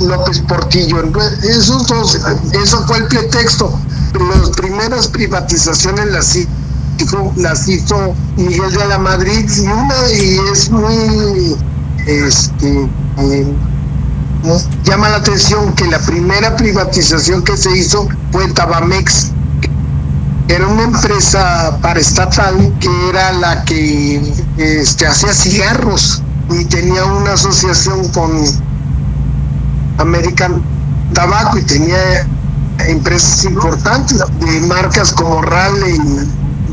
López 0.00 0.40
Portillo. 0.40 1.02
Esos 1.42 1.86
dos, 1.86 2.18
eso 2.52 2.86
fue 2.86 2.98
el 2.98 3.06
pretexto. 3.06 3.78
Las 4.12 4.50
primeras 4.50 5.08
privatizaciones 5.08 6.06
las 6.06 7.68
hizo, 7.68 8.14
Miguel 8.36 8.72
de 8.72 8.86
la 8.86 8.98
Madrid 8.98 9.48
y 9.56 9.66
una 9.66 10.12
y 10.12 10.40
es 10.52 10.70
muy 10.70 11.56
este 12.06 12.88
eh, 13.18 13.46
llama 14.84 15.08
la 15.10 15.16
atención 15.16 15.74
que 15.74 15.86
la 15.86 15.98
primera 15.98 16.56
privatización 16.56 17.42
que 17.42 17.56
se 17.56 17.76
hizo 17.76 18.08
fue 18.32 18.48
Tabamex 18.48 19.32
era 20.48 20.66
una 20.66 20.84
empresa 20.84 21.78
paraestatal 21.82 22.72
que 22.80 22.88
era 23.10 23.32
la 23.32 23.64
que 23.64 24.20
este, 24.56 25.06
hacía 25.06 25.32
cigarros 25.32 26.22
y 26.50 26.64
tenía 26.64 27.04
una 27.04 27.34
asociación 27.34 28.08
con 28.08 28.30
American 29.98 30.62
Tobacco 31.12 31.58
y 31.58 31.62
tenía 31.62 32.26
empresas 32.86 33.44
importantes 33.44 34.18
de 34.40 34.60
marcas 34.62 35.12
como 35.12 35.42
Raleigh, 35.42 36.00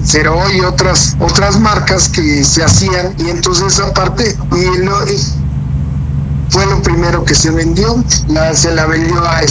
Cero 0.03 0.39
y 0.53 0.61
otras 0.61 1.15
otras 1.19 1.59
marcas 1.59 2.07
que 2.09 2.43
se 2.43 2.63
hacían. 2.63 3.13
Y 3.17 3.29
entonces 3.29 3.79
aparte 3.79 4.37
y 4.51 4.77
fue 6.55 6.65
lo 6.67 6.81
primero 6.81 7.25
que 7.25 7.35
se 7.35 7.51
vendió, 7.51 8.01
se 8.53 8.73
la 8.73 8.85
vendió 8.85 9.21
a, 9.25 9.41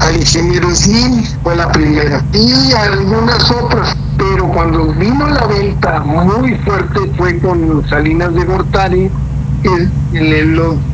al 0.00 0.16
ingeniero 0.16 0.74
Slim, 0.74 1.22
fue 1.44 1.54
la 1.54 1.70
primera, 1.70 2.20
y 2.32 2.72
algunas 2.72 3.48
otras, 3.48 3.96
pero 4.18 4.48
cuando 4.48 4.92
vino 4.94 5.28
la 5.28 5.46
venta 5.46 6.00
muy 6.00 6.56
fuerte 6.64 6.98
fue 7.16 7.38
con 7.38 7.88
Salinas 7.88 8.34
de 8.34 8.44
Gortari, 8.44 9.08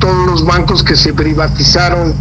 todos 0.00 0.26
los 0.26 0.44
bancos 0.44 0.82
que 0.82 0.94
se 0.94 1.14
privatizaron, 1.14 2.12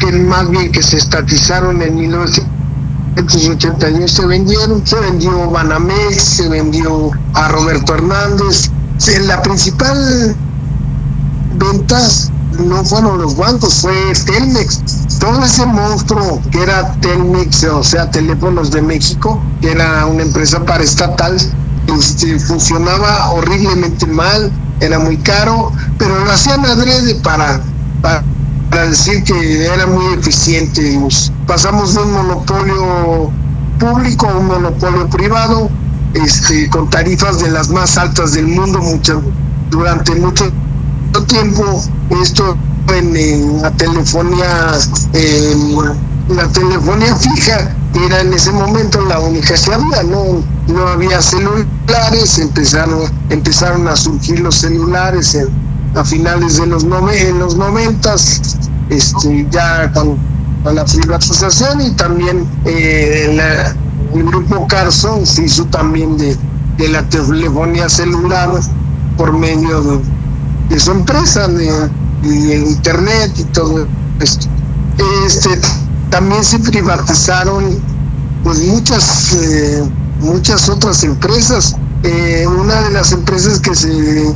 que 0.00 0.10
más 0.10 0.50
bien 0.50 0.72
que 0.72 0.82
se 0.82 0.96
estatizaron 0.96 1.80
en 1.82 1.94
1981 1.94 4.08
se 4.08 4.26
vendieron, 4.26 4.84
se 4.84 4.98
vendió 4.98 5.52
Banamex, 5.52 6.16
se 6.16 6.48
vendió 6.48 7.12
a 7.34 7.46
Roberto 7.46 7.94
Hernández, 7.94 8.72
la 9.24 9.40
principal 9.40 10.34
ventas 11.58 12.30
no 12.58 12.84
fueron 12.84 13.18
los 13.18 13.36
bancos, 13.36 13.80
fue 13.80 13.94
Telmex. 14.26 14.80
Todo 15.18 15.42
ese 15.44 15.66
monstruo 15.66 16.40
que 16.50 16.62
era 16.62 16.92
Telmex, 17.00 17.64
o 17.64 17.82
sea, 17.82 18.10
Teléfonos 18.10 18.70
de 18.70 18.82
México, 18.82 19.42
que 19.60 19.72
era 19.72 20.06
una 20.06 20.22
empresa 20.22 20.64
paraestatal, 20.64 21.36
este, 21.98 22.38
funcionaba 22.38 23.30
horriblemente 23.30 24.06
mal, 24.06 24.52
era 24.80 24.98
muy 24.98 25.16
caro, 25.18 25.72
pero 25.98 26.18
lo 26.24 26.30
hacían 26.30 26.64
adrede 26.64 27.14
para, 27.16 27.60
para, 28.02 28.22
decir 28.88 29.22
que 29.22 29.66
era 29.66 29.86
muy 29.86 30.14
eficiente. 30.14 30.98
Pasamos 31.46 31.94
de 31.94 32.02
un 32.02 32.12
monopolio 32.12 33.30
público 33.78 34.28
a 34.28 34.34
un 34.34 34.46
monopolio 34.46 35.08
privado, 35.08 35.70
este, 36.14 36.68
con 36.70 36.90
tarifas 36.90 37.40
de 37.40 37.50
las 37.50 37.68
más 37.68 37.96
altas 37.96 38.32
del 38.32 38.48
mundo 38.48 38.80
durante 39.70 40.14
mucho 40.16 40.50
tiempo 41.22 41.82
esto 42.22 42.56
en, 42.92 43.62
la 43.62 43.70
telefonía 43.72 44.72
la 46.28 46.48
telefonía 46.48 47.16
fija 47.16 47.74
era 48.06 48.20
en 48.20 48.32
ese 48.32 48.50
momento 48.52 49.00
la 49.02 49.20
única 49.20 49.54
que 49.54 49.72
había 49.72 50.02
no 50.02 50.42
no 50.68 50.88
había 50.88 51.20
celulares 51.20 52.38
empezaron 52.38 53.02
empezaron 53.30 53.86
a 53.88 53.96
surgir 53.96 54.40
los 54.40 54.56
celulares 54.56 55.38
a 55.94 56.04
finales 56.04 56.56
de 56.56 56.66
los 56.66 56.84
en 56.84 57.38
los 57.38 57.56
noventas 57.56 58.58
este 58.90 59.46
ya 59.50 59.90
con, 59.92 60.18
la 60.64 60.84
privatización 60.84 61.80
y 61.82 61.90
también 61.92 62.46
eh, 62.64 63.38
el 64.14 64.24
grupo 64.24 64.66
Carson 64.66 65.26
se 65.26 65.44
hizo 65.44 65.66
también 65.66 66.16
de, 66.16 66.36
de 66.78 66.88
la 66.88 67.02
telefonía 67.10 67.88
celular 67.88 68.50
por 69.18 69.32
medio 69.34 69.82
de 69.82 70.00
de 70.68 70.80
su 70.80 70.90
empresa, 70.90 71.48
de, 71.48 71.90
internet 72.22 73.32
y 73.36 73.44
todo 73.44 73.86
esto. 74.20 74.46
Este, 75.26 75.50
también 76.10 76.42
se 76.44 76.58
privatizaron 76.58 77.78
pues 78.42 78.60
muchas 78.66 79.32
eh, 79.34 79.82
muchas 80.20 80.68
otras 80.68 81.04
empresas. 81.04 81.76
Eh, 82.02 82.46
una 82.46 82.80
de 82.82 82.90
las 82.90 83.12
empresas 83.12 83.60
que 83.60 83.74
se 83.74 84.34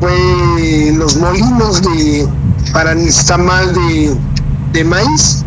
fue 0.00 0.92
los 0.96 1.16
molinos 1.16 1.82
de 1.82 2.28
para 2.72 2.94
mal 3.38 3.74
de, 3.74 4.16
de 4.72 4.84
maíz 4.84 5.44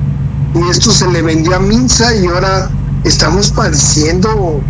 y 0.55 0.69
esto 0.69 0.91
se 0.91 1.07
le 1.07 1.21
vendió 1.21 1.55
a 1.55 1.59
Minsa 1.59 2.13
y 2.15 2.27
ahora 2.27 2.69
estamos 3.03 3.49
padeciendo 3.51 4.61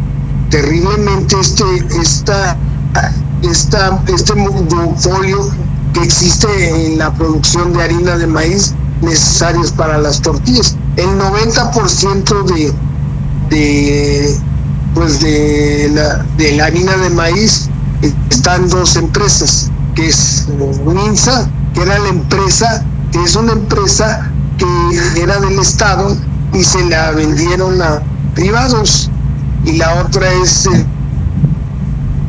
terriblemente 0.50 1.36
este 1.40 1.64
esta 2.02 2.58
esta, 3.44 4.02
este 4.08 4.36
monopolio 4.36 5.50
que 5.94 6.02
existe 6.02 6.88
en 6.88 6.98
la 6.98 7.14
producción 7.14 7.74
de 7.74 7.84
harina 7.84 8.18
de 8.18 8.28
maíz 8.28 8.74
necesarios 9.02 9.72
para 9.72 9.98
las 9.98 10.22
tortillas. 10.22 10.76
El 10.98 11.10
90% 11.20 12.44
de, 12.46 12.74
de, 13.50 14.38
pues 14.94 15.20
de, 15.20 15.92
la, 15.94 16.26
de 16.38 16.56
la 16.56 16.66
harina 16.66 16.96
de 16.98 17.10
maíz 17.10 17.70
están 18.30 18.70
dos 18.70 18.96
empresas, 18.96 19.70
que 19.96 20.08
es 20.08 20.48
Minsa, 20.86 21.50
que 21.74 21.82
era 21.82 22.00
la 22.00 22.10
empresa, 22.10 22.84
que 23.12 23.24
es 23.24 23.36
una 23.36 23.54
empresa 23.54 24.32
que 24.58 25.22
era 25.22 25.40
del 25.40 25.60
Estado 25.60 26.16
y 26.54 26.64
se 26.64 26.84
la 26.86 27.12
vendieron 27.12 27.82
a 27.82 28.02
privados. 28.36 29.10
Y 29.66 29.74
la 29.74 30.02
otra 30.02 30.32
es 30.44 30.70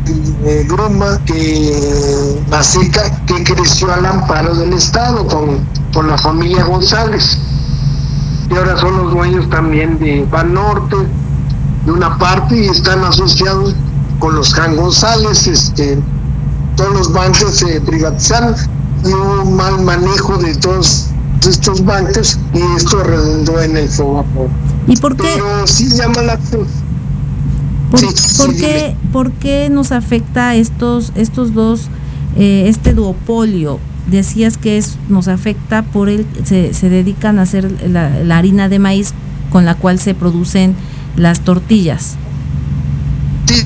eh, 0.06 0.66
Gruma, 0.68 1.20
que 1.24 2.42
Maseca, 2.50 3.24
que 3.26 3.42
creció 3.44 3.92
al 3.92 4.06
amparo 4.06 4.54
del 4.54 4.72
Estado 4.72 5.26
con, 5.26 5.66
con 5.92 6.08
la 6.08 6.18
familia 6.18 6.64
González. 6.64 7.38
Y 8.50 8.56
ahora 8.56 8.76
son 8.76 8.96
los 8.96 9.12
dueños 9.12 9.48
también 9.50 9.98
de 9.98 10.26
Banorte, 10.30 10.96
de 11.86 11.92
una 11.92 12.18
parte, 12.18 12.56
y 12.56 12.68
están 12.68 13.02
asociados 13.04 13.74
con 14.18 14.34
los 14.34 14.54
Jan 14.54 14.76
González, 14.76 15.46
este, 15.46 15.98
todos 16.76 16.92
los 16.92 17.12
bancos 17.12 17.56
se 17.56 17.80
privatizaron 17.80 18.54
y 19.04 19.12
un 19.12 19.54
mal 19.54 19.80
manejo 19.82 20.38
de 20.38 20.54
todos 20.56 21.06
estos 21.46 21.84
bancos 21.84 22.38
y 22.54 22.60
esto 22.76 23.02
redundó 23.02 23.60
en 23.60 23.76
el 23.76 23.88
FOBAPO. 23.88 24.48
¿Y 24.86 24.96
por 24.96 25.16
qué? 25.16 25.22
Pero 25.34 25.66
sí 25.66 25.88
llama 25.90 26.22
la 26.22 26.38
¿Por, 28.00 28.46
¿por 28.46 28.56
qué, 28.56 28.96
¿Por 29.12 29.32
qué 29.32 29.68
nos 29.70 29.92
afecta 29.92 30.56
estos, 30.56 31.12
estos 31.14 31.54
dos, 31.54 31.88
eh, 32.36 32.64
este 32.66 32.92
duopolio? 32.92 33.78
Decías 34.10 34.58
que 34.58 34.78
es, 34.78 34.96
nos 35.08 35.28
afecta 35.28 35.82
por 35.82 36.08
el, 36.08 36.26
se, 36.44 36.74
se 36.74 36.88
dedican 36.88 37.38
a 37.38 37.42
hacer 37.42 37.70
la, 37.88 38.10
la, 38.10 38.38
harina 38.38 38.68
de 38.68 38.78
maíz 38.80 39.12
con 39.50 39.64
la 39.64 39.76
cual 39.76 40.00
se 40.00 40.14
producen 40.14 40.74
las 41.16 41.40
tortillas. 41.40 42.16
Sí, 43.46 43.64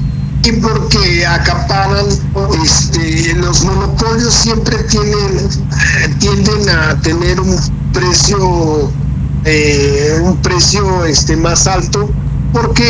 porque 0.63 1.27
acaparan, 1.27 2.07
este, 2.63 3.35
los 3.37 3.65
monopolios 3.65 4.35
siempre 4.35 4.77
tienen, 4.85 5.49
tienden 6.19 6.69
a 6.69 7.01
tener 7.01 7.41
un 7.41 7.57
precio, 7.93 8.91
eh, 9.45 10.21
un 10.23 10.37
precio 10.37 11.05
este 11.07 11.37
más 11.37 11.67
alto 11.67 12.11
porque 12.53 12.85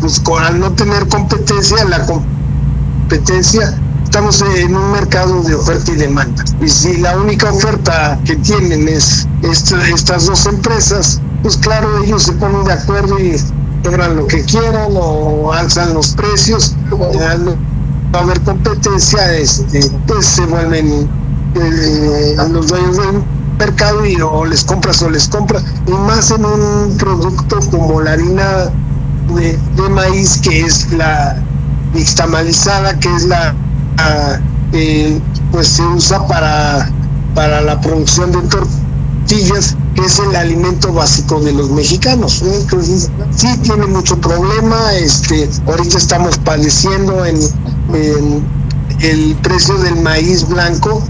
pues, 0.00 0.22
al 0.40 0.60
no 0.60 0.72
tener 0.72 1.06
competencia, 1.08 1.84
la 1.84 2.04
competencia, 2.06 3.78
estamos 4.04 4.42
en 4.56 4.74
un 4.74 4.92
mercado 4.92 5.42
de 5.42 5.54
oferta 5.54 5.92
y 5.92 5.96
demanda. 5.96 6.44
Y 6.60 6.68
si 6.68 6.96
la 6.98 7.16
única 7.16 7.50
oferta 7.50 8.18
que 8.24 8.36
tienen 8.36 8.88
es 8.88 9.26
estas 9.42 10.26
dos 10.26 10.46
empresas, 10.46 11.20
pues 11.42 11.56
claro, 11.56 12.02
ellos 12.02 12.24
se 12.24 12.32
ponen 12.32 12.64
de 12.64 12.72
acuerdo 12.72 13.18
y 13.18 13.36
cobran 13.84 14.16
lo 14.16 14.26
que 14.26 14.42
quieran 14.44 14.92
o 14.94 15.52
alzan 15.52 15.94
los 15.94 16.08
precios, 16.08 16.74
no 16.90 17.56
haber 18.12 18.40
competencia, 18.42 19.34
este, 19.34 19.90
pues 20.06 20.26
se 20.26 20.46
vuelven 20.46 21.08
eh, 21.54 22.36
los 22.50 22.68
dueños 22.68 22.96
del 22.96 23.22
mercado 23.58 24.06
y 24.06 24.20
o 24.20 24.44
les 24.44 24.64
compras 24.64 25.02
o 25.02 25.10
les 25.10 25.28
compras, 25.28 25.64
y 25.86 25.92
más 25.92 26.30
en 26.30 26.44
un 26.44 26.96
producto 26.96 27.58
como 27.70 28.00
la 28.00 28.12
harina 28.12 28.70
de, 29.34 29.58
maíz 29.90 30.38
que 30.38 30.60
es 30.64 30.92
la 30.92 31.36
nixtamalizada, 31.94 32.98
que 32.98 33.14
es 33.14 33.24
la 33.24 33.54
eh, 34.72 35.20
pues 35.50 35.68
se 35.68 35.82
usa 35.82 36.26
para, 36.26 36.90
para 37.34 37.60
la 37.62 37.80
producción 37.80 38.32
de 38.32 38.40
tortillas, 38.48 39.76
que 39.94 40.04
es 40.04 40.18
el 40.18 40.36
alimento 40.36 40.92
básico 40.92 41.40
de 41.40 41.52
los 41.52 41.70
mexicanos. 41.70 42.42
Entonces, 42.42 43.10
sí 43.34 43.48
tiene 43.62 43.86
mucho 43.86 44.20
problema, 44.20 44.94
este, 44.94 45.48
ahorita 45.66 45.96
estamos 45.98 46.36
padeciendo 46.38 47.24
en, 47.24 47.38
en 47.94 48.44
el 49.00 49.36
precio 49.36 49.76
del 49.78 49.96
maíz 50.02 50.46
blanco, 50.46 51.02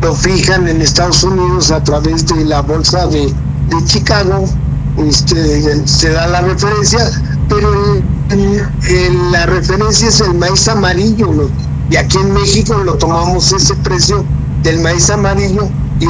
lo 0.00 0.14
fijan 0.14 0.66
en 0.66 0.80
Estados 0.80 1.22
Unidos 1.22 1.70
a 1.70 1.82
través 1.84 2.26
de 2.26 2.44
la 2.44 2.62
bolsa 2.62 3.06
de, 3.06 3.26
de 3.26 3.84
Chicago, 3.84 4.44
este, 4.98 5.86
se 5.86 6.10
da 6.10 6.26
la 6.26 6.40
referencia, 6.42 7.10
pero 7.48 7.70
la 9.30 9.46
referencia 9.46 10.08
es 10.08 10.20
el 10.20 10.34
maíz 10.34 10.68
amarillo, 10.68 11.48
y 11.90 11.96
aquí 11.96 12.16
en 12.18 12.32
México 12.32 12.74
lo 12.84 12.94
tomamos 12.94 13.52
ese 13.52 13.74
precio 13.76 14.24
del 14.62 14.80
maíz 14.80 15.10
amarillo, 15.10 15.68
y 16.00 16.06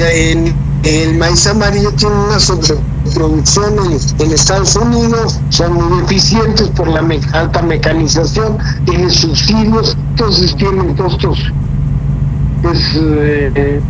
el 0.88 1.18
maíz 1.18 1.46
amarillo 1.46 1.92
tiene 1.92 2.14
una 2.14 2.38
sobreproducción 2.38 3.74
en, 4.18 4.32
Estados 4.32 4.76
Unidos, 4.76 5.38
son 5.50 5.74
muy 5.74 6.02
eficientes 6.04 6.68
por 6.68 6.88
la 6.88 7.04
alta 7.32 7.62
mecanización, 7.62 8.58
tienen 8.84 9.10
subsidios, 9.10 9.96
entonces 10.10 10.56
tienen 10.56 10.94
costos 10.96 11.38
pues 12.62 12.78
eh, 12.94 13.82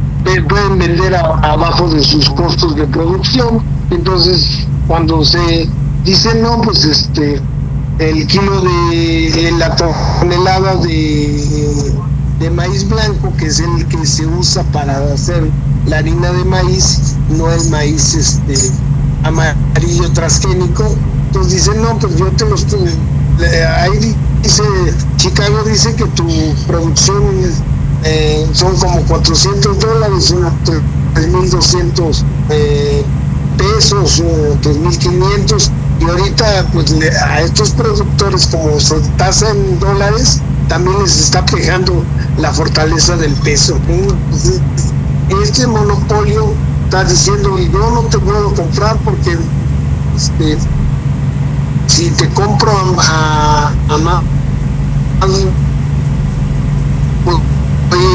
pueden 0.49 0.79
vender 0.79 1.15
a, 1.15 1.39
abajo 1.41 1.89
de 1.89 2.03
sus 2.03 2.29
costos 2.31 2.75
de 2.75 2.87
producción 2.87 3.63
entonces 3.93 4.67
cuando 4.87 5.25
se 5.25 5.69
dice 6.05 6.35
no 6.37 6.61
pues 6.63 6.85
este 6.85 7.41
el 7.99 8.27
kilo 8.27 8.61
de, 8.63 9.53
la 9.59 9.77
tonelada 9.77 10.77
de, 10.77 11.93
de 12.41 12.51
maíz 12.51 12.89
blanco 12.89 13.33
que 13.37 13.47
es 13.47 13.61
el 13.61 13.87
que 13.87 14.05
se 14.07 14.27
usa 14.27 14.65
para 14.73 15.13
hacer 15.13 15.49
la 15.87 15.99
harina 15.99 16.33
de 16.33 16.45
maíz 16.45 17.17
no 17.29 17.51
el 17.51 17.71
maíz 17.71 18.15
este 18.15 18.73
amarillo 19.25 20.11
transgénico 20.13 20.85
entonces 21.27 21.53
dicen 21.55 21.83
no 21.83 21.99
pues 21.99 22.17
yo 22.17 22.27
te 22.33 22.49
los 22.49 22.67
ahí 23.79 24.15
dice 24.43 24.63
Chicago 25.17 25.63
dice 25.65 25.95
que 25.95 26.05
tu 26.07 26.27
producción 26.67 27.23
eh, 28.05 28.47
son 28.53 28.77
como 28.77 29.01
400 29.03 29.79
dólares, 29.79 30.31
unos 30.33 30.53
3.200 31.15 32.25
eh, 32.51 33.05
pesos, 33.63 34.23
3.500 34.63 35.71
y 36.01 36.05
ahorita 36.05 36.67
pues 36.73 36.93
a 37.23 37.43
estos 37.43 37.71
productores 37.71 38.47
como 38.47 38.81
se 38.81 38.99
tasa 39.17 39.51
en 39.51 39.79
dólares 39.79 40.41
también 40.69 41.01
les 41.03 41.19
está 41.19 41.45
pegando 41.47 42.05
la 42.39 42.53
fortaleza 42.53 43.17
del 43.17 43.33
peso. 43.35 43.79
Entonces, 43.89 44.61
este 45.43 45.67
monopolio 45.67 46.55
está 46.85 47.05
diciendo 47.05 47.59
yo 47.59 47.91
no 47.91 48.03
te 48.03 48.19
puedo 48.19 48.55
comprar 48.55 48.97
porque 49.05 49.37
este, 50.17 50.59
si 51.87 52.11
te 52.11 52.29
compro 52.31 52.73
a, 52.99 53.73
a 53.89 54.23
pues, 57.25 57.39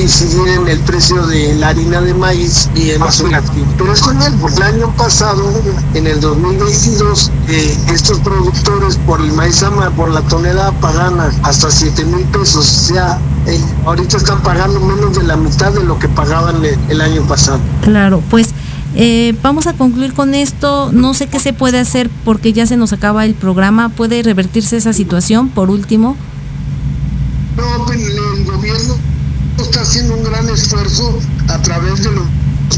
incidir 0.02 0.48
en 0.48 0.68
el 0.68 0.80
precio 0.80 1.26
de 1.28 1.56
la 1.56 1.70
harina 1.70 2.02
de 2.02 2.14
maíz 2.14 2.70
y 2.76 2.91
en 2.91 3.00
más 3.00 3.24
Pero 3.78 3.93
es 3.93 4.02
con 4.02 4.22
él, 4.22 4.34
porque 4.39 4.58
el 4.58 4.64
año 4.64 4.93
pasado, 4.95 5.43
en 5.93 6.08
el 6.08 6.20
2022, 6.20 7.32
eh, 7.48 7.78
estos 7.93 8.20
productores 8.20 8.98
por 9.06 9.22
el 9.22 9.32
maíz 9.34 9.64
por 9.95 10.10
la 10.10 10.22
tonelada 10.22 10.72
pagan 10.80 11.20
hasta 11.43 11.72
7 11.72 12.06
mil 12.06 12.26
pesos. 12.26 12.58
O 12.58 12.93
sea, 12.93 13.20
eh, 13.48 13.60
ahorita 13.86 14.18
están 14.18 14.41
pagando 14.43 14.80
menos 14.80 15.16
de 15.18 15.24
la 15.24 15.36
mitad 15.36 15.72
de 15.72 15.84
lo 15.84 15.98
que 16.00 16.08
pagaban 16.10 16.64
el, 16.64 16.78
el 16.89 17.02
año 17.02 17.22
pasado. 17.24 17.60
Claro, 17.82 18.22
pues 18.30 18.54
eh, 19.00 19.36
vamos 19.43 19.68
a 19.68 19.74
concluir 19.74 20.14
con 20.14 20.34
esto. 20.34 20.91
No 20.91 21.14
sé 21.14 21.28
qué 21.28 21.39
se 21.39 21.54
puede 21.54 21.80
hacer 21.80 22.10
porque 22.26 22.52
ya 22.52 22.66
se 22.66 22.78
nos 22.78 22.93
acaba 22.93 23.26
el 23.26 23.36
programa. 23.36 23.89
¿Puede 23.89 24.24
revertirse 24.24 24.78
esa 24.78 24.91
situación 24.91 25.50
por 25.50 25.70
último? 25.70 26.16
No, 27.56 27.76
el 27.76 27.87
está 29.68 29.82
haciendo 29.82 30.15
un 30.15 30.24
gran 30.24 30.49
esfuerzo 30.49 31.20
a 31.49 31.61
través 31.61 32.01
de 32.01 32.09
los 32.11 32.26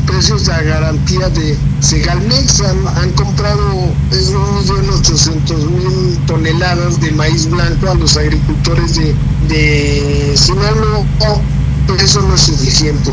precios 0.08 0.48
de 0.48 0.64
garantía 0.64 1.30
de 1.30 1.56
Segalmex. 1.82 2.62
Han, 2.62 2.88
han 2.98 3.12
comprado 3.12 3.94
1.800.000 4.12 6.26
toneladas 6.26 7.00
de 7.00 7.12
maíz 7.12 7.48
blanco 7.48 7.92
a 7.92 7.94
los 7.94 8.18
agricultores 8.18 8.96
de, 8.96 9.14
de 9.50 10.34
Sinaloa. 10.36 11.06
Pero 11.86 12.02
eso 12.02 12.24
no 12.24 12.34
es 12.34 12.42
suficiente. 12.42 13.12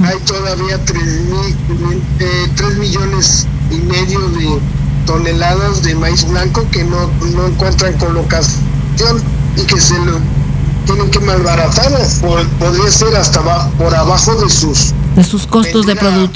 Hay 0.00 0.16
todavía 0.26 0.82
3, 0.84 1.02
mil, 1.02 1.54
eh, 2.20 2.48
3 2.56 2.78
millones 2.78 3.46
y 3.70 3.76
medio 3.76 4.30
de 4.30 4.58
toneladas 5.06 5.82
de 5.82 5.94
maíz 5.94 6.26
blanco 6.26 6.66
que 6.70 6.84
no, 6.84 7.10
no 7.34 7.48
encuentran 7.48 7.98
colocación 7.98 9.22
y 9.56 9.62
que 9.62 9.80
se 9.80 9.98
lo 10.04 10.20
tienen 10.86 11.10
que 11.10 11.20
malbaratar, 11.20 11.92
podría 12.58 12.90
ser 12.90 13.16
hasta 13.16 13.40
por 13.78 13.94
abajo 13.94 14.34
de 14.36 14.48
sus 14.48 14.92
de 15.16 15.24
sus 15.24 15.46
costos 15.46 15.86
de 15.86 15.96
producción 15.96 16.28